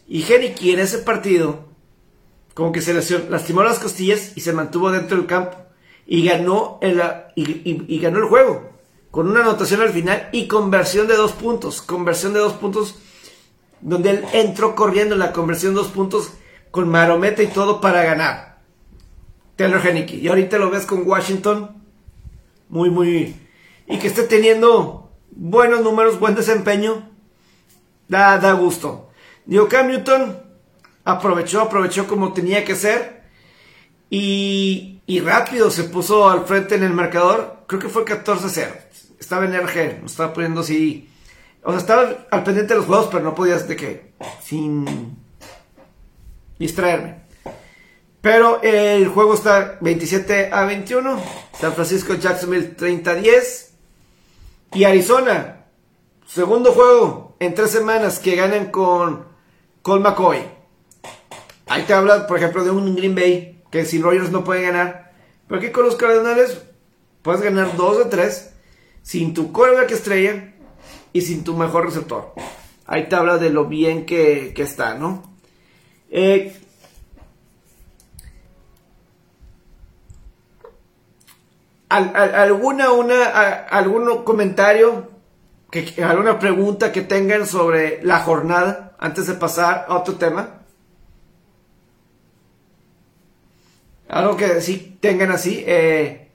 Y 0.07 0.23
Henneke 0.23 0.75
en 0.75 0.81
ese 0.81 0.99
partido, 0.99 1.65
como 2.53 2.71
que 2.71 2.83
se 2.83 2.93
lastimó 2.93 3.63
las 3.63 3.79
costillas 3.79 4.37
y 4.37 4.43
se 4.43 4.53
mantuvo 4.53 4.93
dentro 4.93 5.17
del 5.17 5.27
campo. 5.27 5.57
Y 6.07 6.23
ganó 6.23 6.79
el, 6.83 7.03
y, 7.35 7.99
ganó 7.99 8.19
el 8.19 8.25
juego. 8.27 8.71
Con 9.11 9.27
una 9.27 9.41
anotación 9.41 9.81
al 9.81 9.89
final 9.89 10.29
y 10.33 10.49
conversión 10.49 11.09
de 11.09 11.17
dos 11.17 11.33
puntos. 11.33 11.81
Conversión 11.81 12.35
de 12.35 12.41
dos 12.41 12.53
puntos. 12.53 12.97
Donde 13.81 14.11
él 14.11 14.25
entró 14.35 14.75
corriendo 14.75 15.15
en 15.15 15.21
la 15.21 15.33
conversión 15.33 15.75
de 15.75 15.81
dos 15.81 15.89
puntos 15.89 16.33
con 16.71 16.91
marometa 16.91 17.43
y 17.43 17.47
todo 17.47 17.81
para 17.81 18.05
ganar. 18.05 18.56
Taylor 19.57 19.85
Henneke. 19.85 20.17
Y 20.17 20.29
ahorita 20.29 20.59
lo 20.59 20.71
ves 20.71 20.87
con 20.87 21.07
Washington 21.07 21.77
muy, 22.69 22.91
muy... 22.91 23.37
Y 23.87 23.99
que 23.99 24.09
esté 24.09 24.25
teniendo 24.25 25.11
buenos 25.31 25.83
números, 25.83 26.19
buen 26.19 26.35
desempeño, 26.35 27.09
da, 28.09 28.39
da 28.39 28.53
gusto. 28.53 29.11
Digo, 29.45 29.69
Cam 29.69 29.89
Newton 29.89 30.39
aprovechó, 31.05 31.61
aprovechó 31.61 32.09
como 32.09 32.33
tenía 32.33 32.65
que 32.65 32.75
ser. 32.75 33.23
Y, 34.11 35.01
y 35.07 35.21
rápido 35.21 35.71
se 35.71 35.85
puso 35.85 36.29
al 36.29 36.45
frente 36.45 36.75
en 36.75 36.83
el 36.83 36.93
marcador. 36.93 37.65
Creo 37.69 37.81
que 37.81 37.89
fue 37.89 38.05
14-0. 38.05 38.69
Estaba 39.21 39.45
en 39.45 39.55
RG, 39.55 40.01
no 40.01 40.07
estaba 40.07 40.33
poniendo 40.33 40.63
así. 40.63 41.09
O 41.63 41.71
sea, 41.71 41.79
estaba 41.79 42.27
al 42.31 42.45
pendiente 42.45 42.75
de 42.75 42.79
los 42.81 42.87
juegos, 42.87 43.09
pero 43.11 43.23
no 43.23 43.35
podías 43.35 43.69
de 43.69 43.77
que. 43.77 44.13
Sin 44.43 45.17
distraerme. 46.59 47.26
Pero 48.27 48.61
el 48.61 49.07
juego 49.07 49.35
está 49.35 49.79
27 49.81 50.51
a 50.53 50.65
21. 50.65 51.23
San 51.61 51.75
Francisco 51.75 52.15
Jacksonville 52.15 52.75
30 52.75 53.09
a 53.13 53.15
10. 53.15 53.75
Y 54.75 54.83
Arizona, 54.83 55.67
segundo 56.27 56.73
juego 56.73 57.37
en 57.39 57.55
tres 57.55 57.71
semanas 57.71 58.19
que 58.19 58.35
ganan 58.35 58.73
con 58.73 59.27
Col 59.81 60.01
McCoy. 60.01 60.41
Ahí 61.69 61.85
te 61.85 61.95
habla, 61.95 62.27
por 62.27 62.39
ejemplo, 62.39 62.65
de 62.65 62.73
un 62.73 62.97
Green 62.97 63.15
Bay 63.15 63.63
que 63.71 63.85
sin 63.85 64.03
Rogers 64.03 64.33
no 64.33 64.43
puede 64.43 64.63
ganar. 64.63 65.13
Pero 65.47 65.61
aquí 65.61 65.71
con 65.71 65.85
los 65.85 65.95
Cardenales 65.95 66.61
puedes 67.23 67.43
ganar 67.43 67.77
dos 67.77 67.99
de 67.99 68.07
tres 68.07 68.55
sin 69.03 69.35
tu 69.35 69.53
que 69.53 69.95
estrella 69.95 70.53
y 71.13 71.21
sin 71.21 71.45
tu 71.45 71.57
mejor 71.57 71.85
receptor. 71.85 72.35
Ahí 72.87 73.09
te 73.09 73.15
habla 73.15 73.39
de 73.39 73.51
lo 73.51 73.67
bien 73.67 74.05
que, 74.05 74.53
está, 74.57 74.95
¿no? 74.95 75.33
Eh, 76.11 76.66
alguna 81.97 82.93
una 82.93 83.25
algún 83.69 84.25
comentario 84.25 85.11
que, 85.71 86.03
alguna 86.03 86.39
pregunta 86.39 86.93
que 86.93 87.03
tengan 87.03 87.47
sobre 87.47 88.03
la 88.03 88.21
jornada 88.21 88.97
antes 88.99 89.27
de 89.27 89.35
pasar 89.35 89.87
a 89.89 89.97
otro 89.97 90.15
tema 90.15 90.61
algo 94.09 94.37
que 94.37 94.61
sí 94.61 94.99
tengan 95.01 95.33
así 95.33 95.65
eh, 95.67 96.31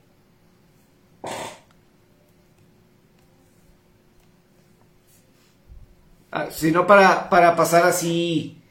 ah, 6.30 6.48
sino 6.50 6.86
para, 6.86 7.28
para 7.30 7.56
pasar 7.56 7.84
así 7.84 8.62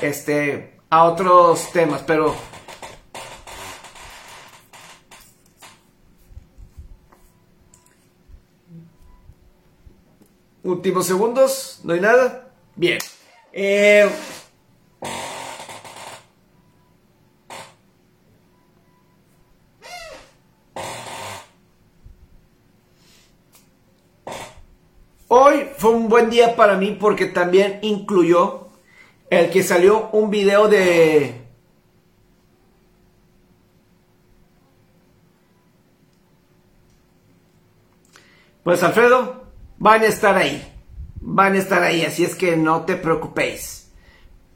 este 0.00 0.78
a 0.90 1.04
otros 1.04 1.72
temas 1.72 2.02
pero 2.06 2.34
Últimos 10.66 11.06
segundos, 11.06 11.78
no 11.84 11.92
hay 11.92 12.00
nada. 12.00 12.50
Bien. 12.74 12.98
Eh, 13.52 14.10
hoy 25.28 25.68
fue 25.78 25.90
un 25.92 26.08
buen 26.08 26.30
día 26.30 26.56
para 26.56 26.76
mí 26.76 26.96
porque 27.00 27.26
también 27.26 27.78
incluyó 27.82 28.66
el 29.30 29.50
que 29.50 29.62
salió 29.62 30.08
un 30.10 30.30
video 30.30 30.66
de... 30.66 31.42
Pues 38.64 38.82
Alfredo, 38.82 39.45
van 39.78 40.02
a 40.02 40.06
estar 40.06 40.36
ahí. 40.36 40.72
Van 41.20 41.54
a 41.54 41.58
estar 41.58 41.82
ahí, 41.82 42.04
así 42.04 42.24
es 42.24 42.34
que 42.34 42.56
no 42.56 42.82
te 42.82 42.96
preocupéis. 42.96 43.90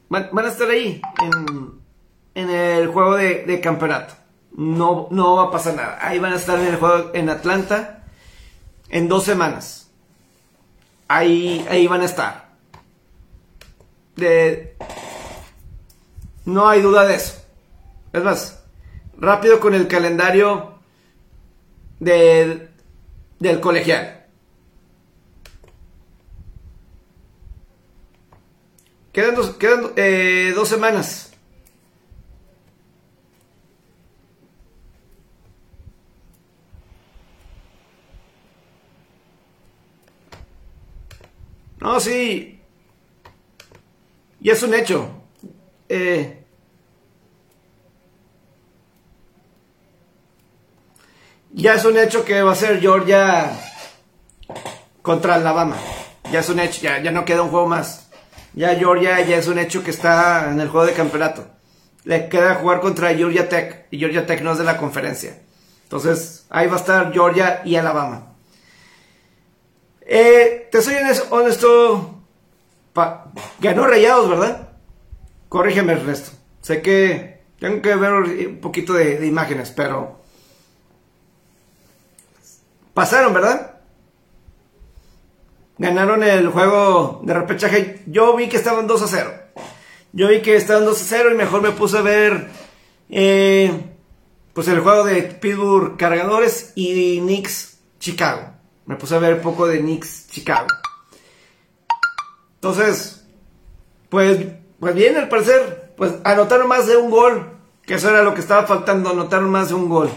Van, 0.08 0.30
a 0.36 0.48
estar 0.48 0.68
ahí 0.68 1.00
en, 2.34 2.50
el 2.50 2.88
juego 2.88 3.16
de, 3.16 3.60
campeonato. 3.62 4.14
No, 4.52 5.08
no 5.10 5.36
va 5.36 5.44
a 5.44 5.50
pasar 5.50 5.74
nada. 5.74 5.98
Ahí 6.00 6.18
van 6.18 6.32
a 6.32 6.36
estar 6.36 6.58
en 6.58 6.66
el 6.66 6.76
juego 6.76 7.10
en 7.14 7.30
Atlanta 7.30 8.04
en 8.88 9.08
dos 9.08 9.24
semanas. 9.24 9.90
Ahí, 11.08 11.64
ahí 11.70 11.86
van 11.86 12.02
a 12.02 12.06
estar. 12.06 12.50
No 16.44 16.68
hay 16.68 16.82
duda 16.82 17.06
de 17.06 17.14
eso. 17.14 17.42
Es 18.12 18.22
más, 18.22 18.62
rápido 19.16 19.60
con 19.60 19.74
el 19.74 19.86
calendario 19.86 20.74
del 22.00 22.70
colegial. 23.60 24.19
Quedan 29.20 29.34
dos, 29.34 29.54
eh, 29.96 30.52
dos 30.54 30.66
semanas. 30.66 31.30
No, 41.80 42.00
sí. 42.00 42.62
Y 44.40 44.48
es 44.48 44.62
un 44.62 44.72
hecho. 44.72 45.10
Eh, 45.90 46.42
ya 51.52 51.74
es 51.74 51.84
un 51.84 51.98
hecho 51.98 52.24
que 52.24 52.40
va 52.40 52.52
a 52.52 52.54
ser 52.54 52.80
Georgia 52.80 53.52
contra 55.02 55.34
Alabama. 55.34 55.76
Ya 56.32 56.40
es 56.40 56.48
un 56.48 56.58
hecho, 56.58 56.80
ya, 56.80 57.02
ya 57.02 57.10
no 57.10 57.26
queda 57.26 57.42
un 57.42 57.50
juego 57.50 57.66
más. 57.66 57.99
Ya 58.54 58.74
Georgia 58.74 59.20
ya 59.20 59.36
es 59.36 59.46
un 59.46 59.58
hecho 59.58 59.84
que 59.84 59.90
está 59.90 60.50
en 60.50 60.60
el 60.60 60.68
juego 60.68 60.86
de 60.86 60.92
campeonato. 60.92 61.46
Le 62.04 62.28
queda 62.28 62.56
jugar 62.56 62.80
contra 62.80 63.14
Georgia 63.14 63.48
Tech. 63.48 63.86
Y 63.90 63.98
Georgia 63.98 64.26
Tech 64.26 64.42
no 64.42 64.52
es 64.52 64.58
de 64.58 64.64
la 64.64 64.76
conferencia. 64.76 65.38
Entonces, 65.84 66.46
ahí 66.50 66.66
va 66.66 66.76
a 66.76 66.80
estar 66.80 67.12
Georgia 67.12 67.62
y 67.64 67.76
Alabama. 67.76 68.34
Eh, 70.02 70.68
te 70.70 70.82
soy 70.82 70.94
honesto. 71.30 72.22
ganó 73.60 73.86
Rayados, 73.86 74.28
¿verdad? 74.28 74.68
Corrígeme 75.48 75.92
el 75.92 76.04
resto. 76.04 76.32
Sé 76.62 76.82
que 76.82 77.42
tengo 77.58 77.82
que 77.82 77.94
ver 77.94 78.12
un 78.12 78.60
poquito 78.60 78.92
de 78.94 79.26
imágenes, 79.26 79.70
pero. 79.70 80.20
Pasaron, 82.94 83.32
¿verdad? 83.32 83.69
Ganaron 85.80 86.22
el 86.22 86.48
juego 86.48 87.22
de 87.24 87.32
repechaje. 87.32 88.02
Yo 88.06 88.36
vi 88.36 88.48
que 88.48 88.58
estaban 88.58 88.86
2 88.86 89.02
a 89.02 89.08
0. 89.08 89.32
Yo 90.12 90.28
vi 90.28 90.42
que 90.42 90.54
estaban 90.54 90.84
2 90.84 91.00
a 91.00 91.04
0 91.04 91.30
y 91.32 91.36
mejor 91.36 91.62
me 91.62 91.70
puse 91.70 91.96
a 91.96 92.02
ver 92.02 92.48
eh, 93.08 93.72
pues 94.52 94.68
el 94.68 94.80
juego 94.80 95.04
de 95.04 95.22
Pittsburgh 95.22 95.96
Cargadores 95.96 96.72
y 96.74 97.18
Knicks 97.20 97.78
Chicago. 97.98 98.52
Me 98.84 98.96
puse 98.96 99.14
a 99.14 99.20
ver 99.20 99.34
un 99.36 99.40
poco 99.40 99.66
de 99.66 99.80
Knicks 99.80 100.28
Chicago. 100.28 100.66
Entonces, 102.56 103.24
pues, 104.10 104.38
pues 104.78 104.94
bien, 104.94 105.16
al 105.16 105.30
parecer, 105.30 105.94
pues 105.96 106.12
anotaron 106.24 106.68
más 106.68 106.88
de 106.88 106.98
un 106.98 107.10
gol. 107.10 107.56
Que 107.86 107.94
eso 107.94 108.10
era 108.10 108.22
lo 108.22 108.34
que 108.34 108.42
estaba 108.42 108.66
faltando, 108.66 109.10
anotaron 109.10 109.48
más 109.48 109.70
de 109.70 109.74
un 109.76 109.88
gol. 109.88 110.10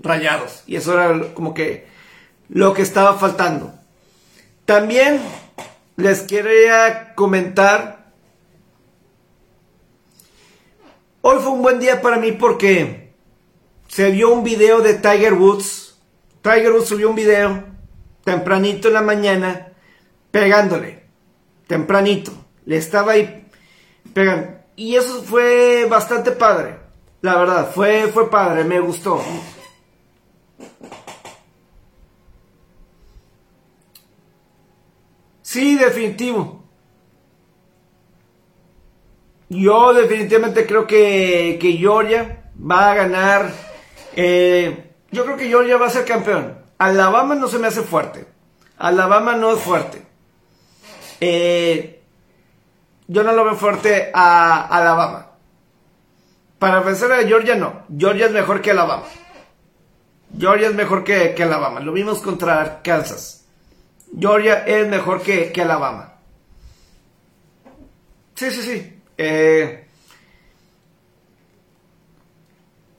Rayados. 0.00 0.64
Y 0.66 0.76
eso 0.76 0.92
era 0.92 1.32
como 1.32 1.54
que 1.54 1.88
lo 2.50 2.74
que 2.74 2.82
estaba 2.82 3.14
faltando. 3.14 3.77
También 4.68 5.18
les 5.96 6.20
quería 6.24 7.14
comentar. 7.14 8.12
Hoy 11.22 11.38
fue 11.40 11.52
un 11.52 11.62
buen 11.62 11.80
día 11.80 12.02
para 12.02 12.18
mí 12.18 12.32
porque 12.32 13.14
se 13.88 14.10
vio 14.10 14.30
un 14.30 14.44
video 14.44 14.82
de 14.82 14.92
Tiger 14.92 15.32
Woods. 15.32 15.98
Tiger 16.42 16.72
Woods 16.72 16.86
subió 16.86 17.08
un 17.08 17.16
video 17.16 17.64
tempranito 18.24 18.88
en 18.88 18.94
la 18.94 19.00
mañana 19.00 19.72
pegándole. 20.30 21.02
Tempranito. 21.66 22.32
Le 22.66 22.76
estaba 22.76 23.12
ahí 23.12 23.48
pegando. 24.12 24.50
Y 24.76 24.96
eso 24.96 25.22
fue 25.22 25.86
bastante 25.88 26.30
padre. 26.32 26.76
La 27.22 27.38
verdad, 27.38 27.70
fue, 27.74 28.08
fue 28.08 28.30
padre, 28.30 28.64
me 28.64 28.80
gustó. 28.80 29.24
Sí, 35.48 35.76
definitivo. 35.76 36.62
Yo 39.48 39.94
definitivamente 39.94 40.66
creo 40.66 40.86
que, 40.86 41.58
Georgia 41.80 42.50
va 42.60 42.90
a 42.90 42.94
ganar. 42.94 43.50
Eh, 44.14 44.92
yo 45.10 45.24
creo 45.24 45.38
que 45.38 45.48
Georgia 45.48 45.78
va 45.78 45.86
a 45.86 45.90
ser 45.90 46.04
campeón. 46.04 46.58
Alabama 46.76 47.34
no 47.34 47.48
se 47.48 47.58
me 47.58 47.68
hace 47.68 47.80
fuerte. 47.80 48.26
Alabama 48.76 49.36
no 49.36 49.54
es 49.54 49.60
fuerte. 49.60 50.02
Eh, 51.18 52.02
yo 53.06 53.22
no 53.22 53.32
lo 53.32 53.42
veo 53.46 53.56
fuerte 53.56 54.10
a 54.12 54.66
Alabama. 54.66 55.30
Para 56.58 56.80
vencer 56.80 57.10
a 57.10 57.26
Georgia 57.26 57.54
no. 57.54 57.84
Georgia 57.96 58.26
es 58.26 58.32
mejor 58.32 58.60
que 58.60 58.72
Alabama. 58.72 59.06
Georgia 60.38 60.68
es 60.68 60.74
mejor 60.74 61.04
que, 61.04 61.32
que 61.34 61.42
Alabama. 61.42 61.80
Lo 61.80 61.92
vimos 61.92 62.20
contra 62.20 62.82
Kansas. 62.82 63.37
Georgia 64.16 64.64
es 64.66 64.86
mejor 64.88 65.22
que, 65.22 65.52
Alabama. 65.60 66.14
Sí, 68.34 68.50
sí, 68.50 68.62
sí. 68.62 69.00
Eh, 69.16 69.86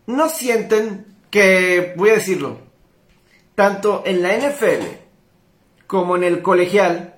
no 0.07 0.27
sienten 0.27 1.15
que, 1.29 1.93
voy 1.95 2.09
a 2.09 2.15
decirlo, 2.15 2.59
tanto 3.55 4.03
en 4.05 4.21
la 4.21 4.35
NFL 4.35 4.85
como 5.87 6.15
en 6.15 6.23
el 6.23 6.41
colegial, 6.41 7.15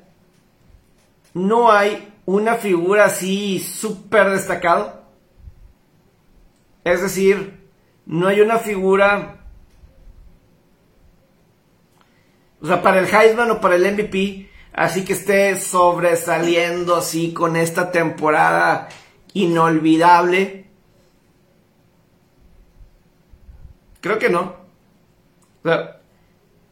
no 1.33 1.71
hay 1.71 2.13
una 2.25 2.55
figura 2.55 3.05
así 3.05 3.59
súper 3.59 4.29
destacado. 4.29 5.01
Es 6.83 7.01
decir, 7.01 7.69
no 8.05 8.27
hay 8.27 8.41
una 8.41 8.59
figura 8.59 9.40
O 12.61 12.67
sea, 12.67 12.81
para 12.81 12.99
el 12.99 13.13
Heisman 13.13 13.49
o 13.51 13.59
para 13.59 13.75
el 13.75 13.91
MVP, 13.91 14.49
así 14.73 15.03
que 15.03 15.13
esté 15.13 15.59
sobresaliendo 15.59 16.95
así 16.95 17.33
con 17.33 17.55
esta 17.55 17.91
temporada 17.91 18.87
inolvidable. 19.33 20.65
Creo 23.99 24.19
que 24.19 24.29
no. 24.29 24.55
O 25.63 25.67
sea, 25.67 26.01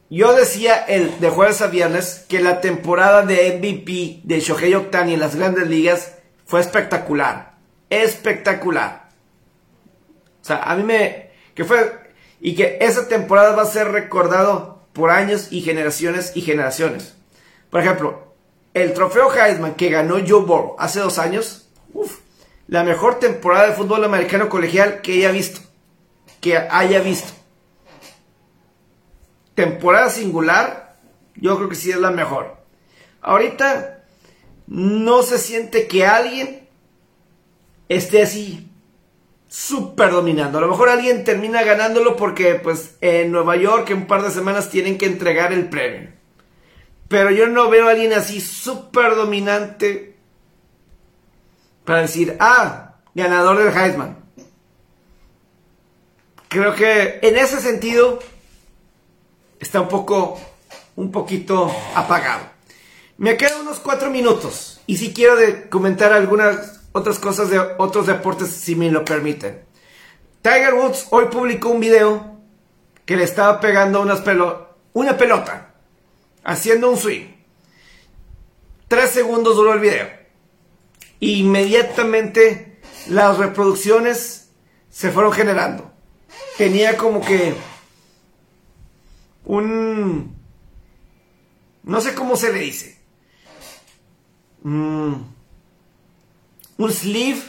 yo 0.09 0.33
decía 0.33 0.75
el 0.75 1.19
de 1.19 1.29
jueves 1.29 1.61
a 1.61 1.67
viernes 1.67 2.25
que 2.27 2.39
la 2.39 2.61
temporada 2.61 3.23
de 3.23 3.57
MVP 3.57 4.21
de 4.23 4.39
Shohei 4.39 4.73
Ohtani 4.73 5.13
en 5.13 5.19
las 5.19 5.35
grandes 5.35 5.67
ligas 5.67 6.17
fue 6.45 6.61
espectacular. 6.61 7.57
Espectacular. 7.89 9.09
O 10.41 10.45
sea, 10.45 10.63
a 10.63 10.75
mí 10.75 10.83
me... 10.83 11.31
que 11.53 11.63
fue... 11.63 12.13
y 12.39 12.55
que 12.55 12.77
esa 12.81 13.07
temporada 13.07 13.55
va 13.55 13.63
a 13.63 13.67
ser 13.67 13.91
recordado 13.91 14.78
por 14.93 15.11
años 15.11 15.47
y 15.51 15.61
generaciones 15.61 16.33
y 16.35 16.41
generaciones. 16.41 17.15
Por 17.69 17.81
ejemplo, 17.81 18.33
el 18.73 18.93
trofeo 18.93 19.33
Heisman 19.33 19.75
que 19.75 19.89
ganó 19.89 20.15
Joe 20.15 20.43
Burrow 20.45 20.75
hace 20.79 20.99
dos 20.99 21.19
años, 21.19 21.69
uf, 21.93 22.19
la 22.67 22.83
mejor 22.83 23.19
temporada 23.19 23.67
de 23.67 23.73
fútbol 23.75 24.03
americano 24.03 24.49
colegial 24.49 25.01
que 25.01 25.13
haya 25.13 25.31
visto. 25.31 25.61
Que 26.41 26.57
haya 26.57 27.01
visto. 27.01 27.33
Temporada 29.55 30.09
singular, 30.09 30.95
yo 31.35 31.57
creo 31.57 31.69
que 31.69 31.75
sí 31.75 31.91
es 31.91 31.97
la 31.97 32.11
mejor. 32.11 32.57
Ahorita 33.21 34.03
no 34.67 35.23
se 35.23 35.37
siente 35.39 35.87
que 35.87 36.05
alguien 36.05 36.67
esté 37.89 38.21
así 38.21 38.68
súper 39.49 40.11
dominando. 40.11 40.59
A 40.59 40.61
lo 40.61 40.67
mejor 40.67 40.89
alguien 40.89 41.23
termina 41.23 41.63
ganándolo 41.63 42.15
porque 42.15 42.55
pues 42.55 42.95
en 43.01 43.31
Nueva 43.31 43.57
York 43.57 43.89
en 43.89 43.97
un 43.97 44.07
par 44.07 44.21
de 44.21 44.31
semanas 44.31 44.69
tienen 44.69 44.97
que 44.97 45.07
entregar 45.07 45.51
el 45.51 45.67
premio. 45.67 46.11
Pero 47.09 47.31
yo 47.31 47.47
no 47.47 47.69
veo 47.69 47.87
a 47.87 47.91
alguien 47.91 48.13
así 48.13 48.39
súper 48.39 49.15
dominante 49.15 50.15
para 51.83 52.01
decir, 52.01 52.37
ah, 52.39 52.97
ganador 53.15 53.57
del 53.57 53.75
Heisman. 53.75 54.19
Creo 56.47 56.75
que 56.75 57.19
en 57.23 57.35
ese 57.35 57.59
sentido 57.59 58.19
está 59.59 59.81
un 59.81 59.87
poco, 59.87 60.39
un 60.95 61.11
poquito 61.11 61.75
apagado. 61.95 62.43
Me 63.17 63.35
quedan 63.37 63.61
unos 63.61 63.79
cuatro 63.79 64.11
minutos 64.11 64.81
y 64.85 64.97
si 64.97 65.11
quiero 65.11 65.35
comentar 65.69 66.13
algunas 66.13 66.78
otras 66.91 67.19
cosas 67.19 67.49
de 67.49 67.59
otros 67.77 68.07
deportes 68.07 68.49
si 68.49 68.75
me 68.75 68.91
lo 68.91 69.05
permiten. 69.05 69.63
Tiger 70.41 70.73
Woods 70.73 71.07
hoy 71.11 71.25
publicó 71.25 71.69
un 71.69 71.79
video 71.79 72.37
que 73.05 73.17
le 73.17 73.23
estaba 73.23 73.59
pegando 73.59 74.01
unas 74.01 74.23
una 74.93 75.17
pelota 75.17 75.73
haciendo 76.43 76.89
un 76.89 76.97
swing. 76.97 77.27
Tres 78.87 79.11
segundos 79.11 79.55
duró 79.55 79.73
el 79.73 79.79
video. 79.79 80.07
Inmediatamente 81.19 82.79
las 83.07 83.37
reproducciones 83.37 84.49
se 84.89 85.11
fueron 85.11 85.31
generando. 85.31 85.91
Tenía 86.57 86.97
como 86.97 87.21
que 87.21 87.55
un... 89.45 90.35
No 91.83 92.01
sé 92.01 92.13
cómo 92.13 92.35
se 92.35 92.53
le 92.53 92.59
dice. 92.59 92.99
Mm, 94.63 95.13
un 96.79 96.91
sleeve 96.91 97.41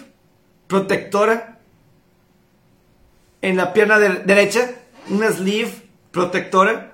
protectora 0.66 1.58
en 3.40 3.56
la 3.56 3.72
pierna 3.72 3.98
derecha. 3.98 4.70
Una 5.08 5.32
sleeve 5.32 5.72
protectora 6.10 6.90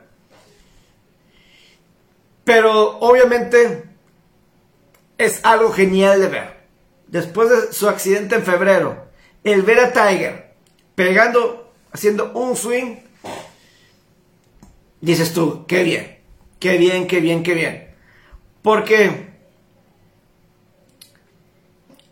pero 2.47 3.01
obviamente 3.01 3.82
es 5.18 5.41
algo 5.45 5.72
genial 5.72 6.20
de 6.20 6.28
ver. 6.28 6.57
Después 7.09 7.51
de 7.51 7.72
su 7.72 7.89
accidente 7.89 8.37
en 8.37 8.45
febrero, 8.45 9.09
el 9.43 9.62
ver 9.62 9.80
a 9.80 9.93
Tiger 9.93 10.55
pegando, 10.95 11.72
haciendo 11.91 12.30
un 12.34 12.55
swing, 12.55 12.99
dices 15.01 15.32
tú, 15.34 15.66
qué 15.66 15.82
bien, 15.82 16.18
qué 16.61 16.78
bien, 16.78 17.09
qué 17.09 17.18
bien, 17.18 17.43
qué 17.43 17.55
bien. 17.55 17.95
Porque 18.62 19.26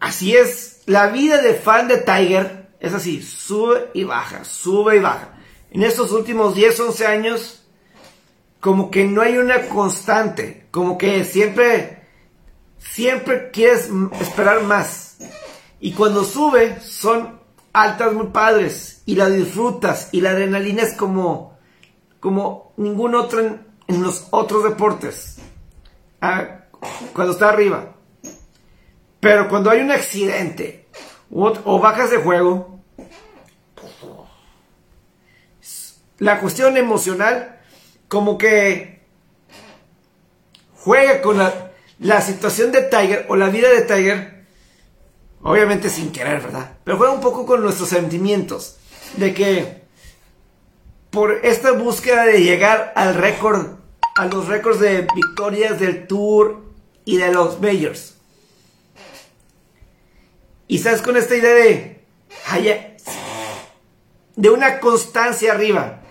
así 0.05 0.37
es, 0.37 0.83
la 0.87 1.09
vida 1.09 1.41
de 1.41 1.55
fan 1.55 1.89
de 1.89 1.97
Tiger 1.99 2.69
es 2.79 2.93
así, 2.93 3.23
sube 3.23 3.91
y 3.95 4.05
baja, 4.05 4.45
sube 4.45 4.97
y 4.97 5.01
baja. 5.01 5.31
En 5.71 5.83
estos 5.83 6.13
últimos 6.13 6.55
10, 6.55 6.79
11 6.79 7.07
años, 7.07 7.65
como 8.61 8.91
que 8.91 9.05
no 9.05 9.23
hay 9.23 9.39
una 9.39 9.69
constante, 9.69 10.67
como 10.71 10.99
que 10.99 11.25
siempre, 11.25 12.07
siempre 12.79 13.51
quieres 13.51 13.89
esperar 14.21 14.63
más. 14.63 15.17
Y 15.81 15.93
cuando 15.93 16.25
sube 16.25 16.81
son 16.81 17.41
altas 17.73 18.13
muy 18.13 18.27
padres 18.27 19.03
y 19.07 19.17
la 19.17 19.29
disfrutas 19.29 20.11
y 20.13 20.21
la 20.21 20.31
adrenalina 20.31 20.83
es 20.83 20.95
como, 20.95 21.59
como 22.21 22.75
ningún 22.77 23.15
otro 23.15 23.41
en, 23.41 24.03
los 24.03 24.29
otros 24.31 24.65
deportes. 24.65 25.39
Ah, 26.21 26.67
cuando 27.15 27.33
está 27.33 27.49
arriba. 27.49 27.94
Pero 29.25 29.49
cuando 29.49 29.71
hay 29.71 29.81
un 29.81 29.91
accidente 29.91 30.87
o, 31.31 31.79
bajas 31.79 32.11
de 32.11 32.19
juego, 32.19 32.79
la 36.19 36.41
cuestión 36.41 36.77
emocional 36.77 37.59
como 38.09 38.37
que 38.37 39.01
juega 40.77 41.23
con 41.23 41.39
la, 41.39 42.21
situación 42.21 42.71
de 42.71 42.83
Tiger 42.83 43.25
o 43.31 43.37
la 43.37 43.49
vida 43.49 43.71
de 43.71 43.81
Tiger, 43.81 44.45
obviamente 45.41 45.89
sin 45.89 46.13
querer, 46.13 46.43
¿verdad? 46.43 46.73
Pero 46.85 46.99
juega 46.99 47.15
un 47.15 47.23
poco 47.23 47.47
con 47.47 47.63
nuestros 47.63 47.89
sentimientos, 47.89 48.77
de 49.17 49.33
que 49.33 49.85
por 51.09 51.33
esta 51.47 51.73
búsqueda 51.73 52.27
de 52.27 52.43
llegar 52.43 52.93
al 52.95 53.15
récord, 53.15 53.79
a 54.17 54.27
los 54.27 54.49
récords 54.49 54.81
de 54.81 55.07
victorias 55.15 55.81
del 55.81 56.07
Tour 56.07 56.63
y 57.07 57.17
de 57.17 57.33
los 57.33 57.59
Majors. 57.63 58.14
Y 60.67 60.79
sabes 60.79 61.03
con 61.03 61.17
esta 61.17 61.37
idea 61.37 61.55
de, 61.55 62.07
de 64.37 64.51
una 64.51 64.81
constancia 64.81 65.53
arriba. 65.53 66.03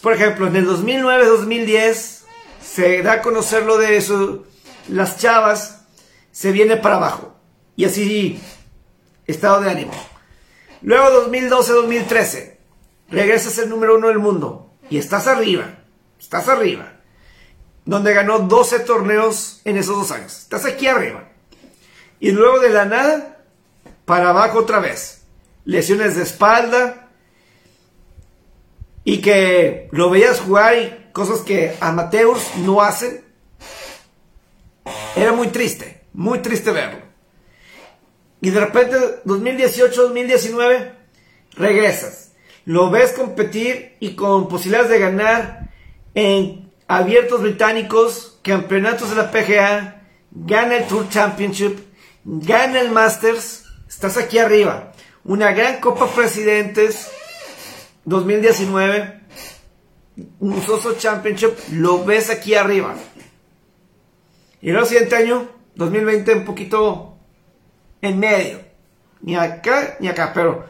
Por 0.00 0.14
ejemplo, 0.14 0.46
en 0.46 0.56
el 0.56 0.66
2009-2010 0.66 2.22
se 2.62 3.02
da 3.02 3.14
a 3.14 3.22
conocer 3.22 3.64
lo 3.64 3.78
de 3.78 3.96
eso, 3.96 4.44
las 4.88 5.18
chavas, 5.18 5.84
se 6.32 6.52
viene 6.52 6.76
para 6.76 6.96
abajo. 6.96 7.36
Y 7.76 7.84
así, 7.84 8.40
estado 9.26 9.60
de 9.60 9.70
ánimo. 9.70 9.92
Luego 10.82 11.30
2012-2013, 11.30 12.56
regresas 13.10 13.58
el 13.58 13.68
número 13.68 13.96
uno 13.96 14.08
del 14.08 14.18
mundo 14.18 14.72
y 14.90 14.98
estás 14.98 15.26
arriba, 15.26 15.78
estás 16.18 16.48
arriba. 16.48 16.92
Donde 17.84 18.14
ganó 18.14 18.40
12 18.40 18.80
torneos 18.80 19.60
en 19.64 19.76
esos 19.76 19.96
dos 19.96 20.10
años. 20.12 20.38
Estás 20.38 20.64
aquí 20.64 20.86
arriba. 20.86 21.28
Y 22.20 22.30
luego 22.30 22.60
de 22.60 22.70
la 22.70 22.84
nada, 22.84 23.31
para 24.12 24.28
abajo 24.28 24.58
otra 24.58 24.78
vez. 24.78 25.22
Lesiones 25.64 26.16
de 26.16 26.22
espalda, 26.24 27.08
y 29.04 29.22
que 29.22 29.88
lo 29.90 30.10
veías 30.10 30.38
jugar 30.38 30.76
y 30.76 31.12
cosas 31.12 31.40
que 31.40 31.74
amateurs 31.80 32.56
no 32.58 32.82
hacen, 32.82 33.24
era 35.16 35.32
muy 35.32 35.48
triste, 35.48 36.02
muy 36.12 36.40
triste 36.40 36.72
verlo. 36.72 36.98
Y 38.42 38.50
de 38.50 38.60
repente, 38.60 38.98
2018, 39.24 40.02
2019, 40.02 40.92
regresas. 41.52 42.32
Lo 42.66 42.90
ves 42.90 43.14
competir 43.14 43.96
y 43.98 44.14
con 44.14 44.46
posibilidades 44.46 44.90
de 44.90 44.98
ganar 44.98 45.70
en 46.12 46.70
abiertos 46.86 47.40
británicos, 47.40 48.38
campeonatos 48.42 49.08
de 49.08 49.16
la 49.16 49.30
PGA, 49.30 50.02
gana 50.32 50.76
el 50.76 50.86
Tour 50.86 51.08
Championship, 51.08 51.78
gana 52.26 52.78
el 52.78 52.90
Masters, 52.90 53.62
estás 53.92 54.16
aquí 54.16 54.38
arriba. 54.38 54.92
Una 55.24 55.52
gran 55.52 55.78
Copa 55.78 56.08
Presidentes, 56.08 57.10
2019, 58.04 59.20
un 60.40 60.62
Soso 60.62 60.94
Championship, 60.94 61.52
lo 61.72 62.04
ves 62.04 62.30
aquí 62.30 62.54
arriba. 62.54 62.94
Y 64.60 64.70
el 64.70 64.86
siguiente 64.86 65.14
año, 65.14 65.48
2020, 65.74 66.34
un 66.34 66.44
poquito 66.44 67.16
en 68.00 68.18
medio. 68.18 68.60
Ni 69.20 69.36
acá 69.36 69.96
ni 70.00 70.08
acá, 70.08 70.32
pero 70.34 70.64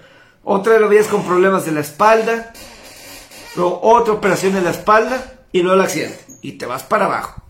otra 0.44 0.72
vez 0.72 0.82
lo 0.82 0.88
ves 0.88 1.06
con 1.06 1.24
problemas 1.24 1.64
de 1.64 1.72
la 1.72 1.80
espalda, 1.80 2.52
luego 3.56 3.80
otra 3.82 4.14
operación 4.14 4.56
en 4.56 4.64
la 4.64 4.70
espalda 4.70 5.44
y 5.52 5.62
luego 5.62 5.76
el 5.76 5.86
accidente. 5.86 6.24
Y 6.42 6.52
te 6.52 6.66
vas 6.66 6.82
para 6.82 7.06
abajo. 7.06 7.42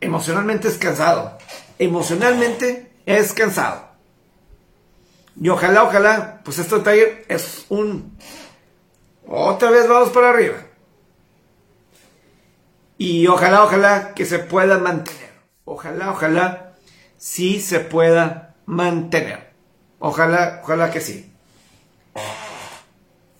Emocionalmente 0.00 0.68
es 0.68 0.78
cansado. 0.78 1.36
Emocionalmente 1.78 2.89
es 3.18 3.32
cansado. 3.32 3.88
Y 5.40 5.48
ojalá, 5.48 5.84
ojalá, 5.84 6.40
pues 6.44 6.58
esto 6.58 6.82
Tiger 6.82 7.24
es 7.28 7.66
un... 7.68 8.16
Otra 9.26 9.70
vez 9.70 9.88
vamos 9.88 10.10
para 10.10 10.30
arriba. 10.30 10.56
Y 12.98 13.26
ojalá, 13.26 13.64
ojalá 13.64 14.14
que 14.14 14.26
se 14.26 14.38
pueda 14.38 14.78
mantener. 14.78 15.30
Ojalá, 15.64 16.10
ojalá 16.10 16.74
sí 17.16 17.60
se 17.60 17.80
pueda 17.80 18.54
mantener. 18.66 19.52
Ojalá, 19.98 20.60
ojalá 20.62 20.90
que 20.90 21.00
sí. 21.00 21.32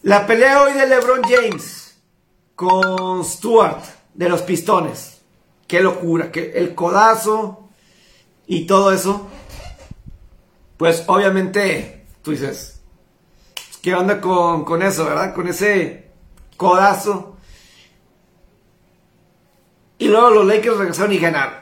La 0.02 0.26
pelea 0.26 0.62
hoy 0.62 0.72
de 0.72 0.86
LeBron 0.86 1.22
James 1.22 2.00
con 2.54 3.24
Stuart 3.24 3.82
de 4.14 4.28
los 4.28 4.42
Pistones. 4.42 5.20
Qué 5.66 5.80
locura, 5.80 6.32
que 6.32 6.52
el 6.52 6.74
codazo 6.74 7.68
y 8.46 8.66
todo 8.66 8.92
eso. 8.92 9.28
Pues 10.80 11.04
obviamente 11.08 12.06
tú 12.22 12.30
dices, 12.30 12.80
¿qué 13.82 13.94
onda 13.94 14.18
con, 14.18 14.64
con 14.64 14.82
eso, 14.82 15.04
verdad? 15.04 15.34
Con 15.34 15.46
ese 15.46 16.06
codazo. 16.56 17.36
Y 19.98 20.08
luego 20.08 20.30
los 20.30 20.46
Lakers 20.46 20.78
regresaron 20.78 21.12
y 21.12 21.18
ganaron. 21.18 21.56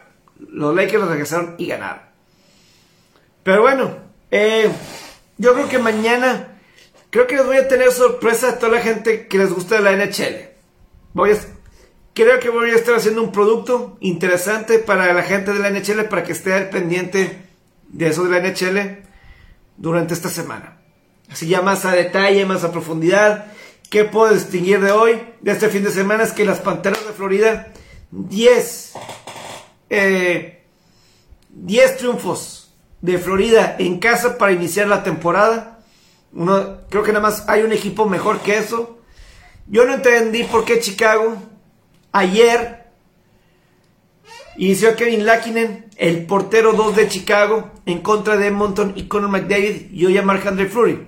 Los 0.53 0.73
Lakers 0.73 1.09
regresaron 1.09 1.57
y 1.59 1.67
ganaron. 1.67 2.03
Pero 3.43 3.63
bueno, 3.63 3.91
eh, 4.31 4.71
yo 5.37 5.53
creo 5.53 5.69
que 5.69 5.81
mañana, 5.81 6.61
creo 7.11 7.27
que 7.27 7.35
les 7.35 7.45
voy 7.45 7.57
a 7.57 7.67
tener 7.67 7.91
sorpresa 7.91 8.51
a 8.51 8.59
toda 8.61 8.75
la 8.75 8.83
gente 8.83 9.27
que 9.27 9.39
les 9.39 9.53
gusta 9.53 9.81
la 9.81 9.97
NHL. 9.97 10.51
Voy 11.15 11.33
a, 11.33 11.39
creo 12.15 12.39
que 12.39 12.51
voy 12.51 12.71
a 12.71 12.77
estar 12.77 12.95
haciendo 12.95 13.25
un 13.25 13.33
producto 13.33 13.97
interesante 13.99 14.79
para 14.79 15.13
la 15.13 15.25
gente 15.25 15.53
de 15.53 15.59
la 15.59 15.71
NHL 15.71 16.05
para 16.05 16.23
que 16.23 16.31
esté 16.31 16.55
al 16.55 16.71
pendiente 16.71 17.49
de 17.89 18.07
eso 18.07 18.23
de 18.23 18.31
la 18.31 18.49
NHL 18.49 19.08
durante 19.79 20.13
esta 20.13 20.29
semana. 20.29 20.77
Así 21.31 21.49
ya 21.49 21.63
más 21.63 21.85
a 21.85 21.93
detalle, 21.93 22.45
más 22.45 22.65
a 22.65 22.73
profundidad. 22.73 23.47
¿Qué 23.89 24.05
puedo 24.05 24.35
distinguir 24.35 24.81
de 24.81 24.93
hoy, 24.93 25.23
de 25.41 25.53
este 25.53 25.69
fin 25.69 25.85
de 25.85 25.91
semana? 25.91 26.25
Es 26.25 26.33
que 26.33 26.45
las 26.45 26.59
Panteras 26.59 27.07
de 27.07 27.13
Florida, 27.13 27.73
10, 28.11 28.93
10 29.89 29.91
eh, 29.91 30.65
triunfos 31.97 32.75
de 33.01 33.19
Florida 33.19 33.77
en 33.79 33.99
casa 33.99 34.37
para 34.37 34.53
iniciar 34.53 34.89
la 34.89 35.03
temporada. 35.03 35.79
Uno, 36.33 36.83
creo 36.91 37.03
que 37.03 37.13
nada 37.13 37.23
más 37.23 37.49
hay 37.49 37.63
un 37.63 37.73
equipo 37.73 38.07
mejor 38.07 38.41
que 38.41 38.59
eso. 38.59 38.99
Yo 39.67 39.87
no 39.87 39.95
entendí 39.95 40.45
por 40.45 40.65
qué 40.65 40.81
Chicago 40.81 41.37
ayer 42.13 42.88
inició 44.59 44.95
Kevin 44.97 45.25
Lackinen, 45.25 45.87
el 45.97 46.27
portero 46.27 46.73
2 46.75 46.97
de 46.97 47.09
Chicago, 47.09 47.71
en 47.87 48.01
contra 48.01 48.37
de 48.37 48.49
Edmonton 48.49 48.93
y 48.95 49.05
Conor 49.05 49.31
McDavid 49.31 49.91
y 49.93 50.05
hoy 50.05 50.19
a 50.19 50.23
Mark 50.23 50.47
Andre 50.47 50.67
Fleury. 50.67 51.07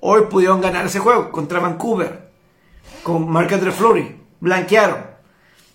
Hoy 0.00 0.22
pudieron 0.30 0.60
ganar 0.60 0.86
ese 0.86 1.00
juego 1.00 1.32
contra 1.32 1.60
Vancouver 1.60 2.30
con 3.02 3.28
Mark 3.28 3.52
Andre 3.52 3.72
Fleury. 3.72 4.16
Blanquearon. 4.40 4.98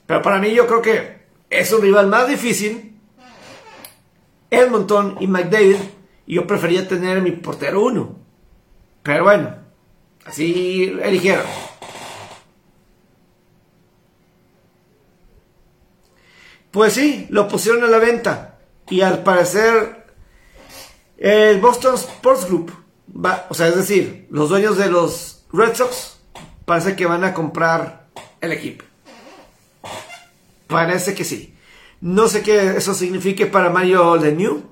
Pero 0.05 0.21
para 0.21 0.39
mí 0.39 0.53
yo 0.53 0.67
creo 0.67 0.81
que 0.81 1.19
es 1.49 1.73
un 1.73 1.81
rival 1.81 2.07
más 2.07 2.27
difícil 2.27 2.89
Edmonton 4.51 5.17
y 5.19 5.27
McDavid, 5.27 5.77
y 6.25 6.35
yo 6.35 6.47
prefería 6.47 6.87
tener 6.87 7.21
mi 7.21 7.31
portero 7.31 7.83
uno. 7.83 8.15
Pero 9.03 9.23
bueno, 9.23 9.55
así 10.25 10.97
eligieron. 11.01 11.45
Pues 16.71 16.93
sí, 16.93 17.27
lo 17.29 17.47
pusieron 17.47 17.83
a 17.83 17.87
la 17.87 17.97
venta. 17.97 18.59
Y 18.89 19.01
al 19.01 19.23
parecer, 19.23 20.05
el 21.17 21.59
Boston 21.59 21.95
Sports 21.95 22.45
Group, 22.45 22.71
va, 23.13 23.45
o 23.49 23.53
sea, 23.53 23.67
es 23.67 23.75
decir, 23.75 24.27
los 24.29 24.49
dueños 24.49 24.77
de 24.77 24.89
los 24.89 25.45
Red 25.51 25.75
Sox, 25.75 26.19
parece 26.65 26.95
que 26.95 27.05
van 27.05 27.23
a 27.23 27.33
comprar 27.33 28.07
el 28.41 28.51
equipo. 28.51 28.85
Parece 30.67 31.15
que 31.15 31.23
sí. 31.23 31.55
No 32.01 32.27
sé 32.27 32.43
qué 32.43 32.77
eso 32.77 32.93
signifique 32.93 33.47
para 33.47 33.69
Mario 33.69 34.15
Lemieux. 34.17 34.63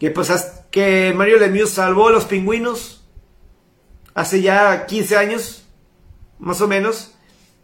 Que 0.00 0.10
pues 0.10 0.30
que 0.70 1.12
Mario 1.14 1.38
Lemieux 1.38 1.70
salvó 1.70 2.08
a 2.08 2.12
los 2.12 2.24
pingüinos 2.24 3.04
hace 4.14 4.42
ya 4.42 4.86
15 4.86 5.16
años, 5.16 5.64
más 6.38 6.60
o 6.60 6.68
menos. 6.68 7.14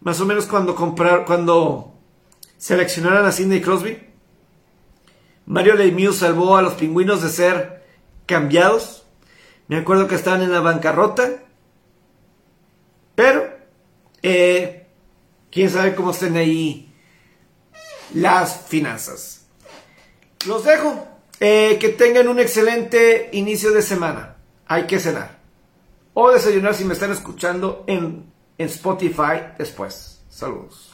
Más 0.01 0.21
o 0.21 0.27
menos 0.27 0.47
cuando 0.47 0.77
comprar, 0.77 1.25
cuando 1.25 1.97
seleccionaron 2.59 3.25
a 3.25 3.33
Sidney 3.33 3.63
Crosby. 3.63 3.99
Mario 5.47 5.75
Lemieux 5.75 6.15
salvó 6.15 6.57
a 6.57 6.63
los 6.63 6.75
pingüinos 6.75 7.23
de 7.23 7.31
ser 7.31 7.87
cambiados. 8.27 9.07
Me 9.69 9.79
acuerdo 9.79 10.07
que 10.07 10.15
estaban 10.15 10.43
en 10.43 10.53
la 10.53 10.61
bancarrota. 10.61 11.43
Pero, 13.15 13.49
eh, 14.23 14.87
quién 15.51 15.71
sabe 15.71 15.95
cómo 15.95 16.11
estén 16.11 16.37
ahí 16.37 16.95
las 18.15 18.67
finanzas. 18.67 19.47
Los 20.47 20.65
dejo. 20.65 21.07
Eh, 21.41 21.79
que 21.81 21.91
tengan 21.91 22.27
un 22.27 22.41
excelente 22.41 23.31
inicio 23.33 23.73
de 23.73 23.83
semana. 23.83 24.37
Hay 24.67 24.87
que 24.87 24.99
cenar. 24.99 25.39
O 26.13 26.31
desayunar 26.31 26.75
si 26.75 26.85
me 26.85 26.95
están 26.95 27.13
escuchando 27.13 27.85
en, 27.87 28.33
en 28.59 28.67
Spotify 28.67 29.55
después. 29.57 30.21
Saludos. 30.29 30.88